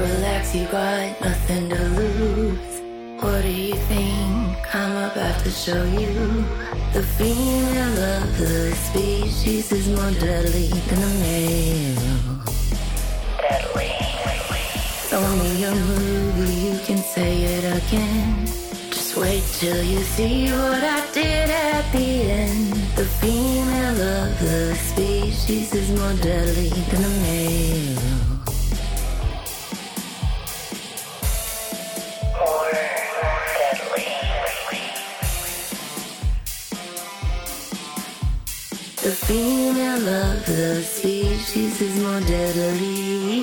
relax, 0.00 0.54
you 0.54 0.66
got 0.66 1.20
nothing 1.20 1.68
to 1.68 1.82
lose. 1.98 2.80
What 3.22 3.42
do 3.42 3.50
you 3.50 3.74
think 3.74 4.74
I'm 4.74 4.96
about 5.10 5.38
to 5.44 5.50
show 5.50 5.84
you? 5.84 6.44
The 6.92 7.02
female 7.18 7.98
of 8.16 8.38
the 8.38 8.72
species 8.74 9.70
is 9.72 9.88
more 9.88 10.10
deadly 10.12 10.68
than 10.88 11.00
the 11.00 11.12
male. 11.24 12.40
Deadly. 13.44 13.92
Show 15.08 15.26
me 15.42 15.64
a 15.64 15.74
movie, 15.74 16.54
you 16.68 16.78
can 16.86 16.98
say 16.98 17.42
it 17.56 17.64
again. 17.78 18.46
Just 18.90 19.16
wait 19.16 19.44
till 19.58 19.82
you 19.82 20.00
see 20.00 20.50
what 20.50 20.82
I 20.82 21.06
did 21.12 21.50
at 21.50 21.92
the 21.92 22.08
end. 22.40 22.72
The 22.96 23.04
female 23.20 24.00
of 24.18 24.40
the 24.40 24.74
species 24.76 25.74
is 25.74 25.90
more 25.90 26.14
deadly 26.22 26.70
than 26.88 27.02
the 27.02 27.14
male. 27.26 28.19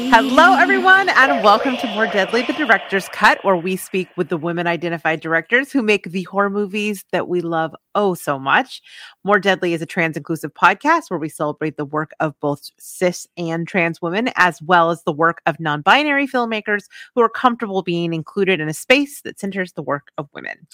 Hello, 0.10 0.58
everyone, 0.58 1.08
and 1.08 1.42
welcome 1.42 1.78
to 1.78 1.88
More 1.88 2.08
Deadly, 2.08 2.42
the 2.42 2.52
Director's 2.52 3.08
Cut, 3.10 3.42
where 3.46 3.56
we 3.56 3.78
speak 3.78 4.10
with 4.18 4.28
the 4.28 4.36
women 4.36 4.68
identified 4.68 5.22
directors 5.22 5.72
who 5.72 5.82
make 5.82 6.12
the 6.12 6.23
horror 6.23 6.50
movies 6.50 7.06
that 7.14 7.30
we 7.30 7.40
love 7.40 7.73
oh 7.96 8.16
so 8.16 8.38
much. 8.38 8.82
More 9.23 9.40
Deadly 9.40 9.73
is 9.73 9.82
a 9.82 9.86
trans 9.86 10.18
inclusive 10.18 10.54
podcast 10.54 11.10
where 11.10 11.20
we 11.20 11.30
celebrate 11.30 11.78
the 11.78 11.86
work 11.86 12.12
of 12.20 12.38
both 12.42 12.70
cis 12.80 13.26
and 13.38 13.66
trans 13.66 14.02
women, 14.02 14.30
as 14.36 14.61
well 14.61 14.92
as 14.92 15.04
the 15.04 15.14
work 15.14 15.42
of 15.45 15.58
non 15.58 15.82
binary 15.82 16.28
filmmakers 16.28 16.84
who 17.16 17.22
are 17.22 17.30
comfortable 17.30 17.82
being 17.82 18.14
included 18.14 18.59
in 18.59 18.67
a 18.67 18.73
space 18.73 19.22
that 19.22 19.39
centers 19.39 19.72
the 19.72 19.84
work 19.84 20.11
of 20.17 20.28
women. 20.34 20.67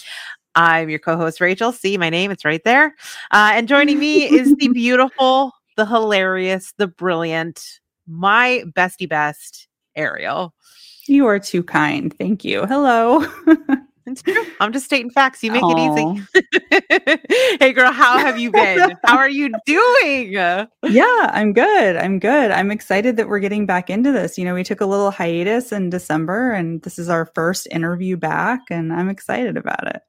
I'm 0.56 0.90
your 0.90 1.00
co 1.00 1.18
host, 1.18 1.40
Rachel. 1.40 1.72
See 1.72 1.98
my 1.98 2.10
name, 2.10 2.32
it's 2.32 2.46
right 2.46 2.64
there. 2.64 2.96
Uh, 3.32 3.52
and 3.54 3.68
joining 3.68 4.00
me 4.00 4.24
is 4.24 4.56
the 4.56 4.68
beautiful, 4.74 5.52
the 5.76 5.86
hilarious, 5.86 6.74
the 6.78 6.88
brilliant, 6.88 7.64
my 8.08 8.64
bestie 8.76 9.10
best, 9.10 9.68
Ariel. 9.96 10.54
You 11.08 11.26
are 11.28 11.40
too 11.40 11.64
kind. 11.64 12.16
Thank 12.18 12.44
you. 12.46 12.66
Hello. 12.66 13.26
It's 14.06 14.22
true. 14.22 14.46
I'm 14.60 14.74
just 14.74 14.86
stating 14.86 15.10
facts. 15.10 15.44
You 15.44 15.52
make 15.52 15.64
it 15.64 15.80
easy. 15.80 17.58
hey, 17.60 17.72
girl, 17.72 17.92
how 17.92 18.18
have 18.18 18.38
you 18.38 18.52
been? 18.52 18.98
How 19.06 19.18
are 19.18 19.30
you 19.30 19.54
doing? 19.66 20.34
yeah, 20.34 21.30
I'm 21.34 21.54
good. 21.54 21.96
I'm 21.96 22.20
good. 22.20 22.52
I'm 22.52 22.70
excited 22.70 23.16
that 23.18 23.30
we're 23.30 23.40
getting 23.40 23.66
back 23.66 23.90
into 23.90 24.12
this. 24.12 24.38
You 24.38 24.46
know, 24.46 24.54
we 24.54 24.64
took 24.64 24.82
a 24.82 24.86
little 24.86 25.12
hiatus 25.12 25.72
in 25.72 25.90
December, 25.90 26.52
and 26.52 26.82
this 26.82 27.00
is 27.00 27.08
our 27.08 27.28
first 27.34 27.68
interview 27.72 28.18
back, 28.18 28.62
and 28.70 28.92
I'm 28.92 29.10
excited 29.10 29.56
about 29.56 29.88
it. 29.88 30.02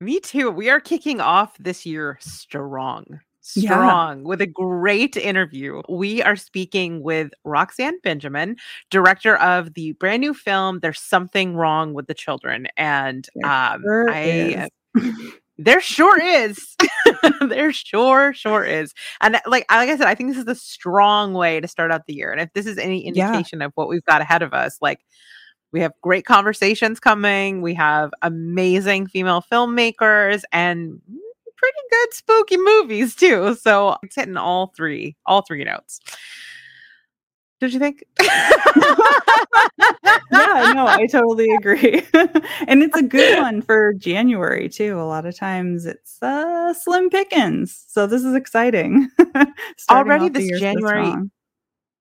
Me 0.00 0.18
too. 0.18 0.50
We 0.50 0.68
are 0.68 0.80
kicking 0.80 1.20
off 1.20 1.56
this 1.58 1.86
year 1.86 2.18
strong. 2.20 3.20
Yeah. 3.54 3.94
Strong 3.94 4.24
with 4.24 4.40
a 4.40 4.46
great 4.46 5.16
interview. 5.16 5.82
We 5.88 6.22
are 6.22 6.36
speaking 6.36 7.02
with 7.02 7.32
Roxanne 7.44 7.98
Benjamin, 8.02 8.56
director 8.90 9.36
of 9.36 9.74
the 9.74 9.92
brand 9.94 10.20
new 10.20 10.32
film 10.34 10.78
There's 10.80 11.00
Something 11.00 11.56
Wrong 11.56 11.92
with 11.92 12.06
the 12.06 12.14
Children. 12.14 12.68
And 12.76 13.28
There 13.34 13.50
um 13.50 13.90
sure 13.90 14.08
I 14.08 14.20
is. 14.20 14.68
there 15.58 15.80
sure 15.80 16.20
is. 16.20 16.76
there 17.48 17.72
sure, 17.72 18.32
sure 18.34 18.64
is. 18.64 18.94
And 19.20 19.34
like 19.46 19.66
like 19.70 19.88
I 19.88 19.96
said, 19.96 20.06
I 20.06 20.14
think 20.14 20.30
this 20.30 20.38
is 20.38 20.46
a 20.48 20.54
strong 20.54 21.34
way 21.34 21.60
to 21.60 21.68
start 21.68 21.92
out 21.92 22.06
the 22.06 22.14
year. 22.14 22.32
And 22.32 22.40
if 22.40 22.52
this 22.54 22.66
is 22.66 22.78
any 22.78 23.06
Yeah. 23.08 23.44
indication 23.44 23.62
of 23.62 23.72
what 23.74 23.88
we've 23.88 24.04
got 24.04 24.20
ahead 24.20 24.42
of 24.42 24.52
us, 24.54 24.78
like 24.80 25.00
we 25.72 25.80
have 25.80 25.92
great 26.02 26.24
conversations 26.26 27.00
coming. 27.00 27.62
We 27.62 27.74
have 27.74 28.12
amazing 28.22 29.06
female 29.08 29.42
filmmakers 29.50 30.42
and 30.52 31.00
pretty 31.62 31.78
good 31.90 32.14
spooky 32.14 32.56
movies 32.56 33.14
too. 33.14 33.54
So 33.54 33.96
it's 34.02 34.16
hitting 34.16 34.36
all 34.36 34.72
three, 34.76 35.16
all 35.26 35.42
three 35.42 35.62
notes. 35.64 36.00
Did 37.60 37.72
you 37.72 37.78
think? 37.78 38.02
yeah, 38.20 38.32
no, 40.74 40.84
I 40.88 41.06
totally 41.08 41.48
agree. 41.54 42.02
and 42.66 42.82
it's 42.82 42.96
a 42.96 43.04
good 43.04 43.38
one 43.38 43.62
for 43.62 43.92
January 43.94 44.68
too. 44.68 44.98
A 44.98 45.06
lot 45.06 45.26
of 45.26 45.36
times 45.36 45.86
it's 45.86 46.20
uh 46.22 46.74
slim 46.74 47.08
pickings. 47.08 47.84
So 47.86 48.08
this 48.08 48.24
is 48.24 48.34
exciting. 48.34 49.08
Already 49.90 50.28
this 50.28 50.58
January- 50.58 51.04
strong. 51.06 51.30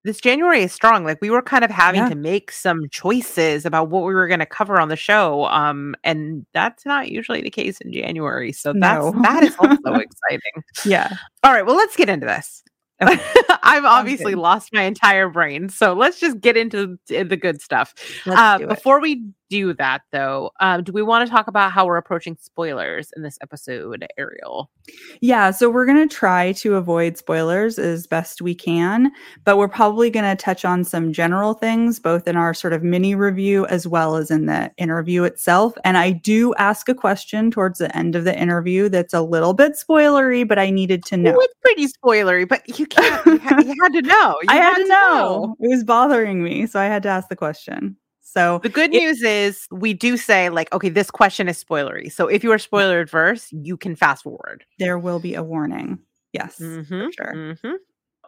This 0.03 0.19
January 0.19 0.63
is 0.63 0.71
strong. 0.71 1.03
Like 1.03 1.19
we 1.21 1.29
were 1.29 1.41
kind 1.41 1.63
of 1.63 1.69
having 1.71 2.01
Yeah. 2.01 2.09
to 2.09 2.15
make 2.15 2.51
some 2.51 2.89
choices 2.89 3.65
about 3.65 3.89
what 3.89 4.03
we 4.03 4.13
were 4.13 4.27
going 4.27 4.39
to 4.39 4.45
cover 4.45 4.79
on 4.79 4.87
the 4.89 4.95
show. 4.95 5.45
Um, 5.45 5.95
and 6.03 6.45
that's 6.53 6.85
not 6.85 7.09
usually 7.09 7.41
the 7.41 7.49
case 7.51 7.79
in 7.81 7.93
January. 7.93 8.51
So 8.51 8.73
that's 8.73 9.03
No. 9.03 9.11
that 9.23 9.43
is 9.43 9.55
also 9.57 9.75
exciting. 9.95 10.63
Yeah. 10.85 11.09
All 11.43 11.53
right, 11.53 11.65
well, 11.65 11.75
let's 11.75 11.95
get 11.95 12.09
into 12.09 12.25
this. 12.25 12.63
Okay. 13.01 13.19
I've 13.63 13.85
obviously 13.85 14.35
lost 14.35 14.71
my 14.73 14.83
entire 14.83 15.27
brain. 15.29 15.69
So 15.69 15.93
let's 15.93 16.19
just 16.19 16.39
get 16.39 16.55
into 16.57 16.99
the 17.07 17.37
good 17.37 17.61
stuff. 17.61 17.93
Uh, 18.27 18.59
before 18.59 18.99
we 19.01 19.23
do 19.51 19.73
that, 19.73 20.03
though, 20.11 20.49
um, 20.61 20.81
do 20.81 20.93
we 20.93 21.03
want 21.03 21.27
to 21.27 21.31
talk 21.31 21.47
about 21.47 21.73
how 21.73 21.85
we're 21.85 21.97
approaching 21.97 22.37
spoilers 22.39 23.09
in 23.17 23.21
this 23.21 23.37
episode, 23.43 24.07
Ariel? 24.17 24.71
Yeah, 25.19 25.51
so 25.51 25.69
we're 25.69 25.85
going 25.85 26.07
to 26.07 26.15
try 26.15 26.53
to 26.53 26.75
avoid 26.75 27.17
spoilers 27.17 27.77
as 27.77 28.07
best 28.07 28.41
we 28.41 28.55
can, 28.55 29.11
but 29.43 29.57
we're 29.57 29.67
probably 29.67 30.09
going 30.09 30.25
to 30.25 30.41
touch 30.41 30.63
on 30.63 30.85
some 30.85 31.11
general 31.11 31.53
things, 31.53 31.99
both 31.99 32.29
in 32.29 32.37
our 32.37 32.53
sort 32.53 32.71
of 32.71 32.81
mini 32.81 33.13
review 33.13 33.65
as 33.67 33.85
well 33.85 34.15
as 34.15 34.31
in 34.31 34.45
the 34.45 34.71
interview 34.77 35.25
itself. 35.25 35.73
And 35.83 35.97
I 35.97 36.11
do 36.11 36.55
ask 36.55 36.87
a 36.87 36.95
question 36.95 37.51
towards 37.51 37.79
the 37.79 37.95
end 37.95 38.15
of 38.15 38.23
the 38.23 38.39
interview 38.39 38.87
that's 38.87 39.13
a 39.13 39.21
little 39.21 39.53
bit 39.53 39.73
spoilery, 39.73 40.47
but 40.47 40.59
I 40.59 40.69
needed 40.69 41.03
to 41.05 41.17
know. 41.17 41.31
Well, 41.31 41.41
it's 41.41 41.55
pretty 41.61 41.87
spoilery, 41.87 42.47
but 42.47 42.79
you 42.79 42.85
can't. 42.85 43.25
You, 43.25 43.37
ha- 43.39 43.61
you 43.65 43.75
had 43.83 43.93
to 43.93 44.01
know. 44.01 44.37
You 44.43 44.47
I 44.47 44.55
had 44.55 44.75
to 44.75 44.87
know. 44.87 45.57
It 45.59 45.67
was 45.67 45.83
bothering 45.83 46.41
me, 46.41 46.65
so 46.65 46.79
I 46.79 46.85
had 46.85 47.03
to 47.03 47.09
ask 47.09 47.27
the 47.27 47.35
question. 47.35 47.97
So 48.33 48.59
The 48.63 48.69
good 48.69 48.93
It- 48.93 48.99
news 49.01 49.21
is 49.23 49.67
we 49.71 49.93
do 49.93 50.15
say 50.15 50.49
like, 50.49 50.71
okay, 50.73 50.87
this 50.89 51.11
question 51.11 51.49
is 51.49 51.61
spoilery. 51.61 52.11
So 52.11 52.27
if 52.27 52.43
you 52.43 52.51
are 52.53 52.57
spoiler 52.59 52.99
adverse, 53.01 53.47
you 53.51 53.75
can 53.77 53.95
fast 53.95 54.23
forward. 54.23 54.63
there 54.79 54.97
will 54.97 55.19
be 55.19 55.35
a 55.35 55.43
warning. 55.43 55.99
Yes, 56.33 56.57
Mhm, 56.59 56.87
for 57.07 57.11
sure. 57.11 57.33
mhm. 57.35 57.75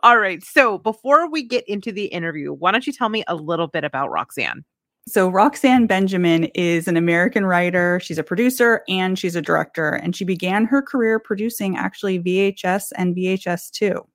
All 0.04 0.18
right. 0.18 0.44
So 0.44 0.78
before 0.78 1.30
we 1.30 1.42
get 1.44 1.64
into 1.70 1.92
the 1.94 2.06
interview, 2.06 2.52
why 2.52 2.72
don't 2.74 2.86
you 2.86 2.92
tell 2.92 3.08
me 3.08 3.24
a 3.28 3.36
little 3.36 3.68
bit 3.68 3.86
about 3.86 4.12
Roxanne? 4.12 4.66
So, 5.08 5.28
Roxanne 5.30 5.86
Benjamin 5.86 6.46
is 6.56 6.88
an 6.88 6.96
American 6.96 7.46
writer. 7.46 8.00
She's 8.02 8.18
a 8.18 8.24
producer 8.24 8.84
and 8.88 9.20
she's 9.20 9.36
a 9.36 9.42
director. 9.42 9.90
And 9.90 10.16
she 10.16 10.24
began 10.24 10.64
her 10.66 10.82
career 10.82 11.20
producing 11.20 11.76
actually 11.76 12.20
VHS 12.20 12.92
and 12.98 13.14
VHS 13.14 13.70
2. 13.70 14.06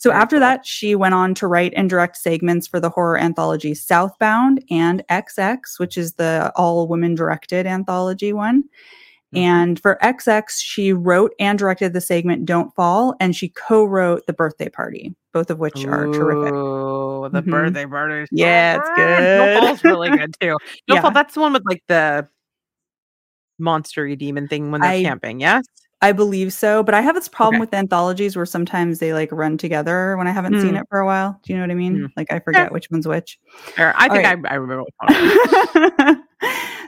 So, 0.00 0.12
after 0.12 0.38
that, 0.38 0.64
she 0.64 0.94
went 0.94 1.14
on 1.14 1.34
to 1.34 1.46
write 1.48 1.72
and 1.76 1.90
direct 1.90 2.16
segments 2.16 2.66
for 2.68 2.78
the 2.80 2.88
horror 2.90 3.18
anthology 3.18 3.74
Southbound 3.74 4.62
and 4.70 5.04
XX, 5.10 5.78
which 5.78 5.98
is 5.98 6.14
the 6.14 6.52
all 6.56 6.86
women 6.86 7.14
directed 7.16 7.66
anthology 7.66 8.32
one. 8.32 8.62
Mhm. 9.34 9.38
And 9.40 9.80
for 9.80 9.98
XX, 10.00 10.60
she 10.62 10.92
wrote 10.92 11.32
and 11.40 11.58
directed 11.58 11.92
the 11.92 12.00
segment 12.00 12.46
Don't 12.46 12.72
Fall, 12.76 13.14
and 13.20 13.34
she 13.36 13.48
co 13.50 13.84
wrote 13.84 14.24
The 14.26 14.32
Birthday 14.32 14.68
Party, 14.68 15.14
both 15.34 15.50
of 15.50 15.58
which 15.58 15.84
are 15.84 16.06
terrific. 16.06 16.54
Oh, 16.54 17.28
the 17.28 17.42
Mhm. 17.42 17.50
birthday 17.50 17.84
party. 17.86 18.26
Yeah, 18.30 18.76
it's 18.78 18.88
good. 18.96 19.18
Good. 19.18 19.58
Fall's 19.58 19.84
really 19.84 20.08
good 20.16 20.34
too. 20.40 20.56
No 20.88 20.94
Yeah. 20.94 21.00
Fall, 21.02 21.10
that's 21.10 21.34
the 21.34 21.40
one 21.40 21.52
with 21.52 21.64
like 21.66 21.82
the 21.88 22.26
monstery 23.60 24.16
demon 24.16 24.48
thing 24.48 24.70
when 24.70 24.80
they're 24.80 24.90
I- 24.90 25.02
camping. 25.02 25.40
Yes. 25.40 25.64
I 26.00 26.12
believe 26.12 26.52
so, 26.52 26.84
but 26.84 26.94
I 26.94 27.00
have 27.00 27.16
this 27.16 27.28
problem 27.28 27.56
Okay. 27.56 27.60
with 27.60 27.74
anthologies 27.74 28.36
where 28.36 28.46
sometimes 28.46 29.00
they 29.00 29.12
like 29.12 29.32
run 29.32 29.58
together 29.58 30.16
when 30.16 30.28
I 30.28 30.30
haven't 30.30 30.60
seen 30.60 30.74
Mm. 30.74 30.80
it 30.82 30.86
for 30.88 31.00
a 31.00 31.06
while. 31.06 31.40
Do 31.42 31.52
you 31.52 31.56
know 31.58 31.64
what 31.64 31.72
I 31.72 31.74
mean? 31.74 31.96
Mm. 31.96 32.08
Like 32.16 32.32
I 32.32 32.38
forget 32.38 32.70
which 32.70 32.88
one's 32.90 33.08
which. 33.08 33.36
Or 33.76 33.92
I 33.96 34.08
think 34.08 34.24
right. 34.24 34.38
I, 34.48 34.52
I 34.52 34.54
remember 34.54 34.84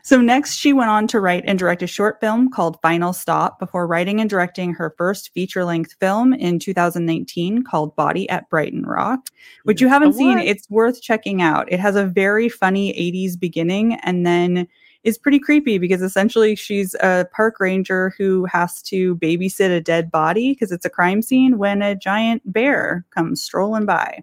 so 0.05 0.21
next 0.21 0.55
she 0.55 0.73
went 0.73 0.91
on 0.91 1.09
to 1.09 1.19
write 1.19 1.43
and 1.47 1.59
direct 1.59 1.83
a 1.83 1.89
short 1.89 2.21
film 2.21 2.51
called 2.51 2.79
Final 2.83 3.13
Stop 3.13 3.59
before 3.59 3.87
writing 3.89 4.21
and 4.21 4.31
directing 4.31 4.73
her 4.75 4.95
first 4.97 5.33
feature-length 5.35 5.95
film 5.99 6.33
in 6.33 6.61
2019 6.61 7.65
called 7.65 7.97
Body 7.97 8.29
at 8.31 8.49
Brighton 8.49 8.85
Rock, 8.87 9.27
which 9.65 9.81
you 9.81 9.89
haven't 9.89 10.13
seen. 10.13 10.39
It's 10.39 10.71
worth 10.71 11.03
checking 11.03 11.43
out. 11.43 11.71
It 11.71 11.81
has 11.81 11.97
a 11.97 12.07
very 12.07 12.49
funny 12.49 12.93
80s 12.93 13.39
beginning 13.39 13.95
and 14.05 14.25
then 14.25 14.69
is 15.05 15.19
pretty 15.19 15.39
creepy 15.39 15.79
because 15.79 16.03
essentially 16.03 16.55
she's 16.55 16.95
a 17.01 17.27
park 17.33 17.59
ranger 17.61 18.15
who 18.19 18.45
has 18.47 18.83
to 18.83 19.17
babysit 19.17 19.75
a 19.75 19.81
dead 19.81 20.11
body 20.11 20.53
because 20.53 20.73
it's 20.73 20.85
a 20.85 20.91
crime 20.91 21.23
scene 21.23 21.59
when 21.59 21.83
a 21.83 21.95
giant 21.95 22.43
bear 22.51 23.05
comes 23.11 23.43
strolling 23.43 23.87
by. 23.87 24.23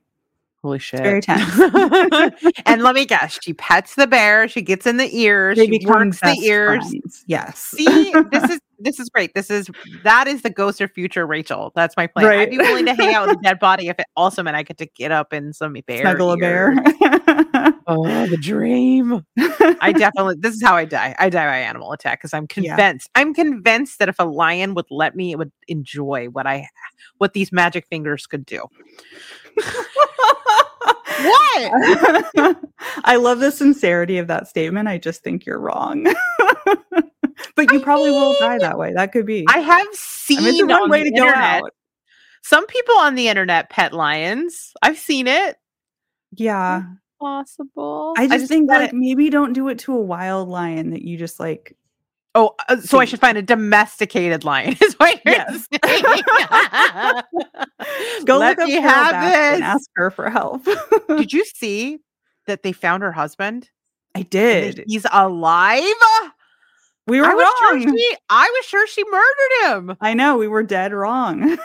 Holy 0.64 0.80
shit. 0.80 1.02
very 1.02 1.22
tense. 1.22 1.60
and 2.66 2.82
let 2.82 2.96
me 2.96 3.06
guess, 3.06 3.40
she 3.42 3.54
pets 3.54 3.96
the 3.96 4.08
bear, 4.08 4.48
she 4.48 4.62
gets 4.62 4.86
in 4.86 4.98
the 4.98 5.10
ears, 5.16 5.58
They 5.58 5.68
she 5.68 5.86
works 5.86 6.20
the 6.20 6.38
ears. 6.44 6.80
friends. 6.90 7.24
Yes. 7.28 7.60
See, 7.60 8.12
this 8.32 8.50
is 8.50 8.60
this 8.80 9.00
is 9.00 9.10
great. 9.10 9.34
This 9.34 9.50
is 9.50 9.70
that 10.04 10.28
is 10.28 10.42
the 10.42 10.50
ghost 10.50 10.82
of 10.82 10.92
future 10.92 11.26
Rachel. 11.26 11.72
That's 11.76 11.96
my 11.96 12.08
plan. 12.08 12.28
I'd 12.28 12.50
be 12.50 12.58
willing 12.58 12.86
to 12.86 12.94
hang 12.94 13.14
out 13.14 13.28
with 13.28 13.38
a 13.38 13.42
dead 13.42 13.60
body 13.60 13.88
if 13.88 14.00
it 14.00 14.06
also 14.16 14.44
meant 14.44 14.58
I 14.58 14.64
get 14.64 14.78
to 14.80 14.86
get 14.88 15.12
up 15.12 15.32
in 15.32 15.54
some 15.54 15.74
bear. 15.86 16.02
Snuggle 16.02 16.32
a 16.32 16.38
bear. 16.38 16.76
ears. 17.90 17.98
oh, 18.00 18.28
the 18.28 18.38
dream. 18.38 19.26
I 19.82 19.94
definitely 19.94 20.36
this 20.40 20.56
is 20.56 20.64
how 20.64 20.76
I 20.76 20.86
die. 20.86 21.16
I 21.20 21.30
die 21.30 21.46
by 21.46 21.58
animal 21.60 21.92
attack 21.92 22.20
because 22.20 22.34
I'm 22.34 22.48
Yeah. 22.56 22.76
convinced. 22.76 23.10
I'm 23.16 23.34
convinced 23.34 24.00
that 24.00 24.10
if 24.10 24.16
a 24.20 24.26
lion 24.26 24.74
would 24.76 24.86
let 24.90 25.16
me, 25.16 25.32
it 25.32 25.38
would 25.38 25.52
enjoy 25.68 26.28
what 26.28 26.46
I 26.48 26.68
what 27.18 27.34
these 27.34 27.52
magic 27.52 27.88
fingers 27.88 28.28
could 28.28 28.46
do. 28.46 28.64
What? 31.20 31.72
I 33.04 33.16
love 33.16 33.40
the 33.40 33.52
sincerity 33.52 34.20
of 34.20 34.28
that 34.28 34.48
statement. 34.48 34.88
I 34.88 34.98
just 35.00 35.24
think 35.24 35.46
you're 35.48 35.60
wrong. 35.60 36.04
but 37.56 37.72
you 37.72 37.80
I 37.80 37.84
probably 37.84 38.12
will 38.12 38.36
die 38.40 38.60
that 38.60 38.78
way. 38.78 38.94
That 38.94 39.12
could 39.12 39.26
be. 39.26 39.46
I 39.50 39.58
have 39.60 39.88
I 39.88 39.92
seen 39.94 40.44
mean, 40.44 40.54
it's 40.56 40.62
one 40.64 40.84
on 40.84 40.90
way 40.92 41.00
the 41.04 41.10
to 41.12 41.16
go 41.18 41.26
internet. 41.26 41.64
out. 41.64 41.74
Some 42.44 42.68
people 42.68 42.96
on 43.00 43.16
the 43.16 43.30
internet 43.30 43.70
pet 43.72 43.94
lions. 43.94 44.74
I've 44.84 45.00
seen 45.00 45.26
it. 45.28 45.58
Yeah. 46.34 46.82
Hmm. 46.84 46.94
Possible. 47.20 48.14
I 48.18 48.28
just 48.28 48.48
think 48.48 48.70
want 48.70 48.84
like 48.84 48.94
maybe 48.94 49.30
don't 49.30 49.54
do 49.54 49.68
it 49.70 49.80
to 49.80 49.94
a 49.94 50.02
wild 50.02 50.50
lion 50.50 50.92
that 50.92 51.02
you 51.02 51.18
just 51.18 51.40
like 51.40 51.76
Oh, 52.36 52.54
uh, 52.70 52.78
so 52.82 53.00
I 53.00 53.06
should 53.06 53.20
find 53.20 53.36
a 53.36 53.42
domesticated 53.42 54.44
lion. 54.44 54.76
Is 54.82 54.94
what 54.96 55.20
you're 55.26 55.34
Yes. 55.36 55.68
saying. 55.86 56.04
go 58.26 58.38
Let 58.38 58.58
look 58.58 58.60
up 58.60 58.68
me 58.68 58.74
Carol 58.76 58.90
have 58.90 59.16
Baskin 59.16 59.32
this. 59.32 59.56
and 59.56 59.64
ask 59.64 59.90
her 59.96 60.12
for 60.12 60.30
help. 60.30 60.64
Did 61.08 61.34
you 61.34 61.44
see 61.56 61.98
that 62.46 62.62
they 62.62 62.72
found 62.74 63.02
her 63.02 63.12
husband? 63.12 63.70
I 64.14 64.22
did. 64.22 64.84
He's 64.88 65.06
alive. 65.12 65.84
We 67.08 67.22
were 67.22 67.28
I 67.28 67.34
was 67.34 67.44
wrong. 67.44 67.82
sure 67.82 67.92
she. 67.98 68.18
I 68.30 68.54
was 68.58 68.66
sure 68.66 68.86
she 68.88 69.04
murdered 69.10 69.90
him. 69.90 69.98
I 70.02 70.14
know 70.14 70.38
we 70.38 70.48
were 70.48 70.64
dead 70.64 70.94
wrong. 70.94 71.58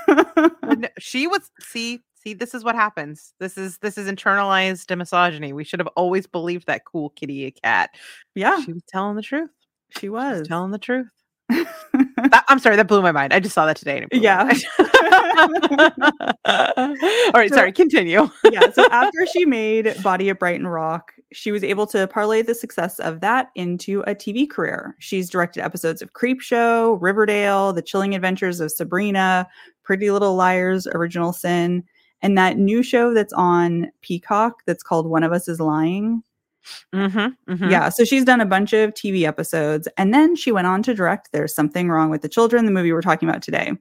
She 0.99 1.27
was. 1.27 1.51
See, 1.61 2.01
see, 2.23 2.35
this 2.35 2.55
is 2.55 2.65
what 2.65 2.75
happens. 2.75 3.35
This 3.41 3.57
is 3.59 3.79
this 3.79 3.99
is 3.99 4.09
internalized 4.11 4.97
misogyny. 4.97 5.53
We 5.53 5.65
should 5.65 5.81
have 5.81 5.89
always 5.97 6.27
believed 6.27 6.67
that 6.67 6.85
cool 6.85 7.11
kitty 7.11 7.47
a 7.47 7.51
cat. 7.51 7.91
yeah, 8.35 8.61
She 8.63 8.73
was 8.73 8.83
telling 8.89 9.17
the 9.17 9.23
truth. 9.23 9.51
she 9.91 10.01
She 10.01 10.09
was. 10.09 10.41
was 10.41 10.49
telling 10.49 10.71
the 10.71 10.79
truth. 10.79 11.09
That- 12.31 12.45
I'm 12.49 12.61
sorry, 12.61 12.77
that 12.77 12.87
blew 12.87 13.03
my 13.03 13.11
mind. 13.13 13.33
I 13.35 13.41
just 13.41 13.55
saw 13.55 13.67
that 13.67 13.77
today. 13.77 13.97
and 13.97 14.05
it 14.05 14.11
blew 14.11 14.21
my 14.21 14.25
Yeah. 14.25 14.43
All 16.47 17.33
right, 17.35 17.51
So- 17.51 17.57
sorry. 17.57 17.73
Continue. 17.73 18.29
yeah. 18.51 18.71
So 18.73 18.87
after 18.91 19.27
she 19.27 19.45
made 19.45 19.95
Body 20.03 20.31
at 20.31 20.39
Brighton 20.39 20.67
Rock, 20.67 21.13
she 21.33 21.51
was 21.51 21.65
able 21.65 21.87
to 21.89 22.07
parlay 22.07 22.43
the 22.43 22.55
success 22.55 22.99
of 23.01 23.21
that 23.21 23.51
into 23.57 24.03
a 24.07 24.15
TV 24.15 24.49
career. 24.49 24.95
She's 24.99 25.29
directed 25.29 25.63
episodes 25.65 26.01
of 26.01 26.13
Creepshow, 26.13 26.97
Riverdale, 27.01 27.73
The 27.73 27.83
Chilling 27.83 28.15
Adventures 28.15 28.61
of 28.61 28.71
Sabrina, 28.71 29.49
Pretty 29.83 30.11
Little 30.11 30.37
Liars, 30.37 30.87
Original 30.87 31.33
Sin, 31.33 31.83
and 32.23 32.39
that 32.39 32.57
new 32.59 32.83
show 32.83 33.13
that's 33.13 33.33
on 33.35 33.91
Peacock 34.01 34.63
that's 34.67 34.83
called 34.83 35.07
One 35.07 35.23
of 35.23 35.33
Us 35.33 35.49
is 35.49 35.61
Lying. 35.61 36.23
Mm-hmm, 36.95 37.71
Yeah, 37.71 37.89
so 37.89 38.05
she's 38.05 38.25
done 38.25 38.41
a 38.41 38.47
bunch 38.47 38.73
of 38.73 38.95
TV 38.95 39.25
episodes 39.27 39.89
and 39.99 40.15
then 40.15 40.37
she 40.37 40.53
went 40.53 40.69
on 40.69 40.81
to 40.85 40.95
direct 40.95 41.31
There's 41.33 41.53
Something 41.53 41.89
Wrong 41.89 42.09
with 42.09 42.23
the 42.23 42.29
Children, 42.29 42.67
the 42.67 42.71
movie 42.71 42.93
we're 42.93 43.01
talking 43.01 43.29
about 43.29 43.43
today. 43.43 43.73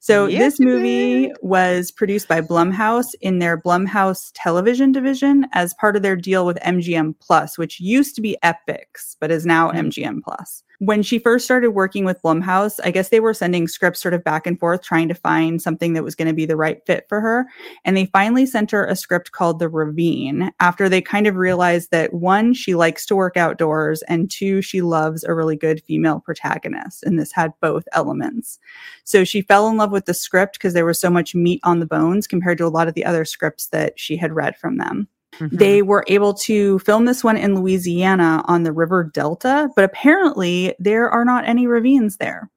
So 0.00 0.26
Yes, 0.26 0.40
this 0.40 0.60
movie 0.60 1.30
was 1.42 1.90
produced 1.90 2.28
by 2.28 2.40
Blumhouse 2.40 3.08
in 3.20 3.38
their 3.38 3.60
Blumhouse 3.60 4.30
television 4.34 4.92
division 4.92 5.46
as 5.52 5.74
part 5.74 5.94
of 5.94 6.02
their 6.02 6.16
deal 6.16 6.46
with 6.46 6.56
MGM 6.60 7.14
Plus, 7.20 7.58
which 7.58 7.78
used 7.80 8.14
to 8.16 8.22
be 8.22 8.38
Epix, 8.42 9.16
but 9.20 9.30
is 9.30 9.44
now 9.44 9.70
Mhm. 9.70 9.88
MGM 9.90 10.20
Plus. 10.24 10.62
When 10.78 11.02
she 11.02 11.18
first 11.18 11.44
started 11.44 11.70
working 11.70 12.04
with 12.04 12.20
Blumhouse, 12.22 12.80
I 12.82 12.90
guess 12.90 13.10
they 13.10 13.20
were 13.20 13.34
sending 13.34 13.68
scripts 13.68 14.00
sort 14.00 14.14
of 14.14 14.24
back 14.24 14.46
and 14.46 14.58
forth 14.58 14.82
trying 14.82 15.08
to 15.08 15.14
find 15.14 15.62
something 15.62 15.92
that 15.92 16.02
was 16.02 16.14
going 16.14 16.28
to 16.28 16.34
be 16.34 16.46
the 16.46 16.56
right 16.56 16.84
fit 16.86 17.06
for 17.08 17.20
her. 17.20 17.46
And 17.84 17.96
they 17.96 18.06
finally 18.06 18.46
sent 18.46 18.72
her 18.72 18.84
a 18.84 18.96
script 18.96 19.32
called 19.32 19.58
The 19.58 19.68
Ravine 19.68 20.50
after 20.58 20.88
they 20.88 21.00
kind 21.00 21.26
of 21.26 21.36
realized 21.36 21.90
that 21.92 22.12
one, 22.12 22.52
she 22.52 22.74
likes 22.74 23.06
to 23.06 23.16
work 23.16 23.36
outdoors, 23.36 24.02
and 24.02 24.30
two, 24.30 24.60
she 24.60 24.82
loves 24.82 25.22
a 25.22 25.34
really 25.34 25.56
good 25.56 25.82
female 25.84 26.20
protagonist. 26.20 27.04
And 27.04 27.18
this 27.18 27.32
had 27.32 27.52
both 27.60 27.84
elements. 27.92 28.58
So 29.04 29.24
she 29.24 29.42
fell 29.42 29.68
in 29.68 29.76
love 29.76 29.92
with 29.92 30.06
the 30.06 30.14
script 30.14 30.54
because 30.54 30.74
there 30.74 30.86
was 30.86 31.00
so 31.00 31.10
much 31.10 31.34
meat 31.34 31.60
on 31.62 31.78
the 31.78 31.86
bones 31.86 32.26
compared 32.26 32.58
to 32.58 32.66
a 32.66 32.68
lot 32.68 32.88
of 32.88 32.94
the 32.94 33.04
other 33.04 33.24
scripts 33.24 33.68
that 33.68 33.98
she 34.00 34.16
had 34.16 34.32
read 34.32 34.56
from 34.56 34.78
them. 34.78 35.08
Mhm. 35.42 35.58
They 35.58 35.82
were 35.82 36.04
able 36.08 36.34
to 36.34 36.78
film 36.80 37.04
this 37.06 37.24
one 37.24 37.36
in 37.36 37.54
Louisiana 37.56 38.42
on 38.46 38.62
the 38.62 38.72
River 38.72 39.10
Delta, 39.12 39.68
but 39.74 39.84
apparently 39.84 40.74
there 40.78 41.10
are 41.10 41.24
not 41.24 41.44
any 41.46 41.66
ravines 41.66 42.18
there, 42.18 42.48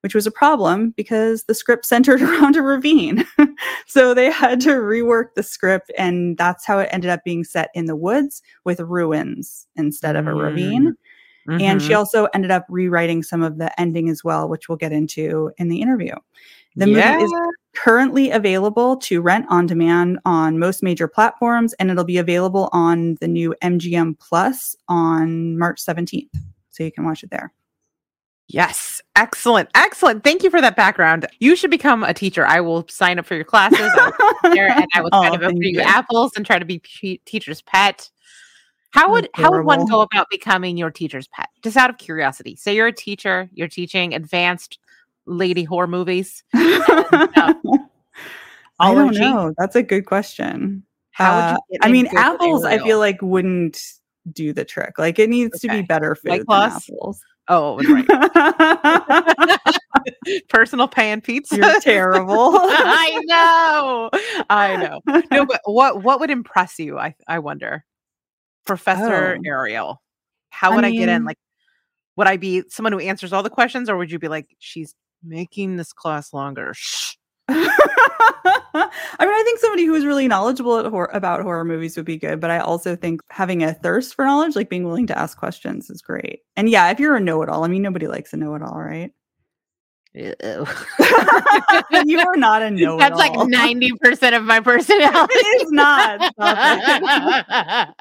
which 0.00 0.14
was 0.14 0.26
a 0.26 0.30
problem 0.30 0.90
because 0.96 1.44
the 1.44 1.54
script 1.54 1.84
centered 1.86 2.22
around 2.22 2.56
a 2.56 2.62
ravine. 2.62 3.24
so 3.86 4.14
they 4.14 4.30
had 4.30 4.60
to 4.62 4.70
rework 4.70 5.34
the 5.34 5.42
script, 5.42 5.90
and 5.98 6.38
that's 6.38 6.64
how 6.66 6.78
it 6.78 6.88
ended 6.92 7.10
up 7.10 7.24
being 7.24 7.44
set 7.44 7.68
in 7.74 7.84
the 7.86 7.96
woods 7.96 8.42
with 8.64 8.80
ruins 8.80 9.66
instead 9.76 10.16
of 10.16 10.26
a 10.26 10.34
ravine. 10.34 10.96
And 11.48 11.82
she 11.82 11.92
Mhm. 11.92 11.96
also 11.96 12.28
ended 12.32 12.50
up 12.52 12.64
rewriting 12.68 13.22
some 13.22 13.42
of 13.42 13.58
the 13.58 13.78
ending 13.80 14.08
as 14.08 14.22
well, 14.22 14.48
which 14.48 14.68
we'll 14.68 14.76
get 14.78 14.92
into 14.92 15.50
in 15.58 15.68
the 15.68 15.80
interview. 15.80 16.14
The 16.76 16.86
movie 16.86 17.24
is 17.24 17.32
currently 17.74 18.30
available 18.30 18.96
to 18.98 19.20
rent 19.20 19.46
on 19.48 19.66
demand 19.66 20.18
on 20.24 20.58
most 20.58 20.82
major 20.82 21.08
platforms, 21.08 21.72
and 21.74 21.90
it'll 21.90 22.04
be 22.04 22.18
available 22.18 22.68
on 22.72 23.16
the 23.20 23.28
new 23.28 23.54
MGM 23.62 24.18
Plus 24.18 24.76
on 24.88 25.58
March 25.58 25.84
17th. 25.84 26.28
So 26.70 26.84
you 26.84 26.92
can 26.92 27.04
watch 27.04 27.22
it 27.24 27.30
there. 27.30 27.52
Yes. 28.48 29.00
Excellent. 29.14 29.68
Excellent. 29.74 30.24
Thank 30.24 30.42
you 30.42 30.50
for 30.50 30.60
that 30.60 30.74
background. 30.74 31.26
You 31.38 31.54
should 31.54 31.70
become 31.70 32.02
a 32.02 32.12
teacher. 32.12 32.44
I 32.46 32.60
will 32.60 32.86
sign 32.88 33.18
up 33.18 33.26
for 33.26 33.34
your 33.34 33.44
classes. 33.44 33.78
There 34.42 34.68
and 34.70 34.86
I 34.94 35.02
will 35.02 35.10
Oh, 35.12 35.20
try 35.20 35.36
to 35.36 35.38
vote 35.38 35.54
you 35.58 35.80
apples 35.80 36.32
and 36.34 36.44
try 36.46 36.58
to 36.58 36.64
be 36.64 36.80
pe- 36.80 37.18
teacher's 37.26 37.62
pet. 37.62 38.10
How 38.90 39.10
would 39.12 39.28
how 39.34 39.50
would 39.52 39.64
one 39.64 39.84
go 39.86 40.00
about 40.00 40.28
becoming 40.30 40.76
your 40.76 40.90
teacher's 40.90 41.28
pet? 41.28 41.48
Just 41.62 41.76
out 41.76 41.90
of 41.90 41.98
curiosity. 41.98 42.56
Say 42.56 42.74
you're 42.74 42.88
a 42.88 42.92
teacher, 42.92 43.48
you're 43.52 43.68
teaching 43.68 44.14
advanced 44.14 44.78
lady 45.30 45.64
horror 45.64 45.86
movies. 45.86 46.42
I 46.54 47.54
don't 48.80 49.14
know. 49.14 49.54
That's 49.58 49.76
a 49.76 49.82
good 49.82 50.06
question. 50.06 50.84
How 51.12 51.32
Uh, 51.32 51.52
would 51.52 51.60
you 51.70 51.78
get 51.78 51.88
I 51.88 51.92
mean, 51.92 52.06
apples, 52.16 52.64
I 52.64 52.78
feel 52.78 52.98
like 52.98 53.20
wouldn't 53.22 53.80
do 54.32 54.52
the 54.52 54.64
trick. 54.64 54.98
Like 54.98 55.18
it 55.18 55.28
needs 55.30 55.60
to 55.60 55.68
be 55.68 55.82
better 55.82 56.14
food 56.14 56.30
White 56.30 56.46
than 56.46 56.72
apples. 56.72 57.20
Oh, 57.48 57.78
right. 57.82 58.06
Personal 60.48 60.86
pan 60.88 61.20
pizza. 61.20 61.56
You're 61.56 61.80
terrible. 61.80 62.50
I 62.54 63.20
know. 63.24 64.10
I 64.48 64.76
know. 64.76 65.00
No, 65.30 65.44
but 65.46 65.60
what 65.64 66.02
what 66.02 66.20
would 66.20 66.30
impress 66.30 66.78
you? 66.78 66.98
I 66.98 67.14
I 67.26 67.40
wonder. 67.40 67.84
Professor 68.66 69.36
Oh. 69.38 69.42
Ariel. 69.44 70.00
How 70.50 70.72
I 70.72 70.76
would 70.76 70.84
I, 70.84 70.90
get 70.92 71.08
in? 71.08 71.24
Like 71.24 71.38
would 72.16 72.28
I 72.28 72.36
be 72.36 72.62
someone 72.68 72.92
who 72.92 73.00
answers 73.00 73.32
all 73.32 73.42
the 73.42 73.50
questions 73.50 73.88
or 73.90 73.96
would 73.96 74.12
you 74.12 74.18
be 74.18 74.28
like 74.28 74.46
she's 74.58 74.94
making 75.22 75.76
this 75.76 75.92
class 75.92 76.32
longer? 76.32 76.72
Shh. 76.74 77.14
I 78.72 79.26
mean, 79.26 79.34
I 79.34 79.42
think 79.44 79.58
somebody 79.58 79.84
who 79.84 79.94
is 79.94 80.04
really 80.04 80.28
knowledgeable 80.28 80.78
at 80.78 80.86
hor- 80.86 81.10
about 81.12 81.42
horror 81.42 81.64
movies 81.64 81.96
would 81.96 82.06
be 82.06 82.16
good, 82.16 82.40
but 82.40 82.50
I 82.50 82.60
also 82.60 82.94
think 82.94 83.20
having 83.30 83.62
a 83.62 83.74
thirst 83.74 84.14
for 84.14 84.24
knowledge, 84.24 84.56
like 84.56 84.68
being 84.68 84.84
willing 84.84 85.06
to 85.08 85.18
ask 85.18 85.36
questions, 85.36 85.90
is 85.90 86.00
great. 86.00 86.40
And 86.56 86.68
yeah, 86.68 86.90
if 86.90 87.00
you're 87.00 87.16
a 87.16 87.20
know-it-all, 87.20 87.64
I 87.64 87.68
mean, 87.68 87.82
nobody 87.82 88.06
likes 88.06 88.32
a 88.32 88.36
know-it-all, 88.36 88.78
right? 88.78 89.12
You 90.14 92.18
are 92.18 92.36
not 92.36 92.62
a 92.62 92.70
know-it-all. 92.70 92.98
That's 92.98 93.16
like 93.16 93.32
90% 93.32 94.36
of 94.36 94.44
my 94.44 94.60
personality. 94.60 95.34
It 95.34 95.62
is 95.62 95.70
not. 95.70 96.32
Stop 96.34 97.94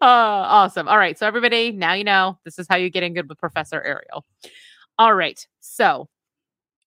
uh, 0.00 0.02
awesome. 0.02 0.88
All 0.88 0.98
right. 0.98 1.18
So, 1.18 1.26
everybody, 1.26 1.70
now 1.70 1.92
you 1.92 2.04
know 2.04 2.38
this 2.44 2.58
is 2.58 2.66
how 2.68 2.76
you 2.76 2.90
get 2.90 3.02
in 3.02 3.14
good 3.14 3.28
with 3.28 3.38
Professor 3.38 3.82
Ariel. 3.82 4.24
All 4.98 5.14
right. 5.14 5.44
So, 5.60 6.08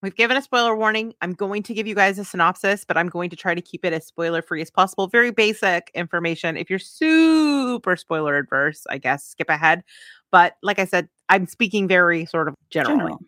we've 0.02 0.14
given 0.14 0.36
a 0.36 0.42
spoiler 0.42 0.76
warning. 0.76 1.14
I'm 1.20 1.32
going 1.32 1.62
to 1.64 1.74
give 1.74 1.86
you 1.86 1.94
guys 1.94 2.18
a 2.18 2.24
synopsis, 2.24 2.84
but 2.84 2.96
I'm 2.96 3.08
going 3.08 3.30
to 3.30 3.36
try 3.36 3.54
to 3.54 3.60
keep 3.60 3.84
it 3.84 3.92
as 3.92 4.06
spoiler 4.06 4.42
free 4.42 4.62
as 4.62 4.70
possible. 4.70 5.08
Very 5.08 5.30
basic 5.30 5.90
information. 5.94 6.56
If 6.56 6.70
you're 6.70 6.78
super 6.78 7.96
spoiler 7.96 8.36
adverse, 8.36 8.86
I 8.90 8.98
guess 8.98 9.24
skip 9.24 9.48
ahead. 9.48 9.82
But 10.30 10.56
like 10.62 10.78
I 10.78 10.84
said, 10.84 11.08
I'm 11.28 11.46
speaking 11.46 11.88
very 11.88 12.26
sort 12.26 12.48
of 12.48 12.54
generally. 12.70 12.98
General. 12.98 13.20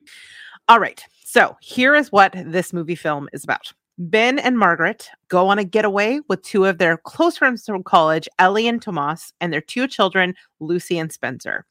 All 0.69 0.81
right. 0.81 1.05
So 1.25 1.57
here 1.61 1.95
is 1.95 2.13
what 2.13 2.35
this 2.35 2.73
movie 2.73 2.95
film 2.95 3.29
is 3.33 3.45
about. 3.45 3.73
Ben 3.99 4.39
and 4.39 4.57
Margaret 4.57 5.09
go 5.29 5.49
on 5.49 5.59
a 5.59 5.65
getaway 5.65 6.21
with 6.29 6.43
two 6.43 6.65
of 6.65 6.79
their 6.79 6.97
close 6.97 7.37
friends 7.37 7.65
from 7.67 7.83
college, 7.83 8.29
Ellie 8.39 8.69
and 8.69 8.81
Tomas, 8.81 9.33
and 9.41 9.53
their 9.53 9.61
two 9.61 9.89
children, 9.89 10.35
Lucy 10.61 10.99
and 10.99 11.13
Spencer. 11.13 11.65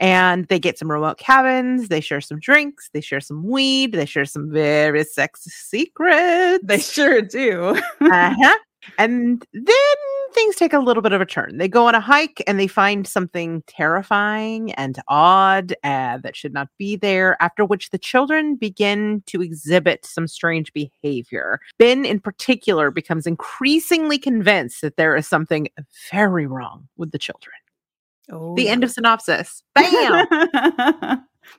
And 0.00 0.46
they 0.48 0.58
get 0.58 0.76
some 0.76 0.90
remote 0.90 1.18
cabins, 1.18 1.88
they 1.88 2.00
share 2.00 2.20
some 2.20 2.40
drinks, 2.40 2.90
they 2.92 3.00
share 3.00 3.20
some 3.20 3.44
weed, 3.44 3.92
they 3.92 4.06
share 4.06 4.24
some 4.24 4.50
very 4.50 5.04
sexy 5.04 5.50
secrets. 5.50 6.64
They 6.64 6.78
sure 6.78 7.22
do. 7.22 7.80
uh-huh. 8.00 8.58
And 8.98 9.44
then 9.52 9.96
things 10.32 10.56
take 10.56 10.72
a 10.72 10.78
little 10.78 11.02
bit 11.02 11.12
of 11.12 11.20
a 11.20 11.26
turn. 11.26 11.58
They 11.58 11.68
go 11.68 11.86
on 11.86 11.94
a 11.94 12.00
hike 12.00 12.42
and 12.46 12.58
they 12.58 12.66
find 12.66 13.06
something 13.06 13.62
terrifying 13.66 14.72
and 14.74 14.98
odd 15.08 15.72
uh, 15.84 16.18
that 16.18 16.36
should 16.36 16.52
not 16.52 16.68
be 16.78 16.96
there, 16.96 17.36
after 17.40 17.64
which 17.64 17.90
the 17.90 17.98
children 17.98 18.56
begin 18.56 19.22
to 19.26 19.42
exhibit 19.42 20.04
some 20.04 20.26
strange 20.28 20.72
behavior. 20.72 21.60
Ben, 21.78 22.04
in 22.04 22.20
particular, 22.20 22.90
becomes 22.90 23.26
increasingly 23.26 24.18
convinced 24.18 24.80
that 24.82 24.96
there 24.96 25.16
is 25.16 25.26
something 25.26 25.68
very 26.10 26.46
wrong 26.46 26.88
with 26.96 27.10
the 27.12 27.18
children. 27.18 27.54
Oh, 28.30 28.54
The 28.54 28.68
end 28.68 28.84
of 28.84 28.90
synopsis. 28.90 29.62
Bam! 29.74 30.26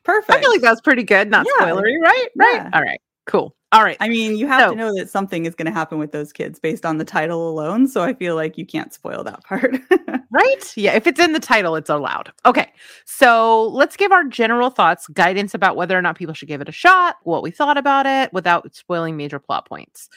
Perfect. 0.04 0.32
I 0.32 0.40
feel 0.40 0.52
like 0.52 0.62
that 0.62 0.70
was 0.70 0.82
pretty 0.82 1.04
good, 1.04 1.30
not 1.32 1.48
Yeah. 1.48 1.66
spoilery, 1.66 2.00
right? 2.00 2.28
Right. 2.38 2.54
Yeah. 2.56 2.70
All 2.74 2.82
right. 2.84 3.02
Cool. 3.30 3.56
All 3.72 3.84
right. 3.84 3.98
I 4.00 4.10
mean, 4.10 4.36
you 4.36 4.48
have 4.48 4.62
So- 4.62 4.70
to 4.72 4.76
know 4.76 4.96
that 4.96 5.10
something 5.12 5.46
is 5.46 5.54
going 5.54 5.68
to 5.68 5.72
happen 5.72 6.00
with 6.00 6.12
those 6.12 6.34
kids 6.34 6.60
based 6.60 6.86
on 6.86 6.98
the 6.98 7.06
title 7.06 7.48
alone. 7.50 7.88
So 7.88 8.02
I 8.02 8.14
feel 8.16 8.34
like 8.36 8.58
you 8.58 8.66
can't 8.66 8.92
spoil 8.94 9.24
that 9.24 9.44
part. 9.44 9.80
Right? 10.32 10.74
Yeah, 10.78 10.94
if 10.94 11.08
it's 11.08 11.20
in 11.20 11.34
the 11.34 11.40
title, 11.40 11.76
it's 11.76 11.90
allowed. 11.90 12.32
Okay. 12.46 12.72
So 13.06 13.64
let's 13.70 13.98
give 13.98 14.12
our 14.12 14.24
general 14.26 14.70
thoughts, 14.70 15.08
guidance 15.08 15.56
about 15.56 15.76
whether 15.76 15.98
or 15.98 16.04
not 16.04 16.20
people 16.20 16.36
should 16.36 16.48
give 16.48 16.62
it 16.62 16.70
a 16.70 16.72
shot, 16.72 17.16
what 17.24 17.42
we 17.42 17.50
thought 17.50 17.78
about 17.80 18.06
it 18.06 18.32
without 18.32 18.74
spoiling 18.76 19.18
major 19.18 19.40
plot 19.40 19.68
points. 19.68 20.08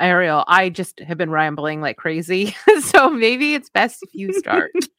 Ariel, 0.00 0.42
I 0.48 0.70
just 0.70 1.00
have 1.00 1.18
been 1.18 1.30
rambling 1.30 1.82
like 1.82 1.98
crazy. 1.98 2.56
so 2.80 3.10
maybe 3.10 3.54
it's 3.54 3.68
best 3.68 3.98
if 4.02 4.14
you 4.14 4.32
start. 4.32 4.70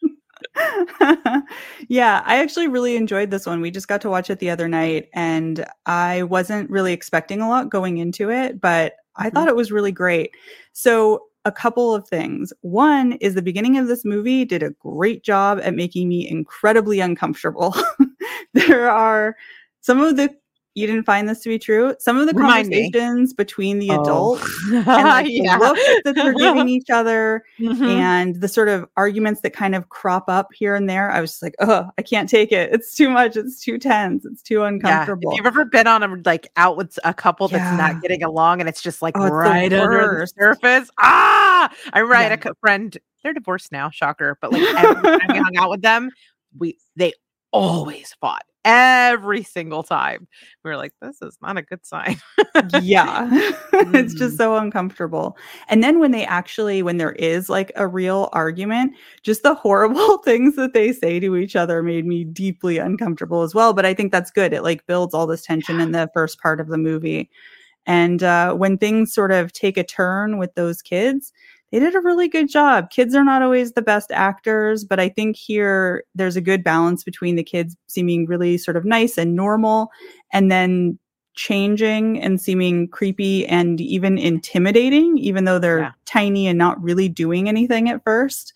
yeah, 1.88 2.22
I 2.26 2.38
actually 2.42 2.68
really 2.68 2.96
enjoyed 2.96 3.32
this 3.32 3.46
one. 3.46 3.62
We 3.62 3.72
just 3.72 3.88
got 3.88 4.02
to 4.02 4.10
watch 4.10 4.30
it 4.30 4.40
the 4.40 4.50
other 4.50 4.68
night, 4.68 5.10
and 5.14 5.66
I 5.86 6.24
wasn't 6.24 6.70
really 6.70 6.94
expecting 6.94 7.42
a 7.42 7.50
lot 7.50 7.70
going 7.70 7.98
into 7.98 8.30
it, 8.30 8.60
but 8.62 8.94
I 9.16 9.30
Mhm. 9.30 9.34
thought 9.34 9.48
it 9.48 9.56
was 9.56 9.72
really 9.72 9.92
great. 9.92 10.32
So, 10.74 11.26
a 11.46 11.52
couple 11.52 11.96
of 11.96 12.08
things. 12.08 12.52
One 12.62 13.14
is 13.14 13.34
the 13.34 13.42
beginning 13.42 13.78
of 13.78 13.88
this 13.88 14.04
movie 14.06 14.44
did 14.46 14.62
a 14.62 14.72
great 14.72 15.24
job 15.24 15.60
at 15.64 15.74
making 15.74 16.10
me 16.10 16.28
incredibly 16.30 17.00
uncomfortable. 17.00 17.74
there 18.54 18.90
are 18.90 19.36
some 19.82 20.02
of 20.02 20.18
the 20.18 20.36
you 20.80 20.88
didn't 20.88 21.04
find 21.06 21.28
this 21.28 21.42
to 21.42 21.50
be 21.50 21.60
true. 21.60 21.94
Some 22.00 22.18
of 22.18 22.28
the 22.28 22.34
Remind 22.34 22.68
me. 22.70 22.90
conversations 22.92 23.34
between 23.34 23.80
the 23.80 23.92
Oh. 23.92 24.02
adults 24.02 24.64
and 24.72 24.86
like 24.86 25.28
yeah. 25.30 25.58
the 25.58 25.66
looks 25.66 25.82
that 26.06 26.16
they're 26.16 26.34
giving 26.34 26.70
each 26.78 26.90
other 26.90 27.44
Mhm. 27.60 27.86
and 27.88 28.36
the 28.42 28.48
sort 28.48 28.70
of 28.70 28.88
arguments 28.98 29.42
that 29.42 29.52
kind 29.54 29.76
of 29.76 29.90
crop 29.90 30.26
up 30.30 30.48
here 30.54 30.76
and 30.76 30.90
there. 30.90 31.12
I 31.12 31.20
was 31.22 31.32
just 31.32 31.44
like, 31.44 31.56
oh, 31.60 31.90
I 31.98 32.02
can't 32.02 32.30
take 32.30 32.52
it. 32.52 32.74
It's 32.74 32.96
too 32.96 33.10
much. 33.10 33.36
It's 33.36 33.60
too 33.64 33.78
tense. 33.78 34.26
It's 34.26 34.42
too 34.42 34.60
Yeah. 34.60 34.68
uncomfortable. 34.68 35.32
If 35.32 35.38
you've 35.38 35.46
ever 35.46 35.66
been 35.66 35.88
on 35.88 36.04
a 36.04 36.16
like 36.26 36.48
out 36.56 36.78
with 36.78 36.98
a 37.04 37.14
couple 37.14 37.48
that's 37.50 37.62
Yeah. 37.64 37.76
not 37.78 38.02
getting 38.02 38.24
along 38.24 38.60
and 38.62 38.70
it's 38.70 38.82
just 38.82 39.02
like 39.02 39.16
Oh, 39.18 39.24
it's 39.24 39.30
the 39.30 39.36
right 39.36 39.74
under 39.74 40.20
the 40.22 40.28
surface. 40.28 40.90
Ah, 41.00 41.70
I 41.94 42.02
right 42.02 42.32
Yeah. 42.32 42.52
a 42.52 42.56
friend. 42.62 42.98
They're 43.24 43.34
divorced 43.34 43.72
now, 43.72 43.90
shocker. 43.90 44.38
But 44.42 44.54
like 44.54 44.62
every 44.76 45.02
time 45.20 45.20
we 45.30 45.38
hung 45.40 45.58
out 45.58 45.70
with 45.70 45.82
them, 45.82 46.10
we 46.58 46.78
they 46.96 47.14
always 47.52 48.16
fought 48.20 48.44
every 48.66 49.44
single 49.44 49.84
time. 49.84 50.28
We 50.64 50.72
were 50.72 50.78
like, 50.78 50.94
this 51.02 51.22
is 51.22 51.38
not 51.42 51.58
a 51.58 51.62
good 51.62 51.86
sign. 51.86 52.20
yeah. 52.82 53.28
it's 53.74 54.14
just 54.14 54.38
so 54.38 54.58
uncomfortable. 54.58 55.38
And 55.70 55.84
then 55.84 56.00
when 56.00 56.12
they 56.12 56.26
actually, 56.26 56.84
when 56.84 56.98
there 56.98 57.14
is 57.14 57.50
like 57.50 57.72
a 57.76 57.88
real 57.88 58.30
argument, 58.34 58.94
just 59.24 59.44
the 59.44 59.54
horrible 59.56 60.20
things 60.20 60.56
that 60.56 60.74
they 60.74 60.92
say 60.94 61.20
to 61.20 61.36
each 61.36 61.56
other 61.56 61.82
made 61.82 62.06
me 62.06 62.24
deeply 62.24 62.78
uncomfortable 62.78 63.42
as 63.42 63.56
well. 63.56 63.74
But 63.74 63.86
I 63.86 63.94
think 63.94 64.12
that's 64.12 64.32
good. 64.32 64.54
It 64.54 64.64
like 64.64 64.86
builds 64.86 65.14
all 65.14 65.28
this 65.28 65.44
tension 65.44 65.80
in 65.80 65.92
the 65.92 66.10
first 66.14 66.40
part 66.42 66.60
of 66.60 66.68
the 66.68 66.78
movie. 66.78 67.30
And 67.86 68.22
uh, 68.22 68.54
when 68.54 68.78
things 68.78 69.14
sort 69.14 69.32
of 69.32 69.52
take 69.54 69.78
a 69.78 69.84
turn 69.84 70.38
with 70.38 70.54
those 70.56 70.82
kids, 70.82 71.32
they 71.72 71.80
did 71.80 71.96
a 71.96 72.00
really 72.02 72.28
good 72.28 72.50
job. 72.50 72.90
Kids 72.90 73.14
are 73.16 73.24
not 73.24 73.42
always 73.42 73.74
the 73.74 73.82
best 73.82 74.12
actors, 74.12 74.84
but 74.84 75.00
I 75.00 75.10
think 75.10 75.36
here 75.36 76.04
there's 76.16 76.36
a 76.36 76.42
good 76.42 76.64
balance 76.64 77.04
between 77.04 77.36
the 77.36 77.44
kids 77.44 77.76
seeming 77.88 78.26
really 78.26 78.58
sort 78.58 78.78
of 78.78 78.86
nice 78.86 79.18
and 79.18 79.36
normal 79.36 79.92
and 80.34 80.52
then 80.52 80.98
changing 81.36 82.20
and 82.20 82.42
seeming 82.42 82.88
creepy 82.88 83.46
and 83.48 83.80
even 83.80 84.18
intimidating, 84.18 85.18
even 85.18 85.46
though 85.46 85.60
they're 85.60 85.80
Yeah. 85.80 85.92
tiny 86.06 86.48
and 86.48 86.58
not 86.58 86.82
really 86.84 87.08
doing 87.08 87.48
anything 87.48 87.90
at 87.90 88.04
first. 88.04 88.54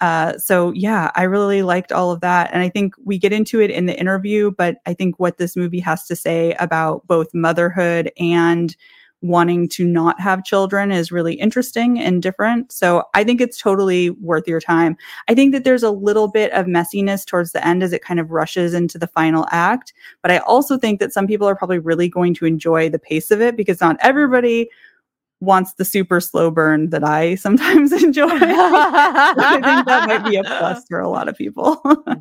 Uh, 0.00 0.36
so 0.36 0.72
yeah, 0.72 1.10
I 1.14 1.22
really 1.22 1.62
liked 1.62 1.92
all 1.92 2.10
of 2.10 2.20
that. 2.20 2.50
And 2.52 2.62
I 2.62 2.68
think 2.68 2.94
we 3.04 3.18
get 3.18 3.32
into 3.32 3.60
it 3.60 3.70
in 3.70 3.86
the 3.86 3.98
interview, 3.98 4.50
but 4.50 4.78
I 4.86 4.92
think 4.92 5.18
what 5.18 5.38
this 5.38 5.56
movie 5.56 5.80
has 5.80 6.04
to 6.06 6.16
say 6.16 6.52
about 6.58 7.06
both 7.06 7.28
motherhood 7.32 8.10
and 8.18 8.76
wanting 9.28 9.68
to 9.70 9.84
not 9.84 10.20
have 10.20 10.44
children 10.44 10.90
is 10.92 11.12
really 11.12 11.34
interesting 11.34 11.98
and 11.98 12.22
different. 12.22 12.72
So 12.72 13.04
I 13.14 13.24
think 13.24 13.40
it's 13.40 13.58
totally 13.58 14.10
worth 14.10 14.46
your 14.48 14.60
time. 14.60 14.96
I 15.28 15.34
think 15.34 15.52
that 15.52 15.64
there's 15.64 15.82
a 15.82 15.90
little 15.90 16.28
bit 16.28 16.52
of 16.52 16.66
messiness 16.66 17.24
towards 17.26 17.52
the 17.52 17.66
end 17.66 17.82
as 17.82 17.92
it 17.92 18.02
kind 18.02 18.20
of 18.20 18.30
rushes 18.30 18.74
into 18.74 18.98
the 18.98 19.06
final 19.06 19.46
act. 19.50 19.92
But 20.22 20.30
I 20.30 20.38
also 20.38 20.76
think 20.78 21.00
that 21.00 21.12
some 21.12 21.26
people 21.26 21.48
are 21.48 21.56
probably 21.56 21.78
really 21.78 22.08
going 22.08 22.34
to 22.34 22.46
enjoy 22.46 22.88
the 22.88 22.98
pace 22.98 23.30
of 23.30 23.40
it 23.40 23.56
because 23.56 23.80
not 23.80 23.96
everybody 24.00 24.68
wants 25.40 25.74
the 25.74 25.84
super 25.84 26.18
slow 26.20 26.50
burn 26.50 26.88
that 26.90 27.04
I 27.04 27.34
sometimes 27.46 27.92
enjoy. 27.92 28.28
I 28.30 29.60
think 29.62 29.86
that 29.86 30.08
might 30.08 30.28
be 30.28 30.36
a 30.36 30.44
plus 30.44 30.84
for 30.88 31.00
a 31.00 31.08
lot 31.08 31.28
of 31.28 31.36
people. 31.36 31.76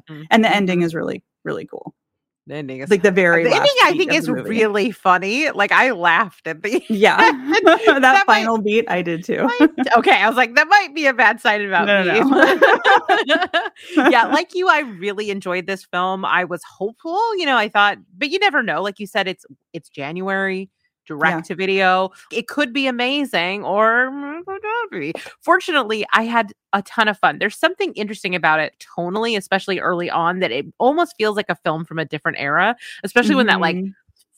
Mhm. 0.10 0.26
and 0.32 0.44
the 0.44 0.54
ending 0.54 0.82
is 0.82 0.94
really, 0.94 1.24
really 1.44 1.66
cool. 1.66 1.96
The 2.48 2.56
ending 2.56 2.80
is 2.82 2.92
Like 2.92 3.02
the 3.02 3.10
very 3.12 3.44
the 3.44 3.50
ending 3.56 3.72
I 3.86 3.94
think 3.98 4.14
is 4.14 4.30
really 4.30 4.92
funny. 4.92 5.50
Like 5.50 5.72
I 5.72 5.92
laughed 5.92 6.46
at 6.46 6.62
the 6.62 6.84
Yeah. 6.90 7.18
That 7.66 8.02
that, 8.02 8.24
might- 8.28 8.42
final 8.44 8.60
beat 8.62 8.86
I 8.88 9.02
did 9.02 9.24
too. 9.24 9.50
okay, 9.98 10.22
I 10.22 10.28
was 10.28 10.38
like, 10.38 10.54
that 10.56 10.68
might 10.68 10.94
be 10.94 11.08
a 11.08 11.14
bad 11.14 11.42
sign 11.42 11.62
about 11.66 11.88
No, 11.88 12.04
me. 12.04 12.20
no, 13.26 14.10
yeah, 14.12 14.26
like 14.28 14.54
you, 14.54 14.68
I 14.70 14.80
really 14.82 15.32
enjoyed 15.32 15.66
this 15.66 15.86
film. 15.86 16.24
I 16.26 16.44
was 16.44 16.62
hopeful, 16.64 17.36
you 17.38 17.46
know, 17.48 17.58
I 17.58 17.68
thought, 17.70 17.98
but 18.18 18.30
you 18.30 18.38
never 18.40 18.62
know. 18.62 18.82
Like 18.84 19.00
you 19.00 19.08
said, 19.08 19.28
it's 19.28 19.46
it's 19.74 19.90
January, 19.90 20.70
direct 21.06 21.46
to 21.46 21.56
video. 21.56 22.12
It 22.32 22.48
could 22.48 22.74
be 22.74 22.88
amazing 22.88 23.64
or 23.64 24.10
mm, 24.12 24.42
could 24.46 24.62
be. 24.92 25.14
Fortunately, 25.42 26.06
I 26.14 26.24
had 26.24 26.54
a 26.74 26.82
ton 26.84 27.08
of 27.08 27.18
fun. 27.18 27.40
There's 27.40 27.58
something 27.58 27.94
interesting 27.94 28.36
about 28.36 28.60
it 28.60 28.74
tonally, 28.98 29.38
especially 29.38 29.80
early 29.80 30.10
on, 30.10 30.40
that 30.40 30.52
it 30.52 30.66
almost 30.80 31.16
feels 31.18 31.36
like 31.36 31.50
a 31.50 31.56
film 31.56 31.86
from 31.86 32.00
a 32.00 32.06
different 32.06 32.38
era, 32.40 32.76
especially 33.04 33.36
when 33.36 33.48
that 33.48 33.60
like 33.62 33.78
Mhm. 33.78 33.94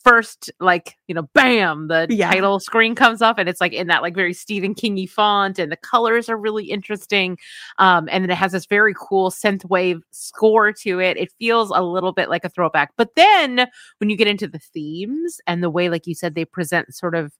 First 0.07 0.51
like 0.59 0.95
you 1.07 1.15
know 1.15 1.23
bam 1.33 1.87
the 1.87 2.07
Yeah. 2.09 2.31
title 2.31 2.59
screen 2.59 2.95
comes 2.95 3.21
up 3.21 3.37
and 3.37 3.49
it's 3.49 3.59
like 3.59 3.73
in 3.73 3.87
that 3.87 4.01
like 4.01 4.15
very 4.15 4.33
stephen 4.33 4.73
kingy 4.73 5.09
font 5.09 5.59
and 5.59 5.71
the 5.71 5.75
colors 5.77 6.29
are 6.29 6.37
really 6.37 6.65
interesting 6.65 7.37
um 7.77 8.07
and 8.11 8.23
then 8.23 8.29
it 8.29 8.35
has 8.37 8.51
this 8.53 8.65
very 8.65 8.93
cool 8.97 9.29
synthwave 9.31 9.99
score 10.11 10.71
to 10.71 10.99
it 10.99 11.17
it 11.17 11.31
feels 11.39 11.71
a 11.71 11.81
little 11.81 12.13
bit 12.13 12.29
like 12.29 12.45
a 12.45 12.49
throwback 12.49 12.91
but 12.97 13.09
then 13.15 13.67
when 13.99 14.09
you 14.09 14.15
get 14.15 14.27
into 14.27 14.47
the 14.47 14.59
themes 14.59 15.39
and 15.47 15.61
the 15.63 15.69
way 15.69 15.89
like 15.89 16.07
you 16.07 16.15
said 16.15 16.35
they 16.35 16.45
present 16.45 16.93
sort 16.93 17.15
of 17.15 17.33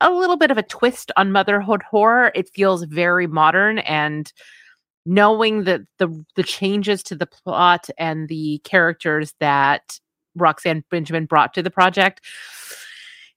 a 0.00 0.10
little 0.10 0.36
bit 0.36 0.50
of 0.50 0.58
a 0.58 0.62
twist 0.62 1.10
on 1.16 1.32
motherhood 1.32 1.82
horror 1.82 2.30
it 2.34 2.48
feels 2.54 2.84
very 2.84 3.26
modern 3.26 3.78
and 3.80 4.32
knowing 5.06 5.64
that 5.64 5.80
the 5.98 6.24
the 6.34 6.42
changes 6.42 7.02
to 7.02 7.14
the 7.14 7.26
plot 7.26 7.88
and 7.98 8.28
the 8.28 8.60
characters 8.64 9.34
that 9.40 9.98
Roxanne 10.36 10.84
Benjamin 10.90 11.26
brought 11.26 11.54
to 11.54 11.62
the 11.62 11.70
project 11.70 12.20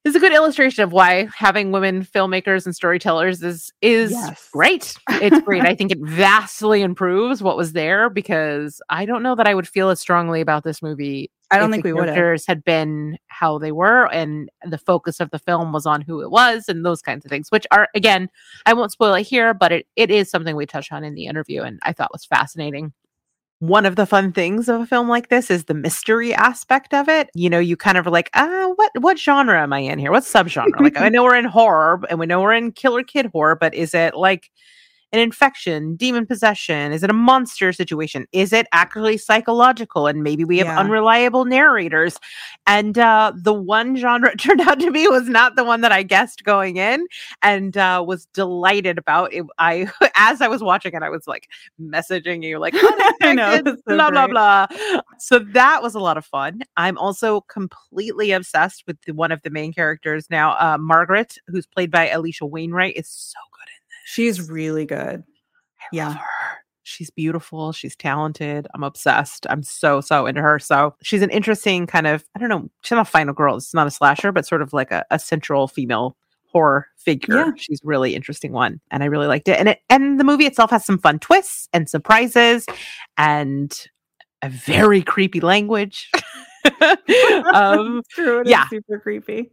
is 0.06 0.16
a 0.16 0.20
good 0.20 0.32
illustration 0.34 0.84
of 0.84 0.92
why 0.94 1.28
having 1.36 1.72
women 1.72 2.04
filmmakers 2.06 2.66
and 2.66 2.76
storytellers 2.76 3.44
is 3.44 3.72
is 3.82 4.12
Yes. 4.12 4.50
great. 4.54 4.96
It's 5.22 5.40
great. 5.42 5.66
I 5.66 5.76
think 5.76 5.92
it 5.92 6.00
vastly 6.02 6.82
improves 6.82 7.44
what 7.44 7.58
was 7.58 7.74
there 7.74 8.10
because 8.10 8.82
I 8.90 9.06
don't 9.06 9.24
know 9.24 9.36
that 9.36 9.48
I 9.48 9.54
would 9.54 9.68
feel 9.68 9.90
as 9.90 10.00
strongly 10.00 10.40
about 10.42 10.64
this 10.64 10.82
movie. 10.82 11.32
I 11.52 11.58
don't 11.58 11.72
think 11.72 11.84
the 11.84 11.90
we 11.90 11.94
would 11.94 12.06
characters 12.06 12.46
had 12.48 12.64
been 12.64 13.18
how 13.28 13.58
they 13.58 13.72
were 13.72 14.08
and 14.14 14.50
the 14.64 14.78
focus 14.78 15.20
of 15.20 15.32
the 15.32 15.40
film 15.40 15.74
was 15.74 15.86
on 15.86 16.02
who 16.02 16.22
it 16.22 16.30
was 16.32 16.70
and 16.70 16.86
those 16.86 17.02
kinds 17.02 17.26
of 17.26 17.30
things, 17.30 17.50
which 17.50 17.66
are 17.72 17.90
again, 17.94 18.30
I 18.66 18.74
won't 18.74 18.92
spoil 18.92 19.16
it 19.16 19.24
here, 19.24 19.54
but 19.54 19.72
it, 19.72 19.88
it 19.96 20.12
is 20.12 20.30
something 20.30 20.56
we 20.56 20.66
touch 20.66 20.92
on 20.92 21.04
in 21.04 21.16
the 21.16 21.26
interview 21.26 21.64
and 21.64 21.80
I 21.84 21.92
thought 21.92 22.14
was 22.14 22.24
fascinating 22.26 22.94
one 23.60 23.86
of 23.86 23.98
the 23.98 24.06
fun 24.06 24.32
things 24.32 24.70
of 24.70 24.82
a 24.82 24.86
film 24.86 25.10
like 25.10 25.28
this 25.28 25.52
is 25.52 25.66
the 25.66 25.74
mystery 25.74 26.34
aspect 26.34 26.94
of 26.94 27.10
it. 27.10 27.30
You 27.34 27.50
know, 27.50 27.60
you 27.60 27.76
kind 27.76 27.98
of 27.98 28.08
are 28.08 28.12
like, 28.12 28.30
ah, 28.34 28.72
what 28.76 28.92
what 29.00 29.20
genre 29.20 29.62
am 29.62 29.74
I 29.74 29.80
in 29.80 30.00
here? 30.00 30.12
What 30.12 30.24
subgenre? 30.24 30.80
like 30.80 30.98
I 30.98 31.10
know 31.10 31.24
we're 31.24 31.36
in 31.36 31.46
horror 31.46 32.02
and 32.10 32.20
we 32.20 32.26
know 32.26 32.42
we're 32.42 32.54
in 32.54 32.72
killer 32.72 33.04
kid 33.04 33.28
horror, 33.28 33.56
but 33.56 33.74
is 33.74 33.94
it 33.94 34.16
like 34.16 34.50
an 35.12 35.20
infection, 35.20 35.96
demon 35.96 36.26
possession? 36.26 36.92
Is 36.92 37.04
it 37.04 37.10
a 37.10 37.14
monster 37.14 37.74
situation? 37.74 38.28
Is 38.32 38.54
it 38.54 38.68
actually 38.72 39.18
psychological? 39.18 40.08
And 40.08 40.24
maybe 40.24 40.44
we 40.46 40.58
have 40.60 40.68
Yeah. 40.68 40.80
unreliable 40.80 41.46
narrators. 41.46 42.20
And 42.68 42.98
uh, 43.00 43.34
the 43.36 43.54
one 43.54 43.96
genre 43.98 44.32
it 44.32 44.38
turned 44.40 44.62
out 44.62 44.80
to 44.82 44.92
be 44.92 45.08
was 45.08 45.28
not 45.28 45.56
the 45.56 45.64
one 45.64 45.82
that 45.82 45.92
I 45.92 46.04
guessed 46.04 46.44
going 46.44 46.78
in, 46.78 47.08
and 47.42 47.76
uh, 47.78 48.04
was 48.06 48.26
delighted 48.28 48.98
about 48.98 49.34
it. 49.34 49.46
I, 49.58 49.90
as 50.16 50.42
I 50.42 50.48
was 50.48 50.62
watching 50.62 50.94
it, 50.94 51.02
I 51.04 51.10
was 51.10 51.26
like 51.28 51.48
messaging 51.82 52.44
you, 52.44 52.60
like, 52.60 52.76
I 53.22 53.34
know, 53.34 53.62
so 53.66 53.78
blah 53.88 54.12
blah 54.12 54.28
great. 54.28 54.32
blah. 54.32 54.68
So 55.18 55.40
that 55.40 55.82
was 55.82 55.96
a 55.96 56.00
lot 56.00 56.18
of 56.18 56.26
fun. 56.26 56.62
I'm 56.78 56.98
also 56.98 57.42
completely 57.42 58.32
obsessed 58.32 58.84
with 58.88 59.02
the, 59.02 59.14
one 59.14 59.32
of 59.32 59.42
the 59.42 59.50
main 59.50 59.74
characters 59.74 60.30
now, 60.30 60.52
uh, 60.60 60.78
Margaret, 60.78 61.38
who's 61.48 61.66
played 61.66 61.92
by 61.92 62.08
Alisha 62.08 62.48
Wainwright, 62.50 62.96
is 62.96 63.10
so 63.10 63.40
She's 64.10 64.50
really 64.50 64.86
good. 64.86 65.24
I 65.80 65.86
yeah. 65.94 66.18
She's 66.82 67.12
beautiful. 67.12 67.72
She's 67.72 67.96
talented. 67.96 68.68
I'm 68.74 68.84
obsessed. 68.84 69.46
I'm 69.52 69.62
so, 69.62 70.02
so 70.02 70.26
into 70.26 70.42
her. 70.42 70.58
So 70.58 70.96
she's 71.04 71.22
an 71.22 71.30
interesting 71.30 71.86
kind 71.86 72.08
of, 72.08 72.26
I 72.36 72.40
don't 72.40 72.50
know, 72.50 72.68
she's 72.82 72.96
not 72.96 73.08
a 73.08 73.12
final 73.12 73.36
girl. 73.36 73.56
It's 73.56 73.72
not 73.72 73.86
a 73.86 73.92
slasher, 73.92 74.32
but 74.32 74.48
sort 74.48 74.64
of 74.64 74.74
like 74.74 74.90
a, 74.90 75.06
a 75.12 75.20
central 75.20 75.68
female 75.68 76.18
horror 76.46 76.88
figure. 76.98 77.36
Yeah. 77.36 77.52
She's 77.56 77.82
really 77.84 78.16
interesting 78.16 78.52
one. 78.52 78.82
And 78.90 79.04
I 79.04 79.06
really 79.06 79.28
liked 79.28 79.48
it. 79.48 79.60
And 79.60 79.70
it 79.70 79.82
and 79.92 80.20
the 80.20 80.24
movie 80.24 80.48
itself 80.48 80.72
has 80.72 80.84
some 80.84 80.98
fun 80.98 81.20
twists 81.20 81.70
and 81.72 81.88
surprises 81.88 82.66
and 83.16 83.72
a 84.42 84.50
very 84.50 85.04
creepy 85.04 85.40
language. 85.40 86.10
um, 87.54 88.02
True, 88.10 88.42
yeah. 88.44 88.68
super 88.70 88.98
creepy. 88.98 89.52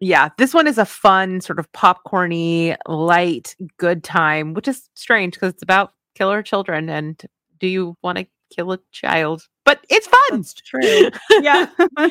Yeah, 0.00 0.28
this 0.36 0.52
one 0.52 0.66
is 0.66 0.78
a 0.78 0.84
fun, 0.84 1.40
sort 1.40 1.58
of 1.58 1.70
popcorny, 1.72 2.76
light, 2.86 3.56
good 3.78 4.04
time, 4.04 4.52
which 4.52 4.68
is 4.68 4.90
strange 4.94 5.34
because 5.34 5.54
it's 5.54 5.62
about 5.62 5.92
killer 6.14 6.42
children. 6.42 6.88
And 6.90 7.22
do 7.58 7.66
you 7.66 7.96
want 8.02 8.18
to 8.18 8.26
kill 8.54 8.72
a 8.72 8.78
child? 8.92 9.46
But 9.64 9.84
it's 9.88 10.06
fun. 10.06 10.20
That's 10.32 10.54
true. 10.54 11.10
yeah. 11.40 11.66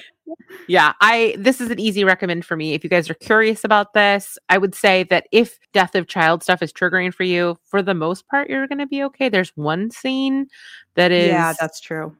yeah. 0.67 0.93
I 0.99 1.35
this 1.37 1.61
is 1.61 1.69
an 1.69 1.79
easy 1.79 2.03
recommend 2.03 2.43
for 2.43 2.57
me. 2.57 2.73
If 2.73 2.83
you 2.83 2.89
guys 2.89 3.09
are 3.09 3.15
curious 3.15 3.63
about 3.63 3.93
this, 3.93 4.37
I 4.49 4.57
would 4.57 4.73
say 4.73 5.03
that 5.03 5.27
if 5.31 5.59
death 5.71 5.95
of 5.95 6.07
child 6.07 6.43
stuff 6.43 6.61
is 6.61 6.73
triggering 6.73 7.13
for 7.13 7.23
you, 7.23 7.57
for 7.65 7.81
the 7.81 7.93
most 7.93 8.27
part, 8.27 8.49
you're 8.49 8.67
gonna 8.67 8.87
be 8.87 9.03
okay. 9.03 9.29
There's 9.29 9.51
one 9.55 9.91
scene 9.91 10.47
that 10.95 11.11
is 11.11 11.27
Yeah, 11.27 11.53
that's 11.59 11.79
true. 11.79 12.15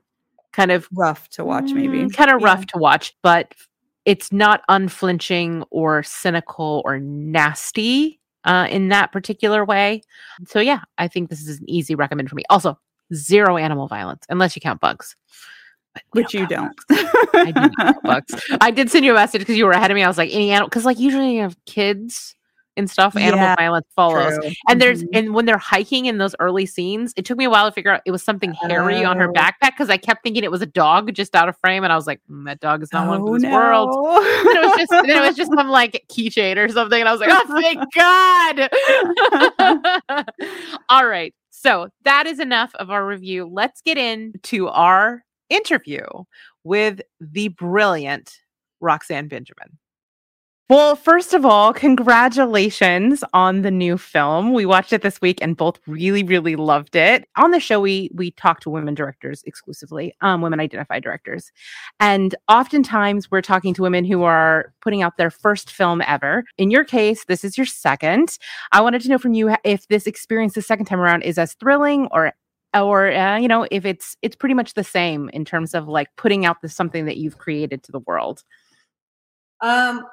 Kind 0.53 0.71
of 0.71 0.87
rough 0.93 1.27
to 1.31 1.43
watch, 1.43 1.71
maybe. 1.71 2.03
Mm, 2.03 2.13
kind 2.13 2.29
of 2.29 2.39
yeah. 2.39 2.47
rough 2.47 2.65
to 2.67 2.77
watch, 2.77 3.13
but 3.21 3.53
it's 4.05 4.31
not 4.31 4.61
unflinching 4.69 5.63
or 5.71 6.03
cynical 6.03 6.81
or 6.85 6.99
nasty 6.99 8.19
uh, 8.45 8.67
in 8.69 8.89
that 8.89 9.11
particular 9.11 9.65
way. 9.65 10.01
So 10.47 10.59
yeah, 10.59 10.81
I 10.97 11.07
think 11.07 11.29
this 11.29 11.45
is 11.45 11.59
an 11.59 11.69
easy 11.69 11.95
recommend 11.95 12.29
for 12.29 12.35
me. 12.35 12.43
Also, 12.49 12.79
zero 13.13 13.57
animal 13.57 13.87
violence 13.87 14.25
unless 14.29 14.55
you 14.55 14.61
count 14.61 14.79
bugs. 14.79 15.15
Which 16.11 16.33
you 16.33 16.45
don't. 16.45 16.77
I 16.89 17.51
do 17.51 17.99
bugs. 18.03 18.33
I 18.59 18.69
did 18.69 18.91
send 18.91 19.05
you 19.05 19.11
a 19.11 19.15
message 19.15 19.39
because 19.39 19.55
you 19.55 19.65
were 19.65 19.71
ahead 19.71 19.91
of 19.91 19.95
me. 19.95 20.03
I 20.03 20.07
was 20.07 20.17
like, 20.17 20.33
any 20.33 20.51
animal 20.51 20.67
because 20.67 20.85
like 20.85 20.99
usually 20.99 21.35
you 21.35 21.41
have 21.41 21.57
kids 21.65 22.35
and 22.77 22.89
stuff, 22.89 23.15
animal 23.15 23.45
yeah, 23.45 23.55
violence 23.55 23.87
follows. 23.95 24.37
True. 24.39 24.51
And 24.69 24.81
there's 24.81 25.03
mm-hmm. 25.03 25.15
and 25.15 25.33
when 25.33 25.45
they're 25.45 25.57
hiking 25.57 26.05
in 26.05 26.17
those 26.17 26.35
early 26.39 26.65
scenes, 26.65 27.13
it 27.15 27.25
took 27.25 27.37
me 27.37 27.45
a 27.45 27.49
while 27.49 27.69
to 27.69 27.73
figure 27.73 27.91
out 27.91 28.01
it 28.05 28.11
was 28.11 28.23
something 28.23 28.53
hairy 28.53 29.03
on 29.03 29.17
her 29.17 29.29
oh. 29.29 29.33
backpack 29.33 29.71
because 29.71 29.89
I 29.89 29.97
kept 29.97 30.23
thinking 30.23 30.43
it 30.43 30.51
was 30.51 30.61
a 30.61 30.67
dog 30.67 31.13
just 31.13 31.35
out 31.35 31.49
of 31.49 31.57
frame, 31.57 31.83
and 31.83 31.91
I 31.93 31.95
was 31.95 32.07
like, 32.07 32.21
mm, 32.29 32.45
that 32.45 32.59
dog 32.59 32.83
is 32.83 32.91
not 32.91 33.07
oh, 33.07 33.11
one 33.11 33.25
for 33.25 33.33
this 33.39 33.43
no. 33.43 33.53
world. 33.53 33.89
And 33.89 34.57
it 34.57 34.61
was 34.61 34.77
just 34.77 34.91
then 34.91 35.09
it 35.09 35.27
was 35.27 35.35
just 35.35 35.53
some 35.53 35.69
like 35.69 36.05
keychain 36.09 36.57
or 36.57 36.69
something, 36.69 36.99
and 36.99 37.09
I 37.09 37.11
was 37.11 37.21
like, 37.21 37.29
oh 37.31 37.61
thank 37.61 37.83
God. 37.95 38.69
All 40.89 41.07
right. 41.07 41.33
So 41.51 41.89
that 42.03 42.27
is 42.27 42.39
enough 42.39 42.75
of 42.75 42.89
our 42.89 43.05
review. 43.05 43.49
Let's 43.51 43.81
get 43.81 43.97
into 43.97 44.67
our 44.67 45.23
interview 45.49 46.05
with 46.63 47.01
the 47.19 47.49
brilliant 47.49 48.39
Roxanne 48.81 49.27
Benjamin. 49.27 49.77
Well, 50.67 50.95
first 50.95 51.35
of 51.35 51.45
all, 51.45 51.73
congratulations 51.73 53.23
on 53.33 53.61
the 53.61 53.69
new 53.69 53.99
film. 53.99 54.51
We 54.51 54.65
watched 54.65 54.93
it 54.93 55.03
this 55.03 55.21
week 55.21 55.37
and 55.39 55.55
both 55.55 55.79
really, 55.85 56.23
really 56.23 56.55
loved 56.55 56.95
it. 56.95 57.29
On 57.35 57.51
the 57.51 57.59
show, 57.59 57.79
we 57.79 58.09
we 58.15 58.31
talk 58.31 58.61
to 58.61 58.71
women 58.71 58.95
directors 58.95 59.43
exclusively, 59.43 60.15
um, 60.21 60.41
women 60.41 60.59
identified 60.59 61.03
directors, 61.03 61.51
and 61.99 62.33
oftentimes 62.49 63.29
we're 63.29 63.43
talking 63.43 63.75
to 63.75 63.83
women 63.83 64.05
who 64.05 64.23
are 64.23 64.73
putting 64.81 65.03
out 65.03 65.17
their 65.17 65.29
first 65.29 65.69
film 65.69 66.01
ever. 66.01 66.43
In 66.57 66.71
your 66.71 66.83
case, 66.83 67.25
this 67.25 67.43
is 67.43 67.59
your 67.59 67.67
second. 67.67 68.39
I 68.71 68.81
wanted 68.81 69.03
to 69.03 69.09
know 69.09 69.19
from 69.19 69.35
you 69.35 69.55
if 69.63 69.87
this 69.87 70.07
experience 70.07 70.55
the 70.55 70.63
second 70.63 70.87
time 70.87 70.99
around 70.99 71.21
is 71.21 71.37
as 71.37 71.53
thrilling 71.53 72.07
or 72.11 72.33
or 72.73 73.11
uh, 73.11 73.37
you 73.37 73.47
know 73.47 73.67
if 73.69 73.85
it's 73.85 74.17
it's 74.23 74.35
pretty 74.35 74.55
much 74.55 74.73
the 74.73 74.83
same 74.83 75.29
in 75.29 75.45
terms 75.45 75.75
of 75.75 75.87
like 75.87 76.07
putting 76.15 76.43
out 76.43 76.63
the 76.63 76.69
something 76.69 77.05
that 77.05 77.17
you've 77.17 77.37
created 77.37 77.83
to 77.83 77.91
the 77.91 77.99
world. 77.99 78.43
Um 79.61 80.03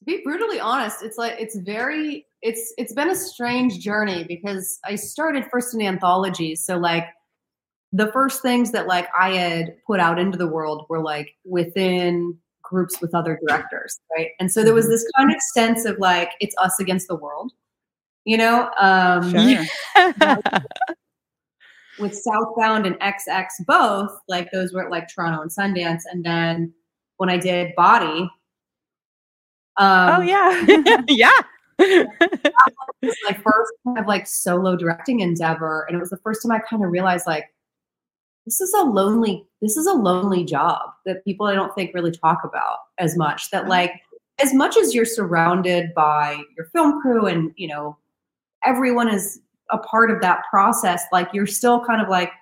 to 0.00 0.04
be 0.06 0.22
brutally 0.24 0.60
honest, 0.60 1.02
it's 1.02 1.18
like 1.18 1.36
it's 1.38 1.56
very 1.56 2.26
it's 2.42 2.72
it's 2.78 2.92
been 2.92 3.10
a 3.10 3.14
strange 3.14 3.78
journey 3.78 4.24
because 4.24 4.78
I 4.84 4.94
started 4.96 5.46
first 5.50 5.74
in 5.74 5.82
anthologies. 5.82 6.64
So 6.64 6.78
like 6.78 7.04
the 7.92 8.10
first 8.12 8.40
things 8.42 8.72
that 8.72 8.86
like 8.86 9.08
I 9.18 9.32
had 9.32 9.76
put 9.86 10.00
out 10.00 10.18
into 10.18 10.38
the 10.38 10.46
world 10.46 10.86
were 10.88 11.02
like 11.02 11.30
within 11.44 12.38
groups 12.62 13.00
with 13.00 13.14
other 13.14 13.38
directors, 13.46 13.98
right? 14.16 14.30
And 14.38 14.50
so 14.50 14.64
there 14.64 14.74
was 14.74 14.86
mm-hmm. 14.86 14.92
this 14.92 15.06
kind 15.16 15.30
of 15.30 15.40
sense 15.54 15.84
of 15.84 15.98
like 15.98 16.30
it's 16.40 16.54
us 16.58 16.78
against 16.80 17.08
the 17.08 17.16
world, 17.16 17.52
you 18.24 18.38
know? 18.38 18.70
Um 18.78 19.30
sure. 19.30 19.64
with 21.98 22.14
Southbound 22.14 22.86
and 22.86 22.98
XX 23.00 23.46
both, 23.66 24.16
like 24.28 24.50
those 24.50 24.72
were 24.72 24.88
like 24.88 25.08
Toronto 25.08 25.42
and 25.42 25.50
Sundance. 25.50 26.02
And 26.10 26.24
then 26.24 26.72
when 27.18 27.28
I 27.28 27.36
did 27.36 27.74
Body, 27.76 28.30
um, 29.76 30.16
oh 30.16 30.20
yeah, 30.20 30.64
yeah. 31.08 31.30
was 31.78 33.16
my 33.24 33.32
first 33.32 33.72
kind 33.84 33.98
of 33.98 34.06
like 34.06 34.26
solo 34.26 34.76
directing 34.76 35.20
endeavor, 35.20 35.86
and 35.88 35.96
it 35.96 36.00
was 36.00 36.10
the 36.10 36.18
first 36.18 36.42
time 36.42 36.52
I 36.52 36.58
kind 36.58 36.84
of 36.84 36.90
realized 36.90 37.26
like 37.26 37.46
this 38.46 38.60
is 38.60 38.72
a 38.74 38.82
lonely 38.82 39.44
this 39.62 39.76
is 39.76 39.86
a 39.86 39.92
lonely 39.92 40.44
job 40.44 40.90
that 41.06 41.24
people 41.24 41.46
I 41.46 41.54
don't 41.54 41.74
think 41.74 41.94
really 41.94 42.10
talk 42.10 42.40
about 42.44 42.78
as 42.98 43.16
much. 43.16 43.50
That 43.50 43.62
mm-hmm. 43.62 43.70
like 43.70 43.92
as 44.42 44.54
much 44.54 44.76
as 44.76 44.94
you're 44.94 45.04
surrounded 45.04 45.94
by 45.94 46.42
your 46.56 46.66
film 46.66 47.00
crew 47.00 47.26
and 47.26 47.52
you 47.56 47.68
know 47.68 47.96
everyone 48.64 49.08
is 49.08 49.40
a 49.70 49.78
part 49.78 50.10
of 50.10 50.20
that 50.20 50.42
process, 50.50 51.04
like 51.12 51.28
you're 51.32 51.46
still 51.46 51.84
kind 51.84 52.02
of 52.02 52.08
like 52.08 52.32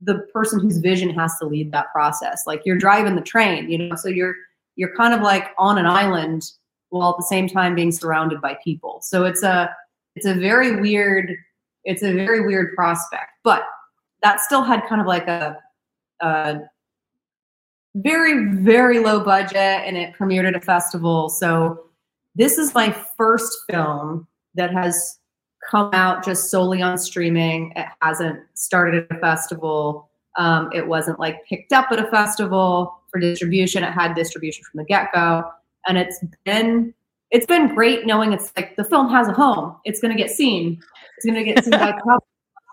the 0.00 0.26
person 0.32 0.60
whose 0.60 0.78
vision 0.78 1.10
has 1.10 1.36
to 1.38 1.46
lead 1.46 1.72
that 1.72 1.86
process. 1.92 2.44
Like 2.46 2.62
you're 2.64 2.78
driving 2.78 3.16
the 3.16 3.22
train, 3.22 3.70
you 3.70 3.78
know, 3.78 3.96
so 3.96 4.08
you're 4.08 4.34
you're 4.78 4.94
kind 4.94 5.12
of 5.12 5.20
like 5.20 5.50
on 5.58 5.76
an 5.76 5.86
island 5.86 6.52
while 6.90 7.10
at 7.10 7.16
the 7.18 7.24
same 7.24 7.48
time 7.48 7.74
being 7.74 7.92
surrounded 7.92 8.40
by 8.40 8.56
people. 8.64 9.00
So 9.02 9.24
it's 9.24 9.42
a 9.42 9.68
it's 10.14 10.24
a 10.24 10.34
very 10.34 10.80
weird 10.80 11.36
it's 11.84 12.02
a 12.02 12.12
very 12.12 12.46
weird 12.46 12.74
prospect. 12.74 13.32
But 13.44 13.64
that 14.22 14.40
still 14.40 14.62
had 14.62 14.86
kind 14.88 15.00
of 15.00 15.06
like 15.06 15.26
a, 15.26 15.58
a 16.20 16.60
very 17.96 18.54
very 18.54 19.00
low 19.00 19.20
budget 19.20 19.56
and 19.56 19.96
it 19.96 20.14
premiered 20.14 20.46
at 20.46 20.54
a 20.54 20.60
festival. 20.60 21.28
So 21.28 21.84
this 22.36 22.56
is 22.56 22.72
my 22.72 22.96
first 23.16 23.58
film 23.68 24.28
that 24.54 24.72
has 24.72 25.18
come 25.68 25.90
out 25.92 26.24
just 26.24 26.52
solely 26.52 26.82
on 26.82 26.98
streaming. 26.98 27.72
It 27.74 27.86
hasn't 28.00 28.38
started 28.54 29.06
at 29.10 29.16
a 29.16 29.20
festival. 29.20 30.08
Um, 30.38 30.70
it 30.72 30.86
wasn't 30.86 31.18
like 31.18 31.44
picked 31.46 31.72
up 31.72 31.88
at 31.90 31.98
a 31.98 32.08
festival 32.12 32.97
for 33.10 33.20
distribution. 33.20 33.82
It 33.82 33.92
had 33.92 34.14
distribution 34.14 34.64
from 34.64 34.78
the 34.78 34.84
get 34.84 35.08
go, 35.12 35.44
and 35.86 35.98
it's 35.98 36.22
been 36.44 36.94
it's 37.30 37.46
been 37.46 37.74
great 37.74 38.06
knowing 38.06 38.32
it's 38.32 38.52
like 38.56 38.76
the 38.76 38.84
film 38.84 39.08
has 39.10 39.28
a 39.28 39.32
home. 39.32 39.76
It's 39.84 40.00
going 40.00 40.16
to 40.16 40.22
get 40.22 40.30
seen. 40.30 40.80
It's 41.16 41.26
going 41.26 41.34
to 41.34 41.44
get 41.44 41.64
seen 41.64 41.72
by 41.72 41.90
a 42.06 42.18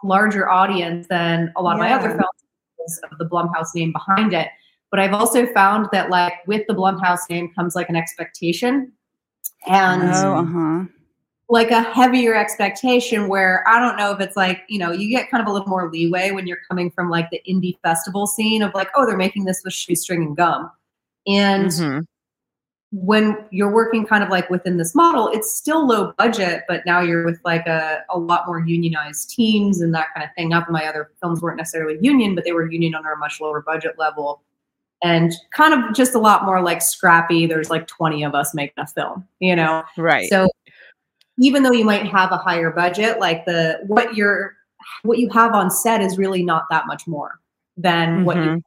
larger 0.08 0.50
audience 0.50 1.08
than 1.08 1.52
a 1.56 1.62
lot 1.62 1.78
yeah. 1.78 1.84
of 1.84 1.90
my 1.90 1.94
other 1.94 2.10
films 2.10 3.00
of 3.12 3.18
the 3.18 3.26
Blumhouse 3.26 3.76
name 3.76 3.92
behind 3.92 4.34
it. 4.34 4.48
But 4.92 5.00
I've 5.00 5.14
also 5.14 5.46
found 5.48 5.88
that 5.92 6.10
like 6.10 6.34
with 6.48 6.66
the 6.68 6.74
Blumhouse 6.74 7.30
name 7.30 7.52
comes 7.54 7.76
like 7.76 7.90
an 7.90 7.96
expectation, 7.96 8.94
and 9.68 10.04
oh, 10.04 10.36
uh-huh 10.36 10.86
like 11.50 11.70
a 11.70 11.82
heavier 11.82 12.34
expectation 12.34 13.28
where 13.28 13.64
I 13.68 13.80
don't 13.80 13.98
know 13.98 14.12
if 14.12 14.20
it's 14.20 14.36
like, 14.36 14.64
you 14.68 14.80
know, 14.80 14.92
you 14.92 15.10
get 15.10 15.30
kind 15.30 15.42
of 15.42 15.48
a 15.48 15.52
little 15.52 15.68
more 15.68 15.92
leeway 15.92 16.32
when 16.32 16.48
you're 16.48 16.62
coming 16.68 16.90
from 16.90 17.10
like 17.10 17.30
the 17.30 17.42
indie 17.48 17.80
festival 17.82 18.26
scene 18.26 18.64
of 18.64 18.74
like, 18.74 18.90
oh, 18.96 19.06
they're 19.06 19.18
making 19.18 19.46
this 19.46 19.62
with 19.64 19.74
shoestring 19.74 20.24
and 20.24 20.36
gum. 20.36 20.72
And 21.28 21.68
mm-hmm. 21.68 22.00
when 22.92 23.38
you're 23.52 23.72
working 23.72 24.08
kind 24.08 24.24
of 24.24 24.30
like 24.30 24.50
within 24.50 24.78
this 24.78 24.96
model, 24.96 25.28
it's 25.28 25.56
still 25.56 25.88
low 25.88 26.14
budget, 26.18 26.64
but 26.68 26.84
now 26.86 27.00
you're 27.02 27.26
with 27.26 27.40
like 27.46 27.68
a, 27.68 28.04
a 28.10 28.18
lot 28.18 28.48
more 28.48 28.60
unionized 28.60 29.30
teams 29.30 29.82
and 29.82 29.94
that 29.94 30.08
kind 30.16 30.24
of 30.24 30.34
thing. 30.36 30.50
Not 30.50 30.66
that 30.66 30.72
my 30.72 30.86
other 30.88 31.12
films 31.22 31.42
weren't 31.42 31.58
necessarily 31.58 32.00
union, 32.02 32.34
but 32.34 32.44
they 32.44 32.54
were 32.54 32.70
union 32.72 32.96
under 32.96 33.12
a 33.12 33.18
much 33.18 33.40
lower 33.40 33.62
budget 33.62 34.00
level. 34.00 34.42
And 35.04 35.32
kind 35.52 35.74
of 35.74 35.94
just 35.94 36.16
a 36.16 36.20
lot 36.20 36.46
more 36.46 36.64
like 36.64 36.82
scrappy. 36.82 37.46
There's 37.46 37.70
like 37.70 37.86
20 37.86 38.24
of 38.24 38.34
us 38.34 38.56
making 38.56 38.84
a 38.84 38.88
film, 38.88 39.28
you 39.40 39.56
know? 39.56 39.84
Right. 39.98 40.28
So 40.28 40.48
even 41.40 41.64
though 41.64 41.72
you 41.72 41.86
might 41.86 42.08
have 42.08 42.32
a 42.32 42.38
higher 42.38 42.72
budget, 42.72 43.20
like 43.20 43.46
the 43.46 43.80
what 43.88 44.16
you're 44.16 44.56
what 45.04 45.18
you 45.18 45.30
have 45.30 45.54
on 45.54 45.70
set 45.72 46.02
is 46.02 46.18
really 46.18 46.44
not 46.44 46.64
that 46.70 46.88
much 46.88 47.08
more 47.08 47.40
than 47.78 48.18
mm-hmm. 48.18 48.26
what 48.26 48.38
you 48.38 48.44
mm-hmm. 48.44 48.58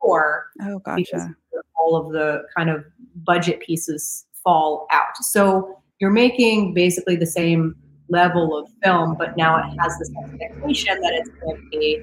for. 0.00 0.46
Oh, 0.62 0.78
gotcha. 0.80 1.34
all 1.76 1.96
of 1.96 2.12
the 2.12 2.44
kind 2.56 2.70
of 2.70 2.84
budget 3.16 3.60
pieces 3.60 4.26
fall 4.42 4.86
out. 4.90 5.16
So 5.20 5.78
you're 6.00 6.10
making 6.10 6.74
basically 6.74 7.16
the 7.16 7.26
same 7.26 7.74
level 8.08 8.56
of 8.56 8.68
film, 8.82 9.16
but 9.18 9.36
now 9.36 9.56
it 9.56 9.64
has 9.80 9.98
this 9.98 10.10
expectation 10.22 11.00
that 11.00 11.12
it's 11.14 11.30
going 11.40 11.56
to 11.56 11.68
be 11.70 12.02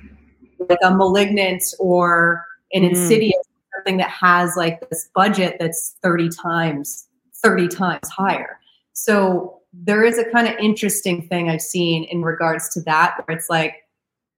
like 0.70 0.80
a 0.84 0.92
malignant 0.92 1.64
or 1.80 2.46
an 2.74 2.84
mm-hmm. 2.84 2.96
insidious 2.96 3.44
something 3.76 3.98
that 3.98 4.10
has 4.10 4.56
like 4.58 4.88
this 4.90 5.10
budget 5.16 5.56
that's 5.60 5.98
30 6.04 6.30
times 6.30 7.08
30 7.44 7.68
times 7.70 8.10
higher. 8.10 8.60
So 8.94 9.61
there 9.74 10.04
is 10.04 10.18
a 10.18 10.26
kind 10.32 10.48
of 10.48 10.56
interesting 10.60 11.28
thing 11.28 11.50
I've 11.50 11.62
seen 11.62 12.04
in 12.06 12.22
regards 12.24 12.70
to 12.74 12.82
that, 12.82 13.16
where 13.26 13.38
it's 13.38 13.50
like 13.50 13.76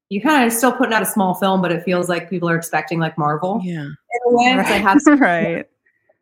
you 0.10 0.22
kind 0.22 0.46
of 0.46 0.54
still 0.54 0.72
putting 0.72 0.93
out 0.93 1.02
a 1.02 1.06
small 1.08 1.34
film, 1.36 1.62
but 1.62 1.72
it 1.72 1.84
feels 1.84 2.08
like 2.10 2.30
people 2.30 2.48
are 2.50 2.56
expecting 2.56 3.00
like 3.00 3.17
Marvel 3.17 3.60
Yeah. 3.63 3.84
in 3.86 3.96
a 4.26 4.30
way. 4.32 4.54
Right. 4.56 4.65
I 4.67 4.78
have 4.78 5.00
right. 5.19 5.65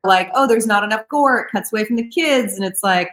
like, 0.06 0.30
oh, 0.34 0.48
there's 0.48 0.68
not 0.68 0.84
enough 0.84 1.08
gore. 1.10 1.40
It 1.40 1.52
cuts 1.52 1.74
away 1.74 1.84
from 1.86 1.98
the 1.98 2.08
kids, 2.08 2.54
and 2.56 2.64
it's 2.64 2.84
like, 2.84 3.10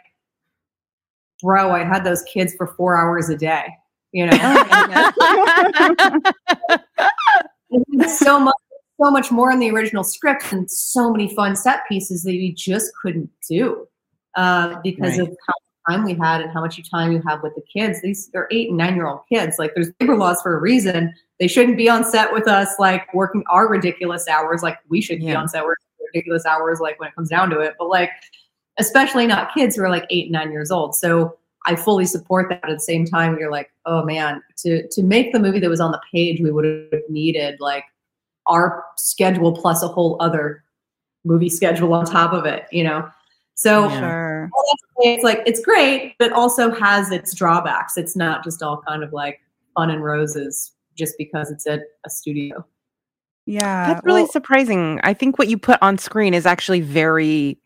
bro, 1.43 1.71
I 1.73 1.85
had 1.85 2.05
those 2.05 2.23
kids 2.25 2.55
for 2.55 2.69
four 2.69 2.97
hours 2.97 3.29
a 3.29 3.37
day. 3.37 3.67
You 4.13 4.27
know, 4.27 4.39
so 8.09 8.41
much, 8.41 8.55
so 9.01 9.11
much 9.11 9.31
more 9.31 9.51
in 9.51 9.59
the 9.59 9.71
original 9.71 10.05
script, 10.05 10.53
and 10.53 10.71
so 10.71 11.11
many 11.11 11.35
fun 11.35 11.57
set 11.57 11.81
pieces 11.89 12.23
that 12.23 12.35
you 12.35 12.53
just 12.55 12.91
couldn't 13.03 13.31
do 13.49 13.87
uh, 14.37 14.77
because 14.83 15.19
Right. 15.19 15.21
of 15.21 15.29
how 15.29 15.55
much 15.61 15.68
time 15.89 16.05
we 16.05 16.15
had 16.15 16.41
and 16.41 16.51
how 16.51 16.61
much 16.61 16.81
time 16.91 17.13
you 17.13 17.23
have 17.27 17.43
with 17.43 17.55
the 17.55 17.63
kids. 17.63 18.01
These 18.03 18.31
are 18.35 18.49
eight 18.51 18.69
and 18.69 18.77
nine 18.79 18.95
year 18.95 19.07
old 19.07 19.21
kids. 19.33 19.59
Like, 19.59 19.75
there's 19.75 19.91
labor 20.01 20.17
laws 20.17 20.41
for 20.43 20.57
a 20.57 20.61
reason. 20.61 21.13
They 21.41 21.49
shouldn't 21.49 21.77
be 21.77 21.89
on 21.89 22.05
set 22.05 22.33
with 22.33 22.49
us, 22.49 22.69
like 22.79 23.13
working 23.15 23.45
our 23.51 23.69
ridiculous 23.69 24.27
hours. 24.29 24.63
Like 24.63 24.79
we 24.89 25.01
should 25.01 25.21
be 25.21 25.27
Yeah. 25.27 25.41
on 25.41 25.49
set 25.49 25.65
working 25.65 25.85
ridiculous 26.13 26.45
hours, 26.47 26.81
like 26.81 26.99
when 26.99 27.09
it 27.09 27.15
comes 27.15 27.29
down 27.29 27.51
to 27.51 27.61
it. 27.61 27.75
But 27.79 27.89
like, 27.89 28.11
especially 28.79 29.27
not 29.27 29.53
kids 29.55 29.77
who 29.77 29.83
are 29.83 29.91
like 29.91 30.07
eight, 30.11 30.25
and 30.27 30.33
nine 30.33 30.51
years 30.53 30.71
old. 30.71 30.95
So 30.95 31.37
I 31.67 31.75
fully 31.77 32.07
support 32.07 32.49
that. 32.49 32.65
At 32.65 32.71
the 32.71 32.81
same 32.81 33.05
time, 33.05 33.37
you're 33.39 33.51
like, 33.51 33.71
oh 33.87 34.05
man, 34.05 34.43
to 34.59 34.87
to 34.89 35.03
make 35.03 35.33
the 35.33 35.39
movie 35.41 35.61
that 35.61 35.69
was 35.71 35.81
on 35.81 35.93
the 35.93 36.01
page, 36.13 36.41
we 36.41 36.51
would 36.51 36.65
have 36.93 37.03
needed 37.09 37.57
like 37.61 37.85
our 38.47 38.85
schedule 38.97 39.53
plus 39.53 39.83
a 39.83 39.89
whole 39.89 40.17
other 40.21 40.65
movie 41.25 41.51
schedule 41.51 41.93
on 41.93 42.05
top 42.07 42.33
of 42.33 42.47
it, 42.47 42.67
you 42.73 42.83
know. 42.83 43.09
So 43.55 43.89
Yeah. 43.89 44.01
Sure. 44.39 44.51
all 44.55 44.65
that's 44.71 44.83
to 44.83 45.03
say, 45.03 45.15
it's 45.15 45.25
like 45.25 45.43
it's 45.47 45.65
great, 45.65 46.15
but 46.19 46.33
also 46.33 46.71
has 46.71 47.11
its 47.11 47.35
drawbacks. 47.35 47.97
It's 47.97 48.17
not 48.17 48.45
just 48.45 48.63
all 48.63 48.83
kind 48.87 49.03
of 49.03 49.13
like 49.13 49.41
fun 49.75 49.91
and 49.91 50.03
roses 50.03 50.73
just 50.97 51.17
because 51.19 51.51
it's 51.51 51.67
at 51.67 51.81
a 52.05 52.11
studio. 52.11 52.65
Yeah. 53.47 53.95
That's 53.95 54.05
really 54.05 54.23
well, 54.23 54.33
surprising. 54.33 55.01
I 55.05 55.15
think 55.15 55.39
what 55.39 55.49
you 55.49 55.57
put 55.59 55.79
on 55.81 55.97
screen 55.99 56.35
is 56.35 56.45
actually 56.45 56.81
very 56.81 57.59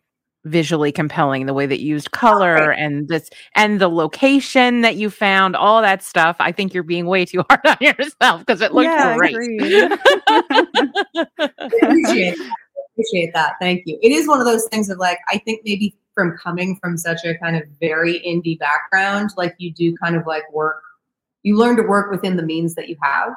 visually 0.44 0.90
compelling 0.90 1.46
the 1.46 1.54
way 1.54 1.66
that 1.66 1.80
you 1.80 1.86
used 1.86 2.10
color 2.10 2.72
and 2.72 3.06
this 3.06 3.30
and 3.54 3.80
the 3.80 3.88
location 3.88 4.80
that 4.80 4.96
you 4.96 5.08
found 5.08 5.54
all 5.54 5.80
that 5.80 6.02
stuff 6.02 6.34
i 6.40 6.50
think 6.50 6.74
you're 6.74 6.82
being 6.82 7.06
way 7.06 7.24
too 7.24 7.44
hard 7.48 7.64
on 7.64 7.76
yourself 7.80 8.40
because 8.40 8.60
it 8.60 8.74
looked 8.74 8.86
yeah, 8.86 9.16
great 9.16 9.36
appreciate 11.70 12.36
appreciate 12.92 13.32
that. 13.34 13.54
Thank 13.60 13.82
you. 13.86 13.98
It 14.02 14.12
is 14.12 14.28
one 14.28 14.40
of 14.40 14.46
those 14.46 14.66
things 14.70 14.88
of 14.88 14.98
like 14.98 15.18
I 15.28 15.38
think 15.38 15.62
maybe 15.64 15.94
from 16.14 16.36
coming 16.36 16.76
from 16.76 16.96
such 16.96 17.24
a 17.24 17.36
kind 17.38 17.56
of 17.56 17.62
very 17.80 18.20
indie 18.20 18.58
background, 18.58 19.30
like 19.36 19.54
you 19.58 19.72
do 19.72 19.94
kind 19.96 20.16
of 20.16 20.26
like 20.26 20.50
work 20.52 20.82
you 21.44 21.56
learn 21.56 21.76
to 21.76 21.82
work 21.82 22.10
within 22.10 22.36
the 22.36 22.42
means 22.42 22.76
that 22.76 22.88
you 22.88 22.96
have 23.02 23.34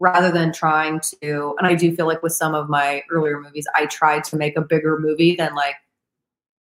rather 0.00 0.30
than 0.30 0.52
trying 0.52 1.00
to 1.00 1.54
and 1.58 1.66
I 1.66 1.74
do 1.74 1.94
feel 1.94 2.06
like 2.06 2.22
with 2.22 2.32
some 2.32 2.54
of 2.54 2.68
my 2.68 3.02
earlier 3.10 3.40
movies 3.40 3.66
I 3.74 3.86
tried 3.86 4.24
to 4.24 4.36
make 4.36 4.56
a 4.56 4.60
bigger 4.60 4.98
movie 4.98 5.36
than 5.36 5.54
like 5.54 5.76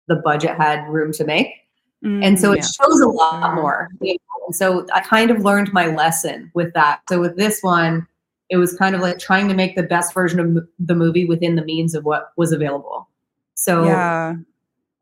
the 0.09 0.17
budget 0.17 0.57
had 0.57 0.87
room 0.89 1.13
to 1.13 1.25
make. 1.25 1.49
And 2.03 2.39
so 2.39 2.51
Mm, 2.51 2.59
it 2.59 2.65
shows 2.65 3.01
a 3.01 3.09
lot 3.09 3.55
more. 3.55 3.89
you 4.03 4.13
know? 4.13 4.47
And 4.47 4.55
so 4.55 4.87
I 4.93 5.01
kind 5.01 5.31
of 5.31 5.43
learned 5.43 5.73
my 5.73 5.87
lesson 5.87 6.51
with 6.53 6.75
that. 6.75 7.01
So 7.09 7.19
with 7.19 7.39
this 7.39 7.63
one, 7.63 8.07
it 8.51 8.59
was 8.59 8.77
kind 8.77 8.95
of 8.95 9.01
like 9.01 9.19
trying 9.19 9.49
to 9.49 9.55
make 9.55 9.75
the 9.75 9.83
best 9.83 10.13
version 10.13 10.39
of 10.39 10.69
the 10.79 10.95
movie 10.95 11.25
within 11.25 11.57
the 11.57 11.65
means 11.65 11.95
of 11.95 12.05
what 12.05 12.33
was 12.37 12.53
available. 12.53 13.09
So 13.55 13.87
yeah. 13.87 14.35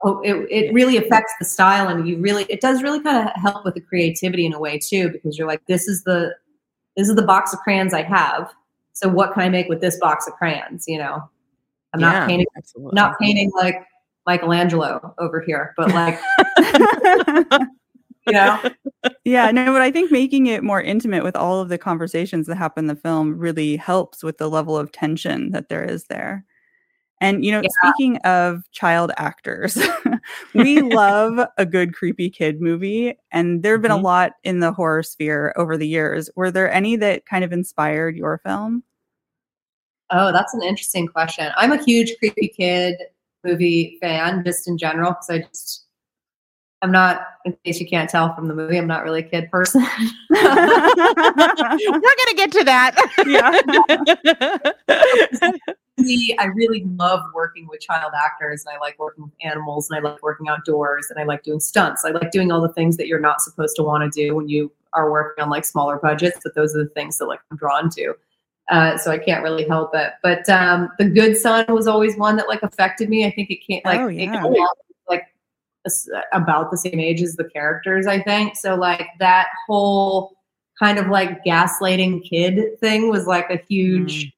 Oh, 0.02 0.20
it, 0.22 0.34
it 0.50 0.74
really 0.74 0.96
affects 0.96 1.32
the 1.38 1.44
style 1.44 1.88
and 1.88 2.08
you 2.08 2.18
really 2.18 2.44
it 2.48 2.60
does 2.60 2.82
really 2.82 3.00
kind 3.00 3.28
of 3.28 3.34
help 3.34 3.64
with 3.64 3.74
the 3.74 3.80
creativity 3.80 4.46
in 4.46 4.52
a 4.52 4.58
way 4.60 4.78
too 4.78 5.08
because 5.10 5.38
you're 5.38 5.46
like 5.46 5.64
this 5.66 5.88
is 5.88 6.02
the 6.04 6.34
this 6.96 7.08
is 7.08 7.16
the 7.16 7.22
box 7.22 7.52
of 7.52 7.60
crayons 7.60 7.94
I 7.94 8.02
have. 8.02 8.52
So 8.92 9.08
what 9.08 9.32
can 9.32 9.42
I 9.42 9.48
make 9.48 9.68
with 9.68 9.80
this 9.80 9.98
box 9.98 10.26
of 10.28 10.34
crayons, 10.34 10.84
you 10.86 10.98
know? 10.98 11.22
I'm 11.94 12.00
Yeah, 12.00 12.12
not 12.12 12.28
painting 12.28 12.46
absolutely. 12.56 12.94
not 12.94 13.18
painting 13.18 13.50
like 13.54 13.76
Michelangelo 14.26 15.14
over 15.18 15.40
here, 15.40 15.74
but 15.76 15.90
like, 15.92 16.18
you 18.26 18.32
know, 18.32 18.60
yeah, 19.24 19.50
no, 19.50 19.72
but 19.72 19.82
I 19.82 19.90
think 19.90 20.10
making 20.12 20.46
it 20.46 20.62
more 20.62 20.80
intimate 20.80 21.24
with 21.24 21.36
all 21.36 21.60
of 21.60 21.68
the 21.68 21.78
conversations 21.78 22.46
that 22.46 22.56
happen 22.56 22.84
in 22.84 22.88
the 22.88 22.96
film 22.96 23.36
really 23.36 23.76
helps 23.76 24.22
with 24.22 24.38
the 24.38 24.48
level 24.48 24.76
of 24.76 24.92
tension 24.92 25.50
that 25.50 25.68
there 25.68 25.84
is 25.84 26.04
there. 26.04 26.44
And 27.22 27.44
you 27.44 27.52
know, 27.52 27.62
Yeah. 27.62 27.68
speaking 27.82 28.16
of 28.18 28.68
child 28.72 29.12
actors, 29.16 29.78
we 30.54 30.82
love 30.98 31.48
a 31.56 31.64
good 31.64 31.94
creepy 31.94 32.28
kid 32.28 32.60
movie, 32.60 33.16
and 33.30 33.62
there 33.62 33.74
have 33.74 33.82
been 33.82 33.92
Mhm. 33.92 34.00
a 34.00 34.02
lot 34.02 34.32
in 34.42 34.58
the 34.58 34.72
horror 34.72 35.04
sphere 35.04 35.54
over 35.56 35.76
the 35.76 35.86
years. 35.86 36.28
Were 36.34 36.50
there 36.50 36.70
any 36.70 36.96
that 36.96 37.24
kind 37.24 37.44
of 37.44 37.52
inspired 37.52 38.16
your 38.16 38.38
film? 38.38 38.82
Oh, 40.10 40.32
that's 40.32 40.52
an 40.52 40.62
interesting 40.62 41.06
question. 41.06 41.50
I'm 41.56 41.70
a 41.72 41.82
huge 41.82 42.16
creepy 42.18 42.48
kid 42.48 42.96
movie 43.44 43.98
fan, 44.00 44.42
just 44.44 44.66
in 44.68 44.76
general, 44.76 45.12
because 45.12 45.30
I 45.30 45.38
just 45.38 45.84
I'm 46.82 46.90
not. 46.90 47.28
In 47.44 47.56
case 47.64 47.80
you 47.80 47.88
can't 47.88 48.10
tell 48.10 48.34
from 48.34 48.48
the 48.48 48.54
movie, 48.54 48.76
I'm 48.76 48.88
not 48.88 49.04
really 49.04 49.20
a 49.20 49.22
kid 49.22 49.48
person. 49.52 49.86
We're 50.30 50.42
gonna 50.42 52.34
get 52.34 52.50
to 52.50 52.64
that. 52.64 52.96
Me, 53.24 53.38
I 55.98 56.46
really 56.54 56.84
love 56.96 57.20
working 57.34 57.68
with 57.68 57.80
child 57.80 58.12
actors, 58.16 58.64
and 58.66 58.74
I 58.74 58.80
like 58.80 58.98
working 58.98 59.24
with 59.24 59.32
animals, 59.42 59.90
and 59.90 59.98
I 59.98 60.10
like 60.10 60.22
working 60.22 60.48
outdoors, 60.48 61.06
and 61.10 61.18
I 61.18 61.24
like 61.24 61.42
doing 61.42 61.60
stunts. 61.60 62.04
I 62.04 62.10
like 62.10 62.30
doing 62.30 62.50
all 62.50 62.60
the 62.60 62.72
things 62.72 62.96
that 62.96 63.06
you're 63.06 63.20
not 63.20 63.40
supposed 63.40 63.76
to 63.76 63.82
want 63.82 64.10
to 64.10 64.20
do 64.26 64.34
when 64.34 64.48
you 64.48 64.72
are 64.94 65.10
working 65.10 65.42
on 65.42 65.50
like 65.50 65.64
smaller 65.64 65.98
budgets, 65.98 66.38
but 66.42 66.54
those 66.54 66.74
are 66.74 66.84
the 66.84 66.90
things 66.90 67.18
that 67.18 67.26
like 67.26 67.40
I'm 67.50 67.56
drawn 67.56 67.90
to. 67.90 68.14
Uh, 68.70 68.96
so 68.96 69.10
I 69.10 69.18
can't 69.18 69.42
really 69.42 69.66
help 69.66 69.94
it. 69.94 70.12
But 70.22 70.48
um, 70.48 70.90
the 70.98 71.04
Good 71.04 71.36
Son 71.36 71.66
was 71.68 71.86
always 71.86 72.16
one 72.16 72.36
that 72.36 72.48
like 72.48 72.62
affected 72.62 73.08
me. 73.08 73.26
I 73.26 73.30
think 73.30 73.50
it 73.50 73.58
can't 73.66 73.84
like 73.84 74.00
Oh, 74.00 74.08
it 74.08 74.14
yeah. 74.14 74.42
came 74.42 74.62
out, 74.62 74.78
like 75.08 75.26
about 76.32 76.70
the 76.70 76.78
same 76.78 77.00
age 77.00 77.22
as 77.22 77.36
the 77.36 77.44
characters. 77.44 78.06
I 78.06 78.22
think 78.22 78.56
so. 78.56 78.74
Like 78.76 79.08
that 79.18 79.48
whole 79.66 80.36
kind 80.78 80.98
of 80.98 81.08
like 81.08 81.44
gaslighting 81.44 82.28
kid 82.28 82.78
thing 82.80 83.10
was 83.10 83.26
like 83.26 83.50
a 83.50 83.60
huge 83.68 84.32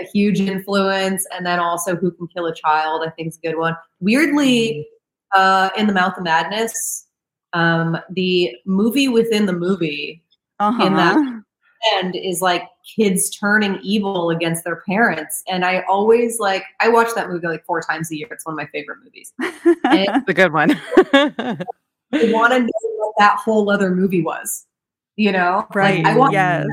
a 0.00 0.04
huge 0.04 0.40
influence 0.40 1.26
and 1.32 1.44
then 1.44 1.58
also 1.58 1.96
who 1.96 2.10
can 2.12 2.26
kill 2.28 2.46
a 2.46 2.54
child 2.54 3.02
i 3.06 3.10
think 3.10 3.28
is 3.28 3.38
a 3.42 3.46
good 3.48 3.56
one 3.58 3.76
weirdly 4.00 4.86
uh 5.34 5.70
in 5.76 5.86
the 5.86 5.92
mouth 5.92 6.16
of 6.16 6.24
madness 6.24 7.06
um 7.52 7.98
the 8.10 8.54
movie 8.66 9.08
within 9.08 9.46
the 9.46 9.52
movie 9.52 10.22
Uh-huh. 10.60 10.86
In 10.86 10.94
that- 10.94 11.42
and 11.94 12.16
is 12.16 12.42
like 12.42 12.64
kids 12.96 13.30
turning 13.30 13.78
evil 13.82 14.30
against 14.30 14.64
their 14.64 14.82
parents 14.88 15.44
and 15.48 15.64
i 15.64 15.80
always 15.88 16.40
like 16.40 16.64
i 16.80 16.88
watch 16.88 17.06
that 17.14 17.28
movie 17.28 17.46
like 17.46 17.64
four 17.64 17.80
times 17.80 18.10
a 18.10 18.16
year 18.16 18.26
it's 18.32 18.44
one 18.44 18.52
of 18.54 18.56
my 18.56 18.66
favorite 18.72 18.98
movies 19.04 19.32
and 19.84 20.08
It's 20.08 20.28
a 20.28 20.34
good 20.34 20.52
one. 20.52 20.72
i 21.14 22.32
want 22.32 22.52
to 22.52 22.58
know 22.58 22.68
what 22.96 23.14
that 23.18 23.36
whole 23.38 23.70
other 23.70 23.94
movie 23.94 24.22
was 24.22 24.66
you 25.14 25.30
know 25.30 25.66
right. 25.72 26.02
like, 26.02 26.12
i 26.14 26.16
want 26.16 26.32
yes. 26.32 26.66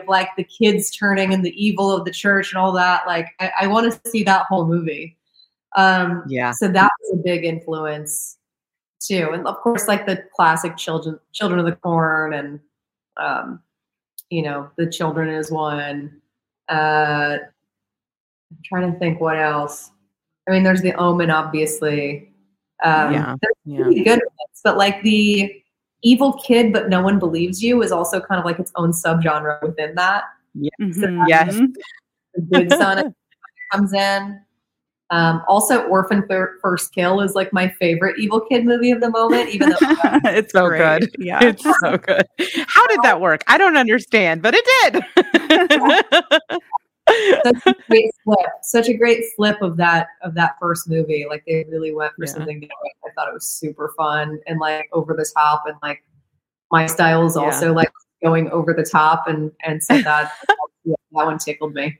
Of 0.00 0.08
like 0.08 0.28
the 0.36 0.44
kids 0.44 0.90
turning 0.90 1.32
and 1.34 1.44
the 1.44 1.54
evil 1.62 1.90
of 1.94 2.04
the 2.04 2.10
church 2.10 2.52
and 2.52 2.60
all 2.60 2.72
that. 2.72 3.06
Like 3.06 3.28
I, 3.40 3.52
I 3.62 3.66
want 3.66 3.92
to 3.92 4.10
see 4.10 4.22
that 4.24 4.46
whole 4.46 4.66
movie. 4.66 5.16
Um, 5.76 6.24
yeah. 6.28 6.50
so 6.52 6.68
that 6.68 6.90
was 7.00 7.18
a 7.18 7.22
big 7.22 7.44
influence 7.44 8.36
too, 9.00 9.30
and 9.32 9.46
of 9.46 9.56
course, 9.58 9.88
like 9.88 10.06
the 10.06 10.24
classic 10.34 10.76
children, 10.76 11.18
Children 11.32 11.58
of 11.60 11.66
the 11.66 11.76
Corn, 11.76 12.34
and 12.34 12.60
um, 13.16 13.60
you 14.30 14.42
know, 14.42 14.70
the 14.76 14.86
Children 14.90 15.28
is 15.30 15.50
one. 15.50 16.20
Uh, 16.68 17.38
I'm 18.50 18.58
trying 18.64 18.92
to 18.92 18.98
think 18.98 19.20
what 19.20 19.38
else. 19.38 19.90
I 20.48 20.52
mean, 20.52 20.62
there's 20.62 20.82
the 20.82 20.94
Omen, 20.94 21.30
obviously. 21.30 22.32
Um, 22.84 23.12
Yeah. 23.12 23.36
there's 23.40 23.94
Yeah. 23.94 24.04
good 24.04 24.20
ones, 24.20 24.60
but 24.62 24.76
like 24.76 25.02
the 25.02 25.61
evil 26.02 26.34
kid, 26.34 26.72
but 26.72 26.88
no 26.88 27.02
one 27.02 27.18
believes 27.18 27.62
you 27.62 27.82
is 27.82 27.92
also 27.92 28.20
kind 28.20 28.38
of 28.38 28.44
like 28.44 28.58
its 28.58 28.72
own 28.76 28.92
subgenre 28.92 29.60
within 29.62 29.94
that. 29.94 30.24
Mhm. 30.80 31.24
Yes. 31.28 31.54
The 32.34 32.40
good 32.40 32.70
son 32.72 33.14
comes 33.72 33.92
in. 33.92 34.40
Um, 35.10 35.42
also, 35.46 35.82
Orphan 35.88 36.26
Fir- 36.26 36.58
First 36.62 36.94
Kill 36.94 37.20
is 37.20 37.34
like 37.34 37.52
my 37.52 37.68
favorite 37.78 38.18
evil 38.18 38.40
kid 38.40 38.64
movie 38.64 38.90
of 38.92 39.00
the 39.02 39.10
moment, 39.10 39.50
even 39.50 39.68
though 39.68 39.76
it's 40.24 40.52
So 40.52 40.68
great. 40.68 40.78
good. 41.02 41.10
Yeah. 41.18 41.44
It's 41.44 41.62
so 41.62 41.98
good. 41.98 42.24
How 42.66 42.86
did 42.86 43.00
that 43.02 43.20
work? 43.20 43.42
I 43.46 43.58
don't 43.58 43.76
understand, 43.76 44.40
but 44.40 44.54
it 44.56 44.64
did. 44.82 46.58
such 47.08 47.56
a 47.66 47.74
great 47.88 48.10
flip, 48.24 48.50
such 48.62 48.88
a 48.88 48.94
great 48.94 49.24
flip 49.36 49.60
of 49.62 49.76
that 49.76 50.08
of 50.22 50.34
that 50.34 50.56
first 50.60 50.88
movie. 50.88 51.26
Like 51.28 51.44
they 51.46 51.64
really 51.70 51.92
went 51.94 52.12
for 52.16 52.24
Yeah. 52.24 52.32
something 52.32 52.60
different. 52.60 52.92
I 53.04 53.10
thought 53.14 53.28
it 53.28 53.34
was 53.34 53.46
super 53.46 53.92
fun 53.96 54.38
and 54.46 54.58
like 54.58 54.88
over 54.92 55.14
the 55.14 55.28
top, 55.36 55.64
and 55.66 55.76
like 55.82 56.02
my 56.70 56.86
style 56.86 57.26
is 57.26 57.36
Yeah. 57.36 57.42
also 57.42 57.72
like 57.72 57.90
going 58.22 58.50
over 58.50 58.72
the 58.72 58.84
top, 58.84 59.24
and 59.26 59.50
and 59.64 59.82
so 59.82 59.94
that 60.02 60.32
yeah, 60.84 60.94
that 61.12 61.26
one 61.26 61.38
tickled 61.38 61.74
me. 61.74 61.98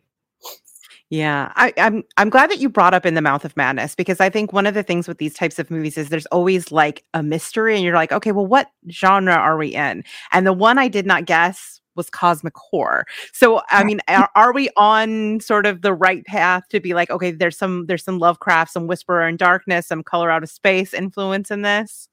Yeah, 1.11 1.53
I, 1.57 1.75
I'm 1.77 2.05
I'm 2.17 2.31
glad 2.31 2.51
that 2.51 2.59
you 2.59 2.71
brought 2.71 2.95
up 2.95 3.05
in 3.05 3.13
the 3.13 3.21
mouth 3.21 3.45
of 3.45 3.55
madness 3.55 3.95
because 3.95 4.19
I 4.19 4.31
think 4.31 4.55
one 4.55 4.65
of 4.65 4.73
the 4.73 4.83
things 4.83 5.07
with 5.07 5.19
these 5.19 5.35
types 5.35 5.59
of 5.59 5.71
movies 5.71 5.99
is 5.99 6.09
there's 6.09 6.25
always 6.27 6.73
like 6.73 7.05
a 7.13 7.23
mystery, 7.23 7.75
and 7.75 7.85
you're 7.85 7.95
like, 7.95 8.13
okay, 8.13 8.33
well, 8.33 8.47
what 8.47 8.71
genre 8.91 9.35
are 9.35 9.59
we 9.59 9.75
in? 9.75 10.05
And 10.33 10.47
the 10.47 10.55
one 10.55 10.79
I 10.79 10.89
did 10.89 11.05
not 11.05 11.27
guess 11.27 11.82
was 11.95 12.11
cosmic 12.11 12.57
horror. 12.57 13.05
So 13.33 13.63
I 13.71 13.85
mean, 13.85 14.01
are, 14.09 14.31
are 14.35 14.53
we 14.53 14.69
on 14.77 15.41
sort 15.41 15.67
of 15.67 15.83
the 15.83 15.93
right 15.95 16.25
path 16.25 16.65
to 16.71 16.81
be 16.81 16.95
like, 16.95 17.11
okay, 17.11 17.31
there's 17.31 17.57
some 17.57 17.87
there's 17.87 18.05
some 18.05 18.19
Lovecraft, 18.19 18.73
some 18.73 18.87
Whisperer 18.87 19.27
in 19.29 19.37
Darkness, 19.37 19.87
some 19.87 20.03
Color 20.03 20.31
Out 20.31 20.43
of 20.43 20.51
Space 20.51 20.95
influence 20.95 21.51
in 21.51 21.63
this? 21.63 22.09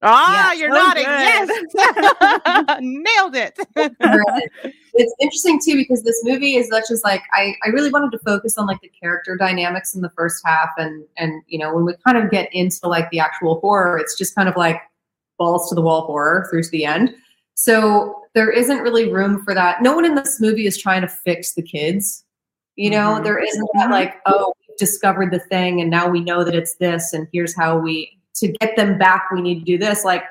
Ah, 0.00 0.52
Yes. 0.52 0.60
you're 0.60 0.70
So 0.70 0.76
nodding. 0.76 1.04
good. 1.04 1.74
Yes, 1.76 2.78
nailed 2.80 3.34
it. 3.34 3.58
it's 4.94 5.14
interesting 5.20 5.60
too 5.64 5.74
because 5.76 6.02
this 6.04 6.20
movie 6.24 6.54
is 6.56 6.68
such 6.68 6.90
as 6.90 7.02
like 7.04 7.22
I, 7.32 7.54
I 7.64 7.70
really 7.70 7.90
wanted 7.90 8.12
to 8.12 8.18
focus 8.24 8.56
on 8.58 8.66
like 8.66 8.80
the 8.80 8.90
character 9.00 9.36
dynamics 9.36 9.94
in 9.94 10.02
the 10.02 10.10
first 10.10 10.40
half 10.46 10.70
and 10.78 11.04
and 11.16 11.42
you 11.48 11.58
know 11.58 11.74
when 11.74 11.84
we 11.84 11.94
kind 12.06 12.16
of 12.16 12.30
get 12.30 12.48
into 12.52 12.86
like 12.88 13.10
the 13.10 13.18
actual 13.18 13.58
horror 13.60 13.98
it's 13.98 14.16
just 14.16 14.34
kind 14.36 14.48
of 14.48 14.56
like 14.56 14.80
balls 15.36 15.68
to 15.68 15.74
the 15.74 15.82
wall 15.82 16.06
horror 16.06 16.46
through 16.50 16.62
to 16.62 16.70
the 16.70 16.84
end 16.84 17.14
so 17.54 18.22
there 18.38 18.50
isn't 18.50 18.78
really 18.78 19.10
room 19.10 19.42
for 19.42 19.52
that 19.52 19.82
no 19.82 19.94
one 19.94 20.04
in 20.04 20.14
this 20.14 20.40
movie 20.40 20.66
is 20.66 20.80
trying 20.80 21.02
to 21.02 21.08
fix 21.08 21.54
the 21.54 21.62
kids 21.62 22.24
you 22.76 22.88
know 22.88 23.16
Mhm. 23.16 23.24
there 23.24 23.38
isn't 23.38 23.68
that 23.74 23.90
like 23.90 24.20
oh 24.26 24.54
we've 24.68 24.78
discovered 24.78 25.32
the 25.32 25.40
thing 25.40 25.80
and 25.80 25.90
now 25.90 26.08
we 26.08 26.20
know 26.20 26.44
that 26.44 26.54
it's 26.54 26.76
this 26.76 27.12
and 27.12 27.26
here's 27.32 27.56
how 27.56 27.76
we 27.76 28.18
to 28.36 28.48
get 28.60 28.76
them 28.76 28.96
back 28.96 29.30
we 29.32 29.40
need 29.40 29.58
to 29.58 29.64
do 29.64 29.76
this 29.76 30.04
like 30.04 30.22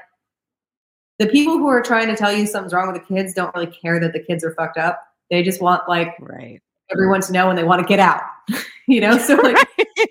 the 1.20 1.28
people 1.28 1.58
who 1.58 1.68
are 1.68 1.82
trying 1.82 2.08
to 2.08 2.16
tell 2.16 2.32
you 2.32 2.46
something's 2.46 2.74
wrong 2.74 2.92
with 2.92 3.02
the 3.02 3.16
kids 3.16 3.34
don't 3.34 3.54
really 3.56 3.68
care 3.68 4.00
that 4.00 4.14
the 4.14 4.20
kids 4.20 4.44
are 4.44 4.54
fucked 4.54 4.78
up. 4.78 5.02
They 5.32 5.42
just 5.42 5.62
want 5.62 5.88
like 5.90 6.16
right. 6.20 6.62
everyone 6.92 7.22
to 7.22 7.32
know 7.32 7.50
and 7.50 7.58
they 7.58 7.64
want 7.64 7.82
to 7.82 7.88
get 7.88 8.00
out. 8.00 8.22
you 8.88 9.02
know, 9.02 9.18
so 9.18 9.36
like 9.36 9.58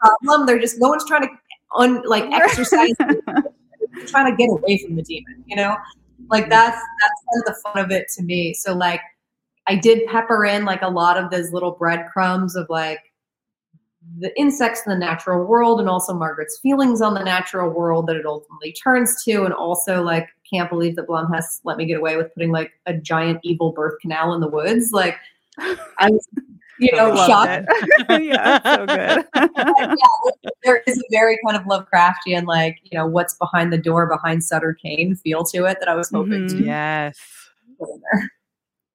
problem, 0.00 0.46
they're 0.46 0.58
just 0.58 0.76
no 0.78 0.88
one's 0.88 1.04
trying 1.06 1.22
to 1.22 1.28
un 1.76 2.02
like 2.06 2.24
exercise 2.32 2.92
trying 4.06 4.30
to 4.30 4.36
get 4.36 4.50
away 4.50 4.78
from 4.78 4.96
the 4.96 5.02
demon, 5.02 5.44
you 5.46 5.56
know? 5.56 5.76
Like 6.28 6.48
that's 6.48 6.76
that's 6.76 7.22
kind 7.30 7.42
of 7.42 7.54
the 7.54 7.60
fun 7.62 7.84
of 7.84 7.90
it 7.90 8.08
to 8.16 8.22
me. 8.22 8.54
So 8.54 8.74
like 8.74 9.00
I 9.66 9.76
did 9.76 10.06
pepper 10.06 10.44
in 10.44 10.64
like 10.64 10.82
a 10.82 10.88
lot 10.88 11.16
of 11.16 11.30
those 11.30 11.52
little 11.52 11.72
breadcrumbs 11.72 12.56
of 12.56 12.66
like 12.68 13.00
the 14.18 14.36
insects 14.38 14.82
in 14.86 14.90
the 14.90 14.98
natural 14.98 15.44
world 15.44 15.80
and 15.80 15.88
also 15.88 16.14
Margaret's 16.14 16.58
feelings 16.60 17.02
on 17.02 17.14
the 17.14 17.22
natural 17.22 17.70
world 17.70 18.06
that 18.06 18.16
it 18.16 18.24
ultimately 18.24 18.72
turns 18.72 19.22
to. 19.24 19.44
And 19.44 19.52
also 19.52 20.02
like 20.02 20.28
can't 20.50 20.70
believe 20.70 20.96
that 20.96 21.06
Blumhouse 21.06 21.60
let 21.64 21.76
me 21.76 21.84
get 21.84 21.98
away 21.98 22.16
with 22.16 22.32
putting 22.34 22.50
like 22.50 22.72
a 22.86 22.94
giant 22.94 23.40
evil 23.42 23.72
birth 23.72 24.00
canal 24.00 24.32
in 24.34 24.40
the 24.40 24.48
woods. 24.48 24.92
Like 24.92 25.16
I 25.58 26.10
was, 26.10 26.26
you 26.78 26.94
know, 26.96 27.10
Loved 27.10 27.30
shocked 27.30 27.66
it. 28.08 28.22
yeah, 28.24 28.76
so 28.76 28.86
good. 28.86 29.24
yeah, 29.56 29.94
there 30.64 30.82
is 30.86 30.98
a 30.98 31.02
very 31.10 31.38
kind 31.46 31.56
of 31.56 31.62
Lovecraftian, 31.64 32.46
like 32.46 32.78
you 32.82 32.96
know, 32.98 33.06
what's 33.06 33.34
behind 33.34 33.72
the 33.72 33.78
door 33.78 34.06
behind 34.06 34.44
Sutter 34.44 34.74
Kane 34.74 35.14
feel 35.16 35.44
to 35.44 35.64
it 35.64 35.78
that 35.80 35.88
I 35.88 35.94
was 35.94 36.10
hoping 36.10 36.46
Mhm. 36.46 36.58
to 36.58 36.64
yes. 36.64 37.18
put 37.78 37.88
in 37.90 38.00
there. 38.12 38.30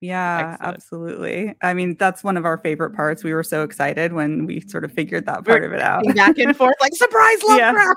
Yeah, 0.01 0.55
Excellent. 0.55 0.75
absolutely. 0.75 1.55
I 1.61 1.73
mean, 1.73 1.95
that's 1.97 2.25
one 2.25 2.35
of 2.35 2.43
our 2.45 2.57
favorite 2.57 2.93
parts. 2.93 3.23
We 3.23 3.33
were 3.33 3.43
so 3.43 3.63
excited 3.63 4.11
when 4.11 4.45
we 4.45 4.59
sort 4.59 4.83
of 4.83 4.91
figured 4.91 5.25
that 5.27 5.45
part 5.45 5.63
of 5.63 5.71
it 5.71 5.79
out. 5.79 6.03
Back 6.13 6.37
and 6.39 6.55
forth, 6.57 6.75
like 6.81 6.93
surprise 6.93 7.37
Yeah. 7.47 7.93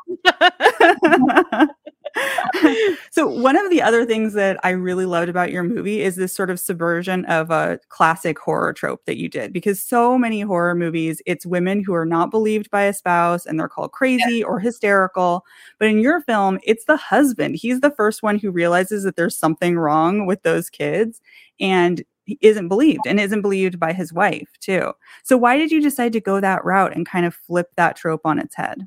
So 3.11 3.27
one 3.27 3.57
of 3.57 3.71
the 3.71 3.81
other 3.81 4.05
things 4.05 4.35
that 4.35 4.59
I 4.63 4.71
really 4.71 5.07
loved 5.07 5.29
about 5.29 5.51
your 5.51 5.63
movie 5.63 6.03
is 6.03 6.17
this 6.17 6.35
sort 6.35 6.51
of 6.51 6.61
subversion 6.61 7.25
of 7.25 7.51
a 7.51 7.81
classic 7.89 8.39
horror 8.39 8.73
trope 8.73 9.05
that 9.07 9.17
you 9.17 9.29
did 9.29 9.53
because 9.53 9.81
so 9.81 10.19
many 10.19 10.43
horror 10.43 10.75
movies 10.75 11.23
it's 11.25 11.47
women 11.47 11.83
who 11.83 11.95
are 11.95 12.05
not 12.05 12.31
believed 12.31 12.71
by 12.71 12.83
a 12.83 12.93
spouse 12.93 13.47
and 13.47 13.59
they're 13.59 13.69
called 13.69 13.93
crazy 13.93 14.45
or 14.45 14.61
hysterical. 14.61 15.45
But 15.79 15.89
in 15.89 16.01
your 16.01 16.21
film 16.21 16.59
it's 16.63 16.85
the 16.85 16.99
husband. 16.99 17.57
He's 17.57 17.81
the 17.81 17.91
first 17.91 18.23
one 18.23 18.39
who 18.39 18.51
realizes 18.51 19.05
that 19.05 19.17
there's 19.17 19.37
something 19.37 19.79
wrong 19.79 20.27
with 20.27 20.43
those 20.43 20.69
kids 20.69 21.21
and 21.59 22.05
he 22.27 22.39
isn't 22.41 22.69
believed 22.69 23.07
and 23.07 23.19
isn't 23.21 23.43
believed 23.43 23.79
by 23.79 23.93
his 23.93 24.13
wife 24.13 24.49
too. 24.61 24.93
So 25.23 25.37
why 25.37 25.57
did 25.57 25.71
you 25.71 25.81
decide 25.81 26.13
to 26.13 26.21
go 26.21 26.41
that 26.41 26.65
route 26.65 26.95
and 26.95 27.07
kind 27.07 27.25
of 27.25 27.35
flip 27.35 27.71
that 27.77 27.97
trope 27.97 28.23
on 28.27 28.39
its 28.39 28.57
head 28.57 28.87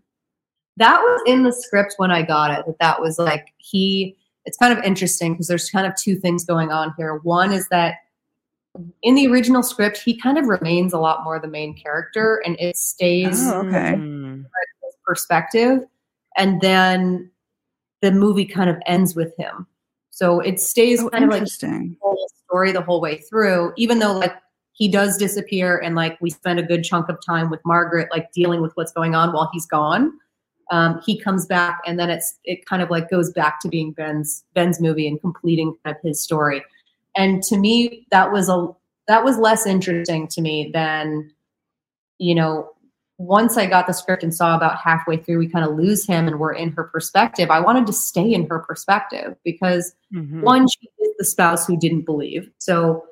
That 0.80 1.00
was 1.00 1.22
in 1.28 1.44
the 1.44 1.54
script 1.54 1.94
when 1.98 2.10
I 2.12 2.24
got 2.24 2.52
it. 2.58 2.66
That 2.66 2.80
that 2.80 3.02
was 3.02 3.20
like 3.20 3.54
he. 3.58 4.16
It's 4.46 4.58
kind 4.58 4.76
of 4.76 4.84
interesting 4.84 5.34
because 5.34 5.48
there's 5.48 5.70
kind 5.70 5.86
of 5.86 5.94
two 5.96 6.16
things 6.16 6.44
going 6.46 6.72
on 6.72 6.94
here. 6.98 7.18
One 7.18 7.52
is 7.54 7.68
that 7.70 7.96
in 9.04 9.14
the 9.16 9.28
original 9.28 9.62
script, 9.62 9.98
he 9.98 10.20
kind 10.20 10.38
of 10.38 10.48
remains 10.48 10.94
a 10.94 10.98
lot 11.00 11.24
more 11.24 11.40
the 11.40 11.48
main 11.48 11.76
character, 11.76 12.42
and 12.46 12.56
it 12.60 12.76
stays 12.78 13.46
Oh, 13.48 13.60
okay. 13.68 13.94
Mm. 13.96 14.46
his 14.84 14.96
perspective 15.06 15.82
and 16.38 16.62
then 16.62 17.30
the 18.02 18.12
movie 18.12 18.46
kind 18.46 18.70
of 18.70 18.78
ends 18.86 19.16
with 19.16 19.36
him 19.38 19.66
so 20.12 20.40
it 20.40 20.60
stays 20.60 21.02
oh 21.02 21.10
kind 21.10 21.24
of 21.24 21.30
like 21.32 21.40
interesting 21.40 21.90
the 21.90 21.98
whole 22.02 22.30
story 22.46 22.72
the 22.72 22.82
whole 22.82 23.02
way 23.02 23.18
through 23.18 23.74
even 23.78 24.00
though 24.00 24.14
like 24.14 24.36
he 24.72 24.88
does 24.88 25.18
disappear 25.18 25.78
and 25.80 25.96
like 25.96 26.20
we 26.22 26.30
spend 26.30 26.60
a 26.60 26.64
good 26.64 26.84
chunk 26.84 27.10
of 27.10 27.18
time 27.26 27.50
with 27.50 27.60
margaret 27.66 28.08
like 28.12 28.32
dealing 28.32 28.62
with 28.62 28.72
what's 28.76 28.92
going 28.92 29.16
on 29.16 29.34
while 29.34 29.50
he's 29.52 29.66
gone 29.66 30.14
um, 30.72 31.02
he 31.06 31.20
comes 31.20 31.46
back 31.46 31.80
and 31.86 32.00
then 32.00 32.10
it's 32.10 32.38
it 32.44 32.66
kind 32.66 32.82
of 32.82 32.90
like 32.90 33.10
goes 33.10 33.32
back 33.32 33.60
to 33.62 33.68
being 33.68 33.92
ben's 33.92 34.44
ben's 34.54 34.80
movie 34.80 35.08
and 35.08 35.20
completing 35.22 35.76
kind 35.84 35.96
of 35.96 36.02
his 36.02 36.22
story 36.22 36.64
and 37.16 37.42
to 37.44 37.58
me 37.58 38.06
that 38.12 38.32
was 38.32 38.50
a 38.50 38.68
that 39.08 39.24
was 39.24 39.38
less 39.38 39.66
interesting 39.66 40.28
to 40.28 40.42
me 40.42 40.70
than 40.74 41.32
you 42.18 42.36
know 42.36 42.72
once 43.20 43.58
I 43.58 43.66
got 43.66 43.86
the 43.86 43.94
script 43.94 44.24
and 44.24 44.34
saw 44.34 44.56
about 44.56 44.78
halfway 44.78 45.18
through, 45.18 45.40
we 45.40 45.50
kind 45.50 45.66
of 45.66 45.76
lose 45.76 46.08
him 46.08 46.26
and 46.26 46.40
we're 46.40 46.54
in 46.54 46.72
her 46.72 46.86
perspective. 46.86 47.52
I 47.52 47.60
wanted 47.60 47.86
to 47.88 47.94
stay 47.94 48.34
in 48.34 48.48
her 48.48 48.60
perspective 48.60 49.36
because 49.44 49.94
Mhm. 50.14 50.42
one, 50.42 50.68
she 50.70 50.88
is 51.00 51.18
the 51.20 51.26
spouse 51.26 51.68
who 51.68 51.78
didn't 51.78 52.06
believe. 52.06 52.50
So 52.60 53.06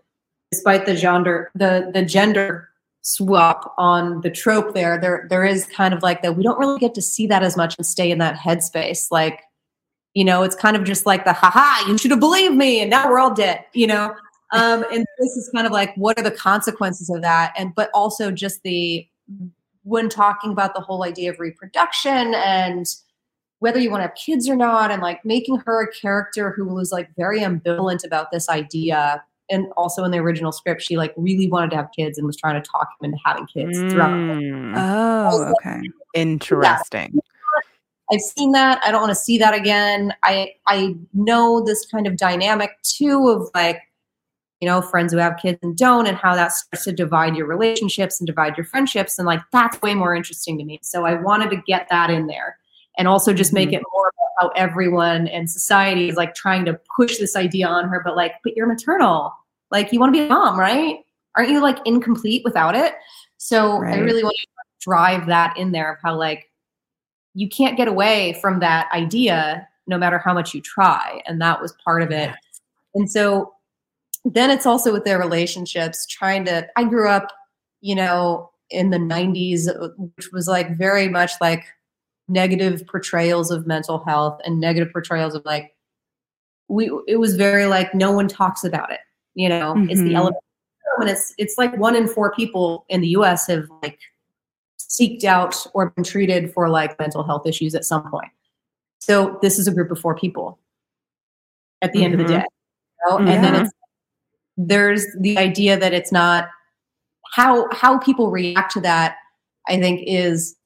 despite 0.49 0.85
the 0.85 0.95
gender, 0.95 1.51
the, 1.55 1.91
the 1.93 2.05
gender 2.05 2.69
swap 3.07 3.73
on 3.77 4.19
the 4.19 4.29
trope 4.29 4.73
there, 4.73 4.99
there, 4.99 5.27
there 5.29 5.45
is 5.45 5.65
kind 5.67 5.93
of 5.93 6.03
like 6.03 6.21
that. 6.21 6.35
We 6.35 6.43
don't 6.43 6.59
really 6.59 6.77
get 6.77 6.93
to 6.95 7.01
see 7.01 7.25
that 7.27 7.41
as 7.41 7.55
much 7.55 7.73
and 7.77 7.87
stay 7.87 8.11
in 8.11 8.17
that 8.17 8.35
headspace. 8.35 9.07
Like, 9.11 9.43
you 10.13 10.25
know, 10.25 10.43
it's 10.43 10.57
kind 10.57 10.75
of 10.75 10.83
just 10.83 11.05
like 11.05 11.23
the, 11.23 11.31
haha, 11.31 11.87
you 11.89 11.97
should 11.97 12.11
have 12.11 12.19
believed 12.19 12.55
me. 12.55 12.81
And 12.81 12.89
now 12.89 13.09
we're 13.09 13.19
all 13.19 13.33
dead, 13.33 13.63
you 13.71 13.87
know? 13.87 14.13
Um, 14.51 14.83
and 14.91 15.05
this 15.19 15.37
is 15.37 15.49
kind 15.55 15.65
of 15.65 15.71
like, 15.71 15.95
what 15.95 16.19
are 16.19 16.23
the 16.23 16.31
consequences 16.31 17.09
of 17.09 17.21
that? 17.21 17.53
And, 17.57 17.73
but 17.75 17.89
also 17.93 18.29
just 18.29 18.61
the, 18.63 19.07
when 19.83 20.09
talking 20.09 20.51
about 20.51 20.75
the 20.75 20.81
whole 20.81 21.05
idea 21.05 21.31
of 21.31 21.39
reproduction 21.39 22.33
and 22.35 22.87
whether 23.59 23.79
you 23.79 23.89
want 23.89 24.01
to 24.01 24.07
have 24.07 24.15
kids 24.15 24.49
or 24.49 24.57
not 24.57 24.91
and 24.91 25.01
like 25.01 25.23
making 25.23 25.61
her 25.65 25.81
a 25.81 25.91
character 25.93 26.51
who 26.51 26.65
was 26.65 26.91
like 26.91 27.07
very 27.15 27.39
ambivalent 27.39 28.05
about 28.05 28.31
this 28.31 28.49
idea 28.49 29.23
and 29.49 29.67
also 29.77 30.03
in 30.03 30.11
the 30.11 30.17
original 30.17 30.51
script 30.51 30.81
she 30.81 30.97
like 30.97 31.13
really 31.17 31.47
wanted 31.49 31.69
to 31.71 31.75
have 31.77 31.89
kids 31.95 32.17
and 32.17 32.25
was 32.27 32.35
trying 32.37 32.61
to 32.61 32.69
talk 32.69 32.89
him 32.99 33.05
into 33.05 33.17
having 33.25 33.45
kids 33.47 33.77
throughout 33.91 34.11
Mm. 34.11 34.73
oh 34.75 35.53
okay 35.63 35.81
Interesting. 36.13 37.19
I've 38.11 38.21
seen 38.21 38.53
that. 38.53 38.81
I 38.83 38.91
don't 38.91 39.01
want 39.01 39.11
to 39.11 39.15
see 39.15 39.37
that 39.37 39.53
again. 39.53 40.13
I 40.23 40.53
I 40.65 40.95
know 41.13 41.61
this 41.63 41.85
kind 41.85 42.07
of 42.07 42.15
dynamic 42.17 42.71
too 42.81 43.27
of 43.27 43.49
like, 43.53 43.81
you 44.61 44.67
know, 44.67 44.81
friends 44.81 45.11
who 45.11 45.19
have 45.19 45.37
kids 45.41 45.59
and 45.61 45.75
don't, 45.77 46.07
and 46.07 46.17
how 46.17 46.33
that 46.33 46.53
starts 46.53 46.85
to 46.85 46.93
divide 46.93 47.35
your 47.35 47.45
relationships 47.47 48.19
and 48.19 48.25
divide 48.25 48.55
your 48.57 48.65
friendships, 48.65 49.19
and 49.19 49.25
like 49.27 49.41
that's 49.51 49.79
way 49.81 49.93
more 49.93 50.15
interesting 50.15 50.57
to 50.57 50.63
me. 50.63 50.79
So 50.81 51.05
I 51.05 51.15
wanted 51.15 51.49
to 51.51 51.57
get 51.67 51.87
that 51.91 52.09
in 52.09 52.27
there, 52.27 52.57
and 52.97 53.07
also 53.07 53.33
just 53.33 53.51
make 53.53 53.73
it 53.73 53.83
more 53.93 54.07
about 54.07 54.26
how 54.37 54.49
everyone 54.49 55.27
in 55.27 55.47
society 55.47 56.09
is 56.09 56.15
like 56.15 56.35
trying 56.35 56.65
to 56.65 56.79
push 56.95 57.17
this 57.17 57.35
idea 57.35 57.67
on 57.67 57.87
her, 57.89 58.01
but 58.03 58.15
like, 58.15 58.33
but 58.43 58.55
you're 58.55 58.67
maternal, 58.67 59.33
like 59.71 59.91
you 59.91 59.99
want 59.99 60.13
to 60.13 60.19
be 60.19 60.25
a 60.25 60.29
mom, 60.29 60.59
right? 60.59 60.99
Aren't 61.35 61.49
you 61.49 61.61
like 61.61 61.79
incomplete 61.85 62.43
without 62.43 62.75
it? 62.75 62.93
So 63.37 63.83
I 63.83 63.97
really 63.97 64.23
want 64.23 64.35
to 64.41 64.47
drive 64.79 65.27
that 65.27 65.57
in 65.57 65.71
there 65.71 65.93
of 65.93 65.99
how 66.03 66.15
like 66.15 66.49
you 67.33 67.47
can't 67.47 67.77
get 67.77 67.87
away 67.87 68.37
from 68.41 68.59
that 68.59 68.89
idea 68.93 69.67
no 69.85 69.97
matter 69.97 70.17
how 70.17 70.33
much 70.33 70.53
you 70.53 70.61
try 70.61 71.21
and 71.25 71.41
that 71.41 71.61
was 71.61 71.73
part 71.83 72.01
of 72.01 72.11
it 72.11 72.31
and 72.95 73.09
so 73.09 73.53
then 74.25 74.49
it's 74.49 74.65
also 74.65 74.91
with 74.91 75.05
their 75.05 75.19
relationships 75.19 76.05
trying 76.07 76.43
to 76.45 76.67
i 76.75 76.83
grew 76.83 77.09
up 77.09 77.31
you 77.81 77.95
know 77.95 78.49
in 78.69 78.89
the 78.89 78.97
90s 78.97 79.67
which 80.15 80.31
was 80.31 80.47
like 80.47 80.77
very 80.77 81.07
much 81.07 81.31
like 81.39 81.65
negative 82.27 82.85
portrayals 82.87 83.51
of 83.51 83.65
mental 83.67 84.03
health 84.05 84.39
and 84.45 84.59
negative 84.59 84.91
portrayals 84.91 85.33
of 85.35 85.43
like 85.45 85.73
we 86.67 86.91
it 87.07 87.17
was 87.17 87.35
very 87.35 87.65
like 87.65 87.93
no 87.95 88.11
one 88.11 88.27
talks 88.27 88.63
about 88.65 88.91
it 88.91 88.99
you 89.35 89.47
know 89.47 89.73
it's 89.89 90.01
the 90.01 90.09
Mhm. 90.09 90.15
element 90.15 90.35
and 90.99 91.09
it's 91.09 91.33
it's 91.37 91.57
like 91.57 91.75
one 91.77 91.95
in 91.95 92.07
four 92.07 92.33
people 92.33 92.85
in 92.89 93.01
the 93.01 93.07
us 93.09 93.47
have 93.47 93.69
like 93.83 93.99
seeked 94.79 95.23
out 95.23 95.55
or 95.73 95.91
been 95.91 96.03
treated 96.03 96.51
for 96.53 96.67
like 96.69 96.99
mental 96.99 97.23
health 97.23 97.45
issues 97.45 97.75
at 97.75 97.85
some 97.85 98.09
point. 98.09 98.31
So 98.99 99.37
this 99.41 99.59
is 99.59 99.67
a 99.67 99.71
group 99.73 99.91
of 99.91 99.99
four 99.99 100.15
people 100.15 100.57
at 101.83 101.93
the 101.93 102.03
end 102.03 102.13
of 102.13 102.17
the 102.19 102.23
Mhm. 102.25 102.39
day. 102.39 102.45
you 103.05 103.11
know? 103.11 103.17
And 103.19 103.43
then 103.43 103.55
it's 103.55 103.71
there's 104.57 105.05
the 105.19 105.37
idea 105.37 105.77
that 105.77 105.93
it's 105.93 106.11
not 106.11 106.49
how 107.35 107.67
how 107.71 107.99
people 107.99 108.31
react 108.31 108.71
to 108.73 108.81
that, 108.81 109.17
I 109.67 109.79
think, 109.79 110.01
is 110.07 110.56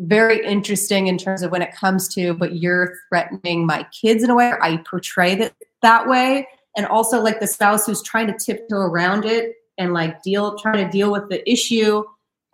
very 0.00 0.44
interesting 0.44 1.08
in 1.08 1.18
terms 1.18 1.42
of 1.42 1.50
when 1.50 1.60
it 1.60 1.74
comes 1.74 2.08
to 2.08 2.32
but 2.34 2.56
you're 2.56 2.96
threatening 3.08 3.66
my 3.66 3.86
kids 3.92 4.24
in 4.24 4.30
a 4.30 4.34
way 4.34 4.52
i 4.62 4.78
portray 4.78 5.34
that 5.34 5.54
that 5.82 6.08
way 6.08 6.46
and 6.76 6.86
also 6.86 7.20
like 7.20 7.38
the 7.38 7.46
spouse 7.46 7.84
who's 7.84 8.02
trying 8.02 8.26
to 8.26 8.32
tiptoe 8.32 8.76
around 8.76 9.24
it 9.26 9.54
and 9.76 9.92
like 9.92 10.22
deal 10.22 10.56
trying 10.58 10.82
to 10.84 10.90
deal 10.90 11.12
with 11.12 11.28
the 11.28 11.48
issue 11.50 12.02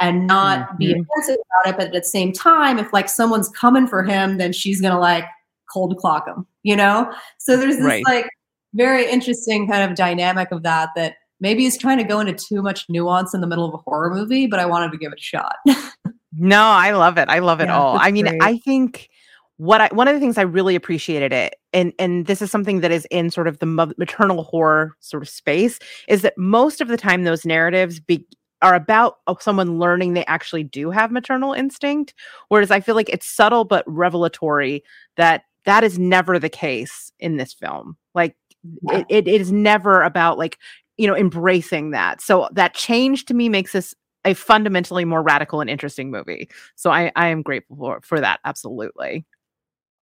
and 0.01 0.27
not 0.27 0.67
mm-hmm. 0.69 0.77
be 0.77 0.91
offensive 0.91 1.37
about 1.63 1.73
it 1.73 1.77
but 1.77 1.87
at 1.87 1.93
the 1.93 2.03
same 2.03 2.33
time 2.33 2.79
if 2.79 2.93
like 2.93 3.09
someone's 3.09 3.49
coming 3.51 3.87
for 3.87 4.03
him 4.03 4.39
then 4.39 4.53
she's 4.53 4.81
gonna 4.81 4.99
like 4.99 5.25
cold 5.73 5.97
clock 5.99 6.27
him 6.27 6.47
you 6.65 6.75
know 6.75 7.13
so 7.39 7.57
there's 7.57 7.77
this 7.77 7.87
right. 7.87 8.05
like 8.05 8.29
very 8.75 9.09
interesting 9.09 9.69
kind 9.69 9.89
of 9.89 9.97
dynamic 9.97 10.51
of 10.51 10.65
that 10.65 10.91
that 10.97 11.15
maybe 11.39 11.63
he's 11.63 11.79
trying 11.79 11.99
to 11.99 12.05
go 12.05 12.19
into 12.19 12.33
too 12.33 12.61
much 12.61 12.87
nuance 12.89 13.35
in 13.35 13.41
the 13.41 13.47
middle 13.47 13.65
of 13.65 13.75
a 13.75 13.79
horror 13.79 14.13
movie 14.13 14.47
but 14.47 14.59
i 14.59 14.67
wanted 14.67 14.91
to 14.91 14.99
give 14.99 15.13
it 15.13 15.19
a 15.19 15.23
shot 15.23 15.57
No, 16.39 16.61
I 16.61 16.93
love 16.93 17.19
it. 17.19 17.29
I 17.29 17.39
love 17.39 17.61
it 17.61 17.67
yeah, 17.67 17.79
all. 17.79 17.99
I 17.99 18.11
mean, 18.11 18.27
great. 18.27 18.43
I 18.43 18.59
think 18.59 19.09
what 19.57 19.81
I 19.81 19.89
one 19.89 20.07
of 20.07 20.15
the 20.15 20.21
things 20.21 20.37
I 20.37 20.43
really 20.43 20.75
appreciated 20.75 21.33
it, 21.33 21.57
and 21.73 21.93
and 21.99 22.27
this 22.27 22.43
is 22.43 22.51
something 22.51 22.81
that 22.81 22.91
is 22.91 23.07
in 23.11 23.31
sort 23.31 23.49
of 23.49 23.59
the 23.59 23.67
maternal 23.67 24.43
horror 24.45 24.95
sort 25.01 25.23
of 25.23 25.29
space, 25.29 25.79
is 26.09 26.23
that 26.23 26.37
most 26.37 26.81
of 26.81 26.89
the 26.89 26.97
time 26.97 27.25
those 27.25 27.47
narratives 27.47 27.99
be, 28.01 28.27
are 28.61 28.75
about 28.75 29.17
oh, 29.27 29.37
someone 29.41 29.79
learning 29.79 30.13
they 30.13 30.27
actually 30.27 30.63
do 30.63 30.91
have 30.91 31.11
maternal 31.11 31.55
instinct, 31.55 32.13
whereas 32.49 32.71
I 32.71 32.81
feel 32.81 32.95
like 32.95 33.09
it's 33.09 33.27
subtle 33.27 33.65
but 33.65 33.85
revelatory 33.87 34.83
that 35.17 35.45
that 35.65 35.85
is 35.85 35.99
never 35.99 36.39
the 36.39 36.49
case 36.49 37.11
in 37.19 37.39
this 37.39 37.55
film. 37.55 37.97
Like 38.15 38.37
yeah. 38.83 38.99
it, 38.99 39.07
it, 39.09 39.29
it 39.29 39.41
is 39.41 39.53
never 39.53 40.03
about 40.03 40.37
like 40.37 40.59
you 40.99 41.07
know 41.07 41.17
embracing 41.17 41.93
that. 41.93 42.21
So 42.21 42.49
that 42.53 42.75
change 42.75 43.25
to 43.27 43.35
me 43.35 43.49
makes 43.49 43.73
this 43.73 43.95
a 44.27 44.35
fundamentally 44.35 45.05
more 45.05 45.23
radical 45.23 45.61
and 45.61 45.71
interesting 45.71 46.11
movie. 46.11 46.49
So 46.75 46.91
I, 46.91 47.13
I 47.17 47.29
am 47.29 47.43
grateful 47.43 47.77
for, 47.77 48.01
for 48.03 48.21
that. 48.21 48.41
Absolutely. 48.45 49.25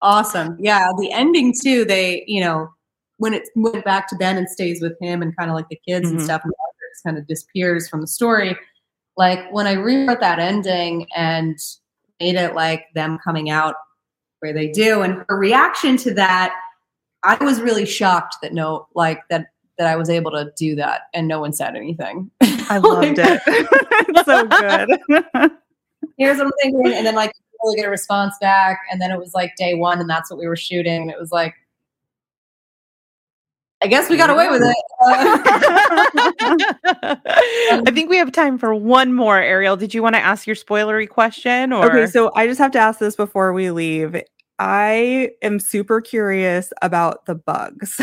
Awesome. 0.01 0.57
Yeah. 0.59 0.89
The 0.99 1.13
ending 1.13 1.53
too, 1.61 1.85
they, 1.85 2.25
you 2.27 2.41
know, 2.41 2.71
when 3.19 3.35
it 3.35 3.49
went 3.55 3.85
back 3.85 4.09
to 4.09 4.17
Ben 4.17 4.37
and 4.37 4.49
stays 4.49 4.81
with 4.81 4.97
him 5.01 5.23
and 5.23 5.37
kind 5.37 5.51
of 5.51 5.55
like 5.55 5.69
the 5.69 5.81
kids 5.87 6.07
mm-hmm. 6.07 6.17
and 6.17 6.25
stuff 6.25 6.43
and 6.45 6.53
just 6.93 7.05
kind 7.05 7.19
of 7.19 7.27
disappears 7.27 7.89
from 7.89 8.01
the 8.01 8.07
story. 8.07 8.57
Like 9.17 9.51
when 9.53 9.67
I 9.67 9.73
rewrote 9.73 10.21
that 10.21 10.39
ending 10.39 11.07
and 11.15 11.59
made 12.21 12.37
it 12.37 12.55
like 12.55 12.87
them 12.95 13.19
coming 13.23 13.51
out 13.51 13.75
where 14.41 14.53
they 14.53 14.69
do 14.69 15.03
and 15.03 15.25
her 15.29 15.37
reaction 15.37 15.97
to 15.99 16.15
that, 16.15 16.55
I 17.25 17.43
was 17.45 17.61
really 17.61 17.87
shocked 17.87 18.37
that 18.43 18.53
no, 18.53 18.89
like 18.95 19.21
that 19.29 19.47
that 19.79 19.87
I 19.87 19.97
was 19.97 20.11
able 20.11 20.31
to 20.33 20.53
do 20.57 20.75
that 20.77 21.03
and 21.15 21.27
no 21.27 21.41
one 21.41 21.53
said 21.53 21.77
anything. 21.77 22.31
I 22.73 22.79
loved 22.79 23.19
it. 23.19 23.43
it's 23.47 24.25
so 24.25 24.47
good. 24.47 24.89
Here's 26.19 26.39
what 26.39 26.47
I'm 26.47 26.53
thinking. 26.63 26.93
And 26.93 27.07
then 27.07 27.15
like 27.15 27.33
really 27.63 27.77
get 27.77 27.87
a 27.87 27.91
response 27.91 28.35
back. 28.41 28.81
And 28.91 29.01
then 29.01 29.11
it 29.11 29.19
was 29.19 29.35
like 29.35 29.55
day 29.57 29.75
one 29.75 30.01
and 30.01 30.09
that's 30.09 30.31
what 30.31 30.39
we 30.39 30.47
were 30.47 30.57
shooting. 30.57 31.03
And 31.03 31.11
it 31.11 31.19
was 31.19 31.33
like, 31.33 31.55
I 33.83 33.89
guess 33.89 34.09
we 34.09 34.17
got 34.17 34.31
away 34.31 34.49
with 34.49 34.63
it. 34.63 34.77
I 37.85 37.91
think 37.93 38.09
we 38.09 38.17
have 38.17 38.31
time 38.31 38.57
for 38.57 38.77
one 38.77 39.13
more. 39.13 39.39
Ariel, 39.39 39.77
did 39.77 39.93
you 39.93 40.05
want 40.05 40.15
to 40.15 40.21
ask 40.21 40.47
your 40.47 40.55
spoilery 40.55 41.09
question? 41.09 41.73
Or 41.73 41.87
okay, 41.87 42.07
so 42.07 42.31
I 42.37 42.47
just 42.47 42.61
have 42.61 42.71
to 42.73 42.79
ask 42.79 43.01
this 43.01 43.17
before 43.17 43.53
we 43.53 43.73
leave. 43.73 44.15
I 44.59 45.31
am 45.43 45.59
super 45.59 46.01
curious 46.01 46.73
about 46.83 47.27
the 47.27 47.35
bugs. 47.35 47.97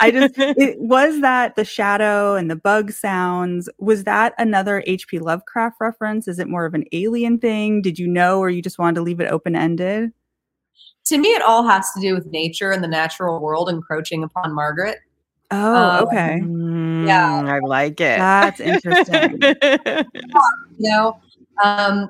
I 0.00 0.10
just 0.10 0.34
it, 0.38 0.78
was 0.78 1.20
that 1.20 1.56
the 1.56 1.64
shadow 1.64 2.34
and 2.34 2.50
the 2.50 2.56
bug 2.56 2.90
sounds. 2.90 3.68
Was 3.78 4.04
that 4.04 4.34
another 4.38 4.82
H.P. 4.86 5.18
Lovecraft 5.18 5.76
reference? 5.80 6.28
Is 6.28 6.38
it 6.38 6.48
more 6.48 6.64
of 6.64 6.74
an 6.74 6.84
alien 6.92 7.38
thing? 7.38 7.82
Did 7.82 7.98
you 7.98 8.06
know, 8.06 8.38
or 8.38 8.50
you 8.50 8.62
just 8.62 8.78
wanted 8.78 8.94
to 8.96 9.02
leave 9.02 9.20
it 9.20 9.30
open 9.30 9.54
ended? 9.54 10.10
To 11.06 11.18
me, 11.18 11.28
it 11.28 11.42
all 11.42 11.66
has 11.66 11.90
to 11.94 12.00
do 12.00 12.14
with 12.14 12.26
nature 12.26 12.70
and 12.70 12.82
the 12.82 12.88
natural 12.88 13.40
world 13.40 13.68
encroaching 13.68 14.22
upon 14.22 14.54
Margaret. 14.54 14.98
Oh, 15.50 15.74
um, 15.74 16.06
okay. 16.06 17.06
yeah, 17.06 17.42
I 17.44 17.58
like 17.58 18.00
it. 18.00 18.18
That's 18.18 18.58
interesting. 18.58 19.38
you 20.78 20.90
know, 20.90 21.20
um, 21.62 22.08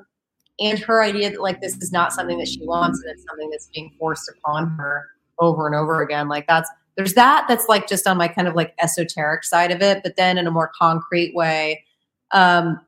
and 0.59 0.79
her 0.79 1.03
idea 1.03 1.31
that 1.31 1.41
like 1.41 1.61
this 1.61 1.75
is 1.77 1.91
not 1.91 2.13
something 2.13 2.37
that 2.37 2.47
she 2.47 2.65
wants 2.65 3.01
and 3.01 3.11
it's 3.11 3.25
something 3.27 3.49
that's 3.49 3.69
being 3.73 3.91
forced 3.99 4.29
upon 4.29 4.69
her 4.77 5.07
over 5.39 5.65
and 5.65 5.75
over 5.75 6.01
again 6.01 6.27
like 6.27 6.45
that's 6.47 6.69
there's 6.95 7.13
that 7.13 7.45
that's 7.47 7.67
like 7.67 7.87
just 7.87 8.07
on 8.07 8.17
my 8.17 8.27
kind 8.27 8.47
of 8.47 8.55
like 8.55 8.73
esoteric 8.79 9.43
side 9.43 9.71
of 9.71 9.81
it 9.81 10.01
but 10.03 10.15
then 10.15 10.37
in 10.37 10.47
a 10.47 10.51
more 10.51 10.71
concrete 10.77 11.33
way 11.35 11.83
um 12.31 12.79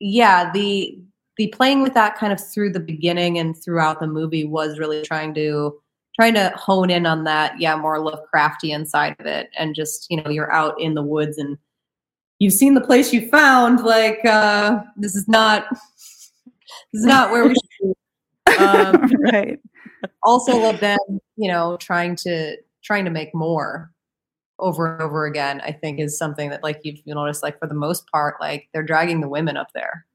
yeah 0.00 0.50
the 0.52 0.98
the 1.36 1.46
playing 1.48 1.82
with 1.82 1.94
that 1.94 2.16
kind 2.16 2.32
of 2.32 2.40
through 2.40 2.72
the 2.72 2.80
beginning 2.80 3.38
and 3.38 3.56
throughout 3.56 4.00
the 4.00 4.06
movie 4.06 4.44
was 4.44 4.78
really 4.78 5.02
trying 5.02 5.32
to 5.32 5.78
trying 6.16 6.34
to 6.34 6.52
hone 6.56 6.90
in 6.90 7.06
on 7.06 7.24
that 7.24 7.58
yeah 7.60 7.76
more 7.76 7.98
lovecraftian 7.98 8.86
side 8.86 9.14
of 9.20 9.26
it 9.26 9.48
and 9.56 9.74
just 9.74 10.06
you 10.10 10.20
know 10.20 10.30
you're 10.30 10.52
out 10.52 10.78
in 10.80 10.94
the 10.94 11.02
woods 11.02 11.38
and 11.38 11.56
you've 12.40 12.52
seen 12.52 12.74
the 12.74 12.80
place 12.80 13.12
you 13.12 13.28
found 13.28 13.80
like 13.84 14.24
uh 14.24 14.80
this 14.96 15.14
is 15.14 15.28
not 15.28 15.66
is 16.92 17.04
not 17.04 17.30
where 17.30 17.46
we 17.46 17.54
should 17.54 17.94
be. 18.46 18.56
Um, 18.56 19.12
right. 19.32 19.58
Also 20.22 20.56
love 20.56 20.80
them, 20.80 20.98
you 21.36 21.50
know, 21.50 21.76
trying 21.78 22.16
to 22.16 22.56
trying 22.82 23.04
to 23.04 23.10
make 23.10 23.34
more 23.34 23.92
over 24.58 24.92
and 24.92 25.02
over 25.02 25.26
again, 25.26 25.60
I 25.60 25.72
think 25.72 26.00
is 26.00 26.18
something 26.18 26.50
that 26.50 26.62
like 26.62 26.80
you've 26.82 27.04
noticed, 27.06 27.42
like 27.42 27.58
for 27.58 27.68
the 27.68 27.74
most 27.74 28.10
part, 28.10 28.36
like 28.40 28.68
they're 28.72 28.82
dragging 28.82 29.20
the 29.20 29.28
women 29.28 29.56
up 29.56 29.68
there 29.74 30.06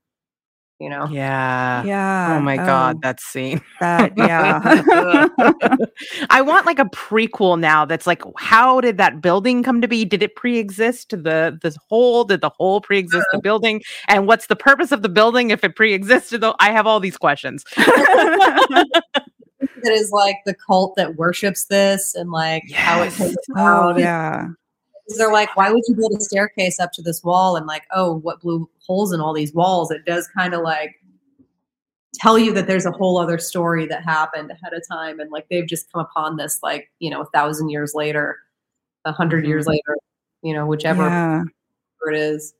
you 0.79 0.89
know? 0.89 1.07
Yeah. 1.09 1.83
Yeah. 1.83 2.37
Oh 2.37 2.41
my 2.41 2.57
um, 2.57 2.65
God, 2.65 3.01
that 3.03 3.19
scene. 3.19 3.61
That, 3.79 4.13
yeah. 4.17 4.59
I 6.29 6.41
want 6.41 6.65
like 6.65 6.79
a 6.79 6.85
prequel 6.85 7.59
now 7.59 7.85
that's 7.85 8.07
like, 8.07 8.21
how 8.37 8.81
did 8.81 8.97
that 8.97 9.21
building 9.21 9.63
come 9.63 9.81
to 9.81 9.87
be? 9.87 10.05
Did 10.05 10.23
it 10.23 10.35
pre 10.35 10.59
exist 10.59 11.11
the 11.11 11.57
this 11.61 11.77
whole? 11.89 12.25
Did 12.25 12.41
the 12.41 12.49
whole 12.49 12.81
pre 12.81 12.99
exist 12.99 13.25
the 13.31 13.39
building? 13.39 13.81
And 14.07 14.27
what's 14.27 14.47
the 14.47 14.55
purpose 14.55 14.91
of 14.91 15.01
the 15.01 15.09
building 15.09 15.51
if 15.51 15.63
it 15.63 15.75
pre 15.75 15.93
existed? 15.93 16.41
Though 16.41 16.55
I 16.59 16.71
have 16.71 16.87
all 16.87 16.99
these 16.99 17.17
questions. 17.17 17.63
that 17.75 19.91
is 19.91 20.11
like 20.11 20.37
the 20.45 20.53
cult 20.53 20.95
that 20.95 21.15
worships 21.15 21.65
this 21.65 22.15
and 22.15 22.31
like 22.31 22.63
yes. 22.67 22.79
how 22.79 23.01
it 23.01 23.11
takes 23.11 23.35
oh, 23.55 23.97
yeah 23.97 24.47
they're 25.17 25.31
like, 25.31 25.55
why 25.55 25.71
would 25.71 25.83
you 25.87 25.95
build 25.95 26.15
a 26.17 26.21
staircase 26.21 26.79
up 26.79 26.91
to 26.93 27.01
this 27.01 27.23
wall? 27.23 27.55
And 27.55 27.65
like, 27.65 27.83
oh, 27.91 28.13
what 28.17 28.41
blew 28.41 28.69
holes 28.85 29.13
in 29.13 29.19
all 29.19 29.33
these 29.33 29.53
walls? 29.53 29.91
It 29.91 30.05
does 30.05 30.27
kind 30.27 30.53
of 30.53 30.61
like 30.61 30.95
tell 32.15 32.37
you 32.39 32.53
that 32.53 32.67
there's 32.67 32.85
a 32.85 32.91
whole 32.91 33.17
other 33.17 33.37
story 33.37 33.85
that 33.87 34.03
happened 34.03 34.51
ahead 34.51 34.73
of 34.73 34.81
time. 34.89 35.19
And 35.19 35.31
like, 35.31 35.47
they've 35.49 35.67
just 35.67 35.91
come 35.91 36.01
upon 36.01 36.37
this, 36.37 36.59
like, 36.63 36.89
you 36.99 37.09
know, 37.09 37.21
a 37.21 37.25
thousand 37.27 37.69
years 37.69 37.93
later, 37.93 38.37
a 39.05 39.09
100 39.09 39.37
mm-hmm. 39.37 39.49
years 39.49 39.67
later, 39.67 39.97
you 40.41 40.53
know, 40.53 40.65
whichever 40.65 41.03
yeah. 41.03 41.43
it 42.07 42.15
is. 42.15 42.53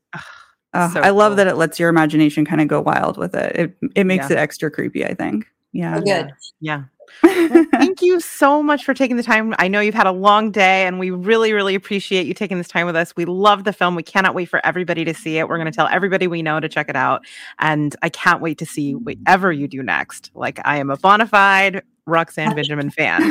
Uh, 0.74 0.90
so 0.90 1.02
I 1.02 1.12
love 1.12 1.30
cool. 1.30 1.36
that 1.38 1.48
it 1.48 1.56
lets 1.56 1.80
your 1.80 1.88
imagination 1.88 2.46
kind 2.46 2.60
of 2.60 2.68
go 2.68 2.82
wild 2.82 3.16
with 3.16 3.36
it. 3.36 3.56
It 3.56 3.78
it 3.96 4.04
makes 4.06 4.28
yeah. 4.32 4.38
it 4.38 4.40
extra 4.40 4.72
creepy, 4.72 5.06
I 5.06 5.14
think. 5.14 5.46
Yeah. 5.72 6.00
Good. 6.00 6.32
Yeah 6.62 6.86
well, 7.22 7.66
thank 7.72 8.02
you 8.02 8.20
so 8.20 8.64
much 8.64 8.84
for 8.84 8.94
taking 8.94 9.18
the 9.18 9.24
time. 9.24 9.54
I 9.60 9.68
know 9.68 9.80
you've 9.80 9.94
had 9.94 10.08
a 10.08 10.12
long 10.12 10.52
day 10.52 10.86
and 10.86 11.00
we 11.00 11.12
really, 11.12 11.54
really 11.54 11.76
appreciate 11.76 12.26
you 12.26 12.34
taking 12.34 12.58
this 12.58 12.68
time 12.68 12.86
with 12.86 12.96
us. 12.96 13.16
We 13.16 13.26
love 13.26 13.64
the 13.64 13.74
film. 13.74 13.96
We 13.96 14.04
cannot 14.04 14.34
wait 14.36 14.46
for 14.46 14.66
everybody 14.66 15.06
to 15.06 15.14
see 15.14 15.38
it. 15.38 15.48
We're 15.48 15.58
going 15.58 15.72
to 15.72 15.76
tell 15.76 15.88
everybody 15.88 16.28
we 16.28 16.42
know 16.42 16.60
to 16.60 16.70
check 16.70 16.90
it 16.90 16.96
out. 16.96 17.26
And 17.60 17.96
I 18.02 18.10
can't 18.10 18.42
wait 18.42 18.58
to 18.60 18.66
see 18.66 18.96
whatever 18.96 19.52
you 19.52 19.68
do 19.68 19.84
next. 19.84 20.32
Like, 20.34 20.60
I 20.66 20.78
am 20.78 20.90
a 20.90 20.98
bona 20.98 21.28
fide 21.28 21.84
Roxanne 22.06 22.56
Benjamin 22.56 22.90
fan. 22.90 23.22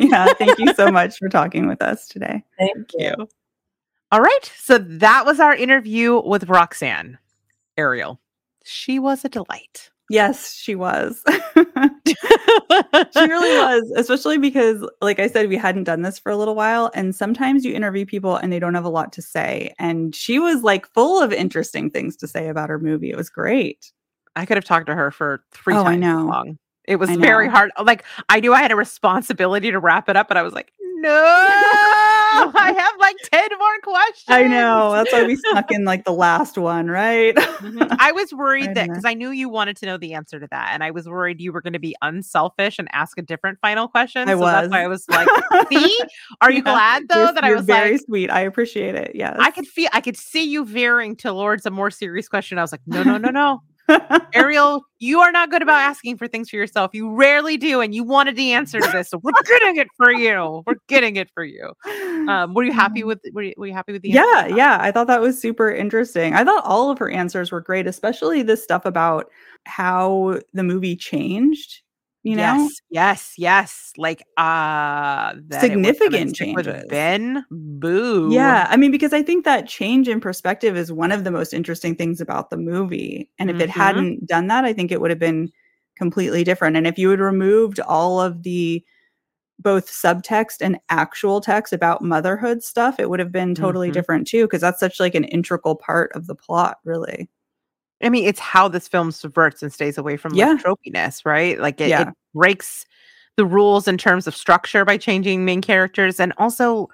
yeah. 0.00 0.32
Thank 0.34 0.58
you 0.58 0.74
so 0.74 0.90
much 0.90 1.18
for 1.18 1.28
talking 1.30 1.66
with 1.66 1.82
us 1.82 2.08
today. 2.08 2.42
Thank 2.58 2.90
you. 2.94 3.14
All 4.10 4.20
right. 4.20 4.52
So 4.56 4.78
that 4.78 5.26
was 5.26 5.40
our 5.40 5.54
interview 5.54 6.20
with 6.20 6.48
Roxanne. 6.48 7.18
Ariel. 7.76 8.20
She 8.64 8.98
was 8.98 9.24
a 9.24 9.28
delight. 9.28 9.90
Yes, 10.10 10.54
she 10.54 10.74
was. 10.74 11.22
she 11.28 11.34
really 13.16 13.58
was, 13.58 13.92
especially 13.96 14.38
because, 14.38 14.88
like 15.02 15.18
I 15.18 15.26
said, 15.26 15.48
we 15.48 15.56
hadn't 15.56 15.84
done 15.84 16.02
this 16.02 16.18
for 16.18 16.32
a 16.32 16.36
little 16.36 16.54
while. 16.54 16.90
And 16.94 17.14
sometimes 17.14 17.64
you 17.64 17.74
interview 17.74 18.06
people 18.06 18.36
and 18.36 18.52
they 18.52 18.58
don't 18.58 18.74
have 18.74 18.84
a 18.84 18.90
lot 18.90 19.12
to 19.14 19.22
say. 19.22 19.74
And 19.78 20.14
she 20.14 20.38
was 20.38 20.62
like 20.62 20.86
full 20.92 21.22
of 21.22 21.32
interesting 21.32 21.90
things 21.90 22.16
to 22.16 22.28
say 22.28 22.48
about 22.48 22.70
her 22.70 22.78
movie. 22.78 23.10
It 23.10 23.16
was 23.16 23.28
great. 23.28 23.92
I 24.34 24.46
could 24.46 24.56
have 24.56 24.64
talked 24.64 24.86
to 24.86 24.94
her 24.94 25.10
for 25.10 25.42
three 25.52 25.74
oh, 25.74 25.84
times 25.84 25.96
I 25.96 25.96
know. 25.96 26.24
long. 26.24 26.58
It 26.84 26.96
was 26.96 27.10
very 27.10 27.48
hard. 27.48 27.70
Like 27.82 28.02
I 28.30 28.40
knew 28.40 28.54
I 28.54 28.62
had 28.62 28.72
a 28.72 28.76
responsibility 28.76 29.70
to 29.70 29.78
wrap 29.78 30.08
it 30.08 30.16
up, 30.16 30.26
but 30.26 30.38
I 30.38 30.42
was 30.42 30.54
like, 30.54 30.72
no. 30.80 32.07
I 32.56 32.72
have 32.72 32.92
like 32.98 33.16
10 33.32 33.48
more 33.58 33.78
questions. 33.82 34.24
I 34.28 34.42
know. 34.44 34.92
That's 34.92 35.12
why 35.12 35.24
we 35.24 35.36
snuck 35.36 35.70
in 35.70 35.84
like 35.84 36.04
the 36.04 36.12
last 36.12 36.56
one, 36.58 36.88
right? 36.88 37.34
Mhm. 37.36 37.96
I 37.98 38.12
was 38.12 38.32
worried 38.34 38.66
Right 38.66 38.74
that 38.76 38.88
because 38.88 39.04
I 39.04 39.14
knew 39.14 39.30
you 39.30 39.48
wanted 39.48 39.76
to 39.78 39.86
know 39.86 39.96
the 39.96 40.14
answer 40.14 40.38
to 40.40 40.46
that. 40.50 40.70
And 40.72 40.82
I 40.84 40.90
was 40.90 41.08
worried 41.08 41.40
you 41.40 41.52
were 41.52 41.60
going 41.62 41.72
to 41.72 41.78
be 41.78 41.94
unselfish 42.02 42.78
and 42.78 42.88
ask 42.92 43.18
a 43.18 43.22
different 43.22 43.58
final 43.60 43.88
question. 43.88 44.28
I 44.28 44.34
so 44.34 44.40
that's 44.40 44.68
why 44.70 44.82
I 44.84 44.88
was 44.88 45.04
like, 45.08 45.28
see, 45.70 45.98
are 46.40 46.50
you 46.50 46.58
Yeah. 46.58 46.62
glad 46.62 47.08
though 47.08 47.22
You're- 47.22 47.32
that 47.34 47.44
I 47.44 47.54
was 47.54 47.64
very 47.66 47.92
like, 47.92 48.00
sweet. 48.06 48.30
I 48.30 48.40
appreciate 48.40 48.94
it. 48.94 49.12
Yes. 49.14 49.36
I 49.38 49.50
could 49.50 49.66
feel, 49.66 49.88
I 49.92 50.00
could 50.00 50.16
see 50.16 50.44
you 50.44 50.64
veering 50.64 51.16
towards 51.16 51.66
a 51.66 51.70
more 51.70 51.90
serious 51.90 52.28
question. 52.28 52.58
I 52.58 52.62
was 52.62 52.72
like, 52.72 52.82
no, 52.86 53.02
no, 53.02 53.18
no, 53.18 53.30
no. 53.30 53.62
Ariel, 54.34 54.82
you 54.98 55.20
are 55.20 55.32
not 55.32 55.50
good 55.50 55.62
about 55.62 55.80
asking 55.80 56.16
for 56.18 56.28
things 56.28 56.50
for 56.50 56.56
yourself. 56.56 56.90
You 56.94 57.14
rarely 57.14 57.56
do, 57.56 57.80
and 57.80 57.94
you 57.94 58.04
wanted 58.04 58.36
the 58.36 58.52
answer 58.52 58.80
to 58.80 58.88
this, 58.90 59.10
so 59.10 59.18
we're 59.22 59.32
getting 59.44 59.76
it 59.76 59.88
for 59.96 60.10
you. 60.12 60.62
We're 60.66 60.74
getting 60.88 61.16
it 61.16 61.28
for 61.34 61.44
you. 61.44 61.72
Um, 62.28 62.54
were 62.54 62.64
you 62.64 62.72
happy 62.72 63.04
with? 63.04 63.20
Were 63.32 63.42
you, 63.42 63.54
were 63.56 63.66
you 63.66 63.72
happy 63.72 63.92
with 63.92 64.02
the? 64.02 64.10
yeah 64.10 64.46
yeah 64.46 64.78
i 64.80 64.90
thought 64.90 65.06
that 65.06 65.20
was 65.20 65.40
super 65.40 65.70
interesting 65.70 66.34
i 66.34 66.44
thought 66.44 66.64
all 66.64 66.90
of 66.90 66.98
her 66.98 67.10
answers 67.10 67.50
were 67.52 67.60
great 67.60 67.86
especially 67.86 68.42
this 68.42 68.62
stuff 68.62 68.84
about 68.84 69.30
how 69.66 70.38
the 70.52 70.62
movie 70.62 70.96
changed 70.96 71.82
you 72.24 72.36
know 72.36 72.42
Yes, 72.42 72.80
yes, 72.90 73.34
yes. 73.38 73.92
Like 73.96 74.22
uh 74.36 75.34
that 75.48 75.70
it 75.70 75.76
was 75.76 75.98
gonna 75.98 76.28
Significant 76.30 76.34
changes. 76.34 76.84
Ben. 76.88 77.44
Boo. 77.50 78.30
yeah 78.32 78.66
i 78.70 78.76
mean 78.76 78.90
because 78.90 79.12
i 79.12 79.22
think 79.22 79.44
that 79.44 79.68
change 79.68 80.08
in 80.08 80.20
perspective 80.20 80.76
is 80.76 80.92
one 80.92 81.12
of 81.12 81.24
the 81.24 81.30
most 81.30 81.52
interesting 81.54 81.94
things 81.94 82.20
about 82.20 82.50
the 82.50 82.56
movie 82.56 83.30
and 83.38 83.50
if 83.50 83.60
it 83.60 83.70
Mhm. 83.70 83.72
hadn't 83.72 84.26
done 84.26 84.48
that 84.48 84.64
i 84.64 84.72
think 84.72 84.90
it 84.92 85.00
would 85.00 85.10
have 85.10 85.18
been 85.20 85.50
completely 85.96 86.44
different 86.44 86.76
and 86.76 86.86
if 86.86 86.98
you 86.98 87.10
had 87.10 87.20
removed 87.20 87.80
all 87.80 88.20
of 88.20 88.42
the 88.42 88.84
both 89.60 89.88
subtext 89.90 90.58
and 90.60 90.78
actual 90.90 91.40
text 91.40 91.72
about 91.72 92.02
motherhood 92.02 92.62
stuff 92.62 93.00
it 93.00 93.10
would 93.10 93.20
have 93.20 93.32
been 93.32 93.54
totally 93.54 93.90
Mhm. 93.90 93.94
different 93.94 94.26
too 94.26 94.44
because 94.44 94.60
that's 94.60 94.80
such 94.80 95.00
like 95.00 95.14
an 95.16 95.24
integral 95.24 95.74
part 95.76 96.12
of 96.14 96.26
the 96.26 96.34
plot 96.34 96.78
really 96.84 97.28
I 98.02 98.08
mean, 98.08 98.24
it's 98.26 98.40
how 98.40 98.68
this 98.68 98.86
film 98.88 99.10
subverts 99.10 99.62
and 99.62 99.72
stays 99.72 99.98
away 99.98 100.16
from 100.16 100.34
Yeah. 100.34 100.50
like 100.52 100.62
tropiness, 100.62 101.24
right? 101.24 101.58
Like 101.58 101.80
it, 101.80 101.88
Yeah. 101.88 102.02
it 102.02 102.14
breaks 102.34 102.84
the 103.36 103.44
rules 103.44 103.86
in 103.88 103.98
terms 103.98 104.26
of 104.26 104.34
structure 104.36 104.84
by 104.84 104.96
changing 104.96 105.44
main 105.44 105.60
characters, 105.62 106.18
and 106.20 106.32
also 106.38 106.88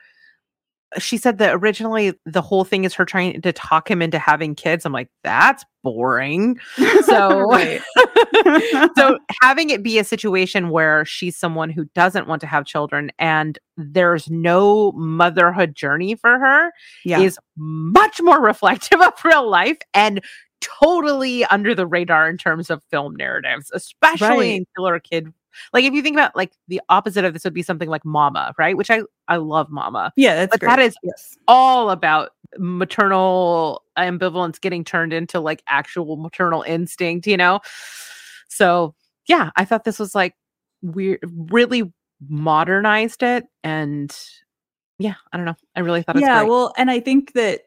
uh, 0.95 1.01
she 1.01 1.17
said 1.17 1.39
that 1.39 1.55
originally 1.55 2.13
the 2.27 2.43
whole 2.43 2.65
thing 2.65 2.85
is 2.85 2.95
her 2.95 3.05
trying 3.05 3.41
to 3.41 3.53
talk 3.53 3.91
him 3.91 4.01
into 4.03 4.19
having 4.19 4.55
kids. 4.55 4.85
I'm 4.85 4.93
like, 4.93 5.09
that's 5.23 5.65
boring. 5.83 6.59
So, 7.05 7.47
so 8.97 9.19
having 9.43 9.71
it 9.71 9.83
be 9.83 9.99
a 9.99 10.05
situation 10.05 10.71
where 10.71 11.05
she's 11.05 11.37
someone 11.37 11.69
who 11.71 11.85
doesn't 11.95 12.27
want 12.27 12.41
to 12.41 12.47
have 12.47 12.65
children 12.65 13.11
and 13.19 13.59
there's 13.77 14.31
no 14.31 14.93
motherhood 14.93 15.75
journey 15.75 16.15
for 16.15 16.39
her 16.39 16.71
yeah 17.05 17.21
is 17.21 17.39
much 17.57 18.21
more 18.23 18.41
reflective 18.41 19.01
of 19.01 19.13
real 19.25 19.49
life 19.49 19.79
and 19.93 20.21
totally 20.83 21.45
under 21.47 21.75
the 21.75 21.87
radar 21.87 22.29
in 22.29 22.39
terms 22.39 22.71
of 22.71 22.83
film 22.91 23.15
narratives, 23.17 23.71
especially 23.75 24.29
Right. 24.29 24.57
in 24.57 24.67
killer 24.77 24.99
kid. 24.99 25.33
Like 25.73 25.85
if 25.85 25.95
you 25.95 26.03
think 26.03 26.17
about 26.17 26.35
like 26.35 26.53
the 26.69 26.81
opposite 26.89 27.25
of 27.25 27.33
this 27.33 27.45
would 27.45 27.55
be 27.55 27.63
something 27.63 27.89
like 27.89 28.05
Mama, 28.05 28.53
right? 28.59 28.77
Which 28.77 28.91
I 28.91 29.03
I 29.29 29.37
love 29.37 29.71
Mama. 29.71 30.13
yeah 30.17 30.35
that's 30.35 30.51
But 30.51 30.61
great. 30.61 30.69
that 30.71 30.79
is 30.81 30.97
yes 31.05 31.37
all 31.47 31.91
about 31.91 32.31
maternal 32.59 33.83
ambivalence 33.99 34.61
getting 34.61 34.85
turned 34.85 35.13
into 35.13 35.39
like 35.41 35.63
actual 35.69 36.17
maternal 36.17 36.63
instinct, 36.63 37.27
you 37.27 37.37
know? 37.37 37.61
So, 38.49 38.95
yeah, 39.29 39.51
I 39.57 39.65
thought 39.65 39.85
this 39.85 39.99
was 39.99 40.15
like 40.15 40.35
weird 40.83 41.21
really 41.53 41.93
modernized 42.29 43.23
it 43.23 43.45
and 43.63 44.17
yeah, 44.99 45.15
I 45.33 45.37
don't 45.37 45.47
know. 45.47 45.57
I 45.77 45.81
really 45.81 46.03
thought 46.03 46.19
yeah 46.21 46.43
well 46.43 46.73
and 46.79 46.91
i 46.91 47.01
think 47.01 47.33
that 47.33 47.63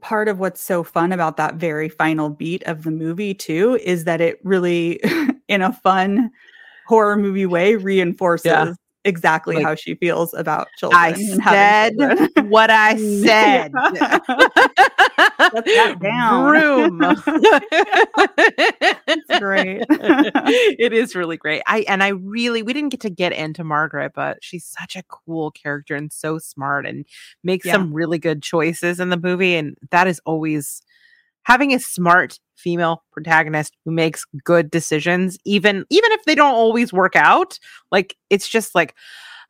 part 0.00 0.28
of 0.28 0.38
what's 0.38 0.60
so 0.60 0.82
fun 0.82 1.12
about 1.12 1.36
that 1.36 1.54
very 1.54 1.88
final 1.88 2.28
beat 2.28 2.62
of 2.64 2.82
the 2.82 2.90
movie 2.90 3.34
too 3.34 3.78
is 3.82 4.04
that 4.04 4.20
it 4.20 4.40
really 4.42 5.00
in 5.48 5.62
a 5.62 5.72
fun 5.72 6.30
horror 6.86 7.16
movie 7.16 7.46
way 7.46 7.76
reinforces 7.76 8.76
exactly 9.04 9.56
Like, 9.56 9.64
how 9.64 9.74
she 9.74 9.94
feels 9.96 10.32
about 10.34 10.68
children 10.78 11.00
I 11.00 11.12
said 11.14 11.98
children. 11.98 12.50
what 12.50 12.70
I 12.70 12.96
said. 13.22 13.72
Shut 15.42 15.64
that 15.64 15.98
down. 16.00 16.48
Vroom. 16.48 17.00
It's 19.06 19.38
great. 19.40 19.84
it 19.90 20.92
is 20.92 21.14
really 21.14 21.36
great. 21.36 21.62
I 21.66 21.80
and 21.88 22.02
I 22.02 22.08
really 22.08 22.62
we 22.62 22.72
didn't 22.72 22.90
get 22.90 23.00
to 23.00 23.10
get 23.10 23.32
into 23.32 23.64
Margaret, 23.64 24.12
but 24.14 24.38
she's 24.42 24.64
such 24.64 24.96
a 24.96 25.02
cool 25.04 25.50
character 25.50 25.94
and 25.94 26.12
so 26.12 26.38
smart 26.38 26.86
and 26.86 27.04
makes 27.42 27.66
Yeah. 27.66 27.72
some 27.72 27.92
really 27.92 28.18
good 28.18 28.42
choices 28.42 29.00
in 29.00 29.08
the 29.10 29.16
movie. 29.16 29.54
And 29.56 29.76
that 29.90 30.06
is 30.06 30.20
always 30.24 30.82
having 31.44 31.74
a 31.74 31.80
smart 31.80 32.38
female 32.62 33.02
protagonist 33.12 33.76
who 33.84 33.92
makes 33.92 34.24
good 34.44 34.70
decisions, 34.70 35.38
even 35.44 35.84
even 35.90 36.12
if 36.12 36.24
they 36.24 36.34
don't 36.34 36.54
always 36.54 36.92
work 36.92 37.16
out. 37.16 37.58
Like 37.90 38.16
it's 38.30 38.48
just 38.48 38.74
like 38.74 38.94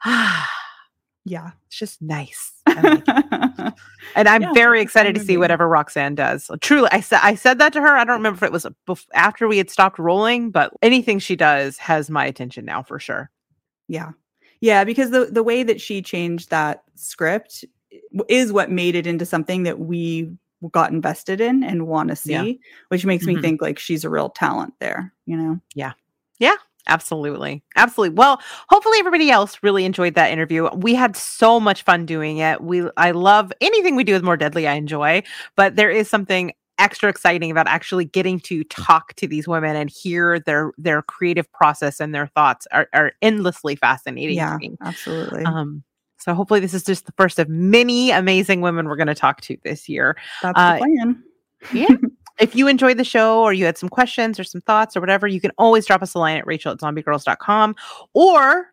ah, 0.04 0.50
yeah 1.24 1.52
it's 1.68 1.78
just 1.78 2.02
nice. 2.02 2.52
Like 2.74 2.90
it. 2.90 3.04
And 4.14 4.28
I'm 4.28 4.42
Yeah, 4.42 4.52
very 4.52 4.80
it's 4.80 4.84
a 4.84 4.88
fun 4.88 5.08
excited 5.08 5.14
to 5.14 5.20
see 5.20 5.36
whatever 5.38 5.68
Roxanne 5.68 6.14
does. 6.14 6.50
Truly, 6.60 6.88
I 6.92 7.00
said 7.00 7.20
I 7.22 7.34
said 7.34 7.58
that 7.58 7.72
to 7.74 7.80
her. 7.80 7.96
I 7.96 8.04
don't 8.04 8.16
remember 8.18 8.36
if 8.38 8.42
it 8.42 8.52
was 8.52 8.66
bef- 8.88 9.06
after 9.14 9.48
we 9.48 9.58
had 9.58 9.70
stopped 9.70 9.98
rolling, 9.98 10.50
but 10.50 10.72
anything 10.82 11.18
she 11.18 11.36
does 11.36 11.78
has 11.78 12.10
my 12.10 12.26
attention 12.26 12.64
now 12.66 12.82
for 12.82 12.98
sure. 12.98 13.30
Yeah. 13.88 14.12
Yeah, 14.60 14.84
because 14.84 15.10
the 15.10 15.26
the 15.26 15.42
way 15.42 15.62
that 15.64 15.80
she 15.80 16.02
changed 16.02 16.50
that 16.50 16.84
script 16.94 17.64
is 18.28 18.52
what 18.52 18.70
made 18.70 18.94
it 18.94 19.06
into 19.06 19.26
something 19.26 19.64
that 19.64 19.78
we 19.80 20.30
got 20.70 20.92
invested 20.92 21.40
in 21.40 21.62
and 21.64 21.86
want 21.86 22.10
to 22.10 22.16
see, 22.16 22.32
Yeah. 22.32 22.52
which 22.88 23.04
makes 23.04 23.26
me 23.26 23.36
Mhm. 23.36 23.40
think 23.42 23.62
like 23.62 23.78
she's 23.78 24.04
a 24.04 24.10
real 24.10 24.30
talent 24.30 24.74
there, 24.80 25.12
you 25.26 25.36
know. 25.36 25.58
Yeah. 25.74 25.92
Yeah. 26.38 26.56
Absolutely. 26.88 27.62
Absolutely. 27.76 28.14
Well, 28.16 28.40
hopefully 28.68 28.98
everybody 28.98 29.30
else 29.30 29.58
really 29.62 29.84
enjoyed 29.84 30.14
that 30.14 30.32
interview. 30.32 30.68
We 30.74 30.94
had 30.94 31.16
so 31.16 31.60
much 31.60 31.82
fun 31.82 32.06
doing 32.06 32.38
it. 32.38 32.60
We 32.60 32.82
I 32.96 33.12
love 33.12 33.52
anything 33.60 33.94
we 33.94 34.02
do 34.02 34.14
with 34.14 34.24
More 34.24 34.36
Deadly, 34.36 34.66
I 34.66 34.74
enjoy, 34.74 35.22
but 35.54 35.76
there 35.76 35.90
is 35.90 36.10
something 36.10 36.52
extra 36.78 37.08
exciting 37.08 37.52
about 37.52 37.68
actually 37.68 38.06
getting 38.06 38.40
to 38.40 38.64
talk 38.64 39.14
to 39.14 39.28
these 39.28 39.46
women 39.46 39.76
and 39.76 39.90
hear 39.90 40.40
their 40.40 40.72
their 40.76 41.02
creative 41.02 41.50
process 41.52 42.00
and 42.00 42.12
their 42.12 42.26
thoughts 42.26 42.66
are, 42.72 42.88
are 42.92 43.12
endlessly 43.22 43.76
fascinating 43.76 44.36
yeah, 44.38 44.54
to 44.54 44.58
me. 44.58 44.76
absolutely. 44.82 45.44
Um 45.44 45.84
so 46.22 46.34
hopefully 46.34 46.60
this 46.60 46.72
is 46.72 46.84
just 46.84 47.06
the 47.06 47.12
first 47.12 47.38
of 47.38 47.48
many 47.48 48.12
amazing 48.12 48.60
women 48.60 48.86
we're 48.86 48.96
going 48.96 49.08
to 49.08 49.14
talk 49.14 49.40
to 49.42 49.56
this 49.64 49.88
year. 49.88 50.16
That's 50.40 50.58
uh, 50.58 50.74
the 50.74 50.78
plan. 50.78 51.24
Yeah. 51.72 51.96
If 52.40 52.56
you 52.56 52.66
enjoyed 52.66 52.96
the 52.96 53.04
show 53.04 53.42
or 53.42 53.52
you 53.52 53.66
had 53.66 53.76
some 53.76 53.88
questions 53.88 54.40
or 54.40 54.44
some 54.44 54.62
thoughts 54.62 54.96
or 54.96 55.00
whatever, 55.00 55.26
you 55.26 55.40
can 55.40 55.50
always 55.58 55.86
drop 55.86 56.02
us 56.02 56.14
a 56.14 56.18
line 56.18 56.38
at 56.38 56.46
rachel 56.46 56.72
at 56.72 56.78
zombiegrrlz.com 56.78 57.76
or 58.14 58.72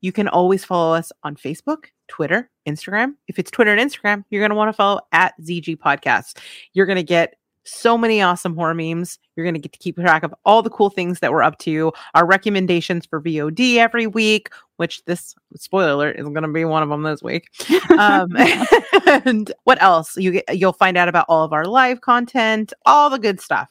you 0.00 0.12
can 0.12 0.28
always 0.28 0.64
follow 0.64 0.94
us 0.94 1.10
on 1.22 1.36
Facebook, 1.36 1.86
Twitter, 2.08 2.50
Instagram. 2.66 3.14
If 3.28 3.38
it's 3.38 3.50
Twitter 3.50 3.74
and 3.74 3.90
Instagram, 3.90 4.24
you're 4.30 4.40
going 4.40 4.50
to 4.50 4.56
want 4.56 4.68
to 4.68 4.72
follow 4.72 5.00
at 5.12 5.34
ZG 5.42 5.76
Podcast. 5.78 6.38
You're 6.72 6.86
going 6.86 6.96
to 6.96 7.02
get 7.02 7.34
so 7.64 7.98
many 7.98 8.22
awesome 8.22 8.54
horror 8.54 8.74
memes. 8.74 9.18
You're 9.36 9.44
going 9.44 9.54
to 9.54 9.60
get 9.60 9.72
to 9.72 9.78
keep 9.78 9.96
track 9.96 10.22
of 10.22 10.34
all 10.44 10.62
the 10.62 10.70
cool 10.70 10.90
things 10.90 11.20
that 11.20 11.32
we're 11.32 11.42
up 11.42 11.58
to, 11.58 11.92
our 12.14 12.26
recommendations 12.26 13.06
for 13.06 13.20
VOD 13.20 13.76
every 13.76 14.06
week, 14.06 14.48
which 14.80 15.04
this 15.04 15.34
spoiler 15.56 15.90
alert 15.90 16.16
is 16.18 16.24
going 16.24 16.42
to 16.42 16.48
be 16.48 16.64
one 16.64 16.82
of 16.82 16.88
them 16.88 17.02
this 17.02 17.22
week. 17.22 17.50
Um, 17.98 18.30
and 19.06 19.52
what 19.64 19.82
else? 19.82 20.16
You 20.16 20.32
get, 20.32 20.56
you'll 20.56 20.72
find 20.72 20.96
out 20.96 21.08
about 21.08 21.26
all 21.28 21.44
of 21.44 21.52
our 21.52 21.66
live 21.66 22.00
content, 22.00 22.72
all 22.86 23.10
the 23.10 23.18
good 23.18 23.40
stuff, 23.40 23.68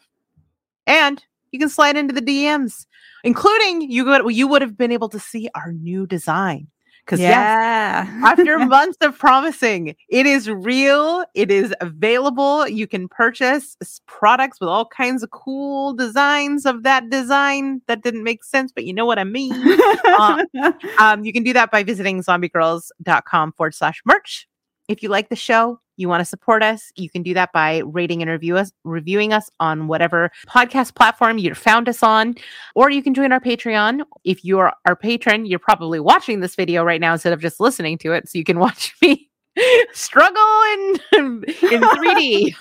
and 0.85 1.23
you 1.51 1.57
can 1.57 1.69
slide 1.69 1.97
into 1.97 2.13
the 2.13 2.21
DMs, 2.21 2.85
including 3.23 3.89
you. 3.89 4.29
You 4.29 4.47
would 4.47 4.61
have 4.61 4.77
been 4.77 4.91
able 4.91 5.09
to 5.09 5.19
see 5.19 5.49
our 5.55 5.71
new 5.71 6.05
design 6.05 6.67
because 7.09 7.21
yes, 7.21 7.31
yeah. 7.31 8.21
after 8.23 8.59
months 8.67 8.97
of 9.01 9.17
promising, 9.17 9.95
it 10.09 10.27
is 10.27 10.47
real. 10.47 11.25
It 11.33 11.49
is 11.49 11.73
available. 11.81 12.67
You 12.67 12.85
can 12.85 13.07
purchase 13.07 13.75
products 14.05 14.59
with 14.59 14.69
all 14.69 14.85
kinds 14.85 15.23
of 15.23 15.31
cool 15.31 15.93
designs 15.93 16.67
of 16.67 16.83
that 16.83 17.09
design 17.09 17.81
that 17.87 18.03
didn't 18.03 18.23
make 18.23 18.43
sense, 18.43 18.71
but 18.71 18.83
you 18.83 18.93
know 18.93 19.07
what 19.07 19.17
I 19.17 19.23
mean. 19.23 19.53
uh, 20.05 20.43
um, 20.99 21.23
you 21.25 21.33
can 21.33 21.41
do 21.41 21.51
that 21.53 21.71
by 21.71 21.81
visiting 21.81 22.21
zombiegrrlz.com 22.21 23.53
forward 23.53 23.73
slash 23.73 24.03
merch. 24.05 24.47
If 24.89 25.03
you 25.03 25.09
like 25.09 25.29
the 25.29 25.35
show, 25.35 25.79
you 25.97 26.09
want 26.09 26.21
to 26.21 26.25
support 26.25 26.63
us, 26.63 26.91
you 26.95 27.11
can 27.11 27.21
do 27.21 27.35
that 27.35 27.53
by 27.53 27.83
rating 27.85 28.23
and 28.23 28.31
review 28.31 28.57
us, 28.57 28.71
reviewing 28.83 29.33
us 29.33 29.47
on 29.59 29.87
whatever 29.87 30.31
podcast 30.47 30.95
platform 30.95 31.37
you 31.37 31.53
found 31.53 31.87
us 31.87 32.01
on, 32.01 32.33
or 32.73 32.89
you 32.89 33.03
can 33.03 33.13
join 33.13 33.31
our 33.31 33.39
Patreon. 33.39 34.01
If 34.23 34.43
you 34.43 34.57
are 34.57 34.73
our 34.87 34.95
patron, 34.95 35.45
you're 35.45 35.59
probably 35.59 35.99
watching 35.99 36.39
this 36.39 36.55
video 36.55 36.83
right 36.83 36.99
now 36.99 37.13
instead 37.13 37.33
of 37.33 37.39
just 37.39 37.59
listening 37.59 37.99
to 37.99 38.13
it, 38.13 38.27
so 38.27 38.39
you 38.39 38.43
can 38.43 38.57
watch 38.65 38.95
me 38.99 39.28
struggle 39.93 40.61
in 40.73 40.99
in 41.13 41.81
3D. 41.81 42.55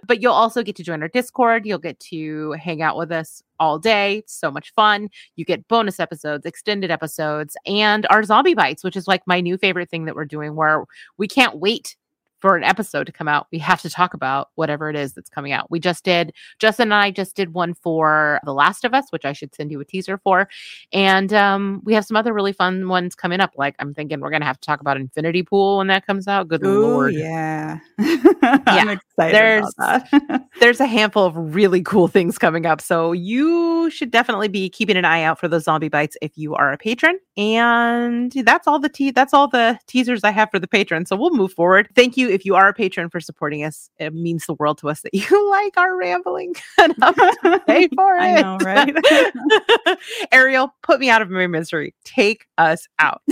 but 0.06 0.20
you'll 0.20 0.32
also 0.32 0.62
get 0.62 0.76
to 0.76 0.82
join 0.82 1.02
our 1.02 1.08
Discord. 1.08 1.66
You'll 1.66 1.78
get 1.78 1.98
to 2.00 2.52
hang 2.52 2.82
out 2.82 2.96
with 2.96 3.12
us 3.12 3.42
all 3.60 3.78
day. 3.78 4.18
It's 4.18 4.34
so 4.34 4.50
much 4.50 4.72
fun. 4.74 5.08
You 5.36 5.44
get 5.44 5.66
bonus 5.68 6.00
episodes, 6.00 6.46
extended 6.46 6.90
episodes, 6.90 7.56
and 7.66 8.06
our 8.10 8.22
zombie 8.24 8.54
bites, 8.54 8.84
which 8.84 8.96
is 8.96 9.08
like 9.08 9.22
my 9.26 9.40
new 9.40 9.56
favorite 9.56 9.90
thing 9.90 10.04
that 10.06 10.14
we're 10.14 10.24
doing 10.24 10.54
where 10.54 10.84
we 11.16 11.28
can't 11.28 11.56
wait 11.56 11.96
for 12.44 12.56
an 12.58 12.62
episode 12.62 13.06
to 13.06 13.12
come 13.12 13.26
out, 13.26 13.46
we 13.50 13.58
have 13.58 13.80
to 13.80 13.88
talk 13.88 14.12
about 14.12 14.50
whatever 14.56 14.90
it 14.90 14.96
is 14.96 15.14
that's 15.14 15.30
coming 15.30 15.52
out. 15.52 15.70
We 15.70 15.80
just 15.80 16.04
did, 16.04 16.34
Justin 16.58 16.88
and 16.88 16.94
I 16.94 17.10
just 17.10 17.34
did 17.34 17.54
one 17.54 17.72
for 17.72 18.38
The 18.44 18.52
Last 18.52 18.84
of 18.84 18.92
Us, 18.92 19.06
which 19.08 19.24
I 19.24 19.32
should 19.32 19.54
send 19.54 19.70
you 19.70 19.80
a 19.80 19.84
teaser 19.86 20.18
for. 20.18 20.46
And 20.92 21.32
um, 21.32 21.80
we 21.84 21.94
have 21.94 22.04
some 22.04 22.18
other 22.18 22.34
really 22.34 22.52
fun 22.52 22.86
ones 22.86 23.14
coming 23.14 23.40
up. 23.40 23.52
Like 23.56 23.76
I'm 23.78 23.94
thinking 23.94 24.20
we're 24.20 24.28
going 24.28 24.42
to 24.42 24.46
have 24.46 24.60
to 24.60 24.66
talk 24.66 24.82
about 24.82 24.98
Infinity 24.98 25.42
Pool 25.42 25.78
when 25.78 25.86
that 25.86 26.06
comes 26.06 26.28
out. 26.28 26.48
Good 26.48 26.62
Ooh, 26.66 26.82
Lord. 26.82 27.14
yeah. 27.14 27.78
yeah. 27.98 28.58
I'm 28.66 28.90
excited 28.90 29.34
There's- 29.34 29.72
about 29.78 30.10
that. 30.10 30.46
There's 30.60 30.80
a 30.80 30.86
handful 30.86 31.24
of 31.24 31.36
really 31.36 31.82
cool 31.82 32.08
things 32.08 32.38
coming 32.38 32.66
up. 32.66 32.80
So 32.80 33.12
you 33.12 33.90
should 33.90 34.10
definitely 34.10 34.48
be 34.48 34.68
keeping 34.68 34.96
an 34.96 35.04
eye 35.04 35.22
out 35.22 35.38
for 35.38 35.48
those 35.48 35.64
zombie 35.64 35.88
bites 35.88 36.16
if 36.22 36.32
you 36.36 36.54
are 36.54 36.72
a 36.72 36.78
patron. 36.78 37.18
And 37.36 38.32
that's 38.32 38.66
all 38.66 38.78
the 38.78 38.88
te- 38.88 39.10
that's 39.10 39.34
all 39.34 39.48
the 39.48 39.78
teasers 39.86 40.22
I 40.22 40.30
have 40.30 40.50
for 40.50 40.58
the 40.58 40.68
patrons. 40.68 41.08
So 41.08 41.16
we'll 41.16 41.34
move 41.34 41.52
forward. 41.52 41.88
Thank 41.94 42.16
you 42.16 42.28
if 42.28 42.44
you 42.44 42.54
are 42.54 42.68
a 42.68 42.72
patron 42.72 43.10
for 43.10 43.20
supporting 43.20 43.64
us. 43.64 43.90
It 43.98 44.14
means 44.14 44.46
the 44.46 44.54
world 44.54 44.78
to 44.78 44.88
us 44.88 45.00
that 45.02 45.14
you 45.14 45.50
like 45.50 45.76
our 45.76 45.96
rambling 45.96 46.54
enough 46.78 47.16
to 47.16 47.62
pay 47.66 47.88
for 47.88 48.14
it. 48.16 48.20
I 48.20 48.40
know, 48.40 48.58
right? 48.58 49.98
Ariel, 50.32 50.74
put 50.82 51.00
me 51.00 51.10
out 51.10 51.22
of 51.22 51.30
my 51.30 51.46
misery. 51.46 51.94
Take 52.04 52.46
us 52.58 52.86
out. 52.98 53.22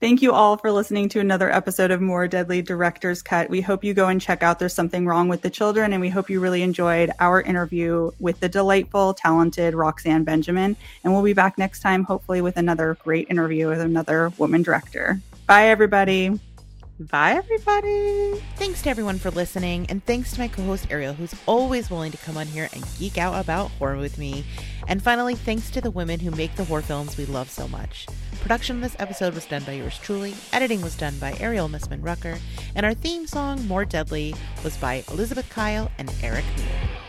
Thank 0.00 0.22
you 0.22 0.32
all 0.32 0.56
for 0.56 0.72
listening 0.72 1.08
to 1.10 1.20
another 1.20 1.50
episode 1.50 1.90
of 1.90 2.00
More 2.00 2.26
Deadly 2.26 2.62
Director's 2.62 3.22
Cut. 3.22 3.48
We 3.48 3.60
hope 3.60 3.84
you 3.84 3.94
go 3.94 4.08
and 4.08 4.20
check 4.20 4.42
out 4.42 4.58
There's 4.58 4.74
Something 4.74 5.06
Wrong 5.06 5.28
with 5.28 5.42
the 5.42 5.50
Children, 5.50 5.92
and 5.92 6.00
we 6.00 6.07
hope 6.08 6.30
you 6.30 6.40
really 6.40 6.62
enjoyed 6.62 7.10
our 7.20 7.40
interview 7.40 8.10
with 8.20 8.40
the 8.40 8.48
delightful, 8.48 9.14
talented 9.14 9.74
Roxanne 9.74 10.24
Benjamin. 10.24 10.76
And 11.04 11.12
we'll 11.12 11.22
be 11.22 11.32
back 11.32 11.58
next 11.58 11.80
time, 11.80 12.04
hopefully, 12.04 12.40
with 12.40 12.56
another 12.56 12.96
great 13.04 13.28
interview 13.30 13.68
with 13.68 13.80
another 13.80 14.32
woman 14.38 14.62
director. 14.62 15.20
Bye, 15.46 15.68
everybody. 15.68 16.38
Bye, 17.00 17.34
everybody. 17.34 18.42
Thanks 18.56 18.82
to 18.82 18.90
everyone 18.90 19.18
for 19.18 19.30
listening, 19.30 19.86
and 19.88 20.04
thanks 20.04 20.32
to 20.32 20.40
my 20.40 20.48
co 20.48 20.64
host 20.64 20.88
Ariel, 20.90 21.14
who's 21.14 21.34
always 21.46 21.90
willing 21.92 22.10
to 22.10 22.18
come 22.18 22.36
on 22.36 22.48
here 22.48 22.68
and 22.72 22.84
geek 22.98 23.16
out 23.16 23.40
about 23.40 23.70
horror 23.72 23.98
with 23.98 24.18
me. 24.18 24.44
And 24.88 25.00
finally, 25.00 25.36
thanks 25.36 25.70
to 25.70 25.80
the 25.80 25.92
women 25.92 26.18
who 26.18 26.32
make 26.32 26.56
the 26.56 26.64
horror 26.64 26.82
films 26.82 27.16
we 27.16 27.24
love 27.26 27.50
so 27.50 27.68
much. 27.68 28.08
Production 28.40 28.76
of 28.76 28.82
this 28.82 28.96
episode 28.98 29.34
was 29.34 29.46
done 29.46 29.62
by 29.62 29.72
yours 29.74 29.96
truly, 29.98 30.34
editing 30.52 30.82
was 30.82 30.96
done 30.96 31.16
by 31.20 31.36
Ariel 31.38 31.68
Missman 31.68 32.02
Rucker, 32.02 32.36
and 32.74 32.84
our 32.84 32.94
theme 32.94 33.28
song, 33.28 33.64
More 33.68 33.84
Deadly, 33.84 34.34
was 34.64 34.76
by 34.76 35.04
Elizabeth 35.08 35.48
Kyle 35.50 35.92
and 35.98 36.12
Eric 36.20 36.44
Newell. 36.56 37.07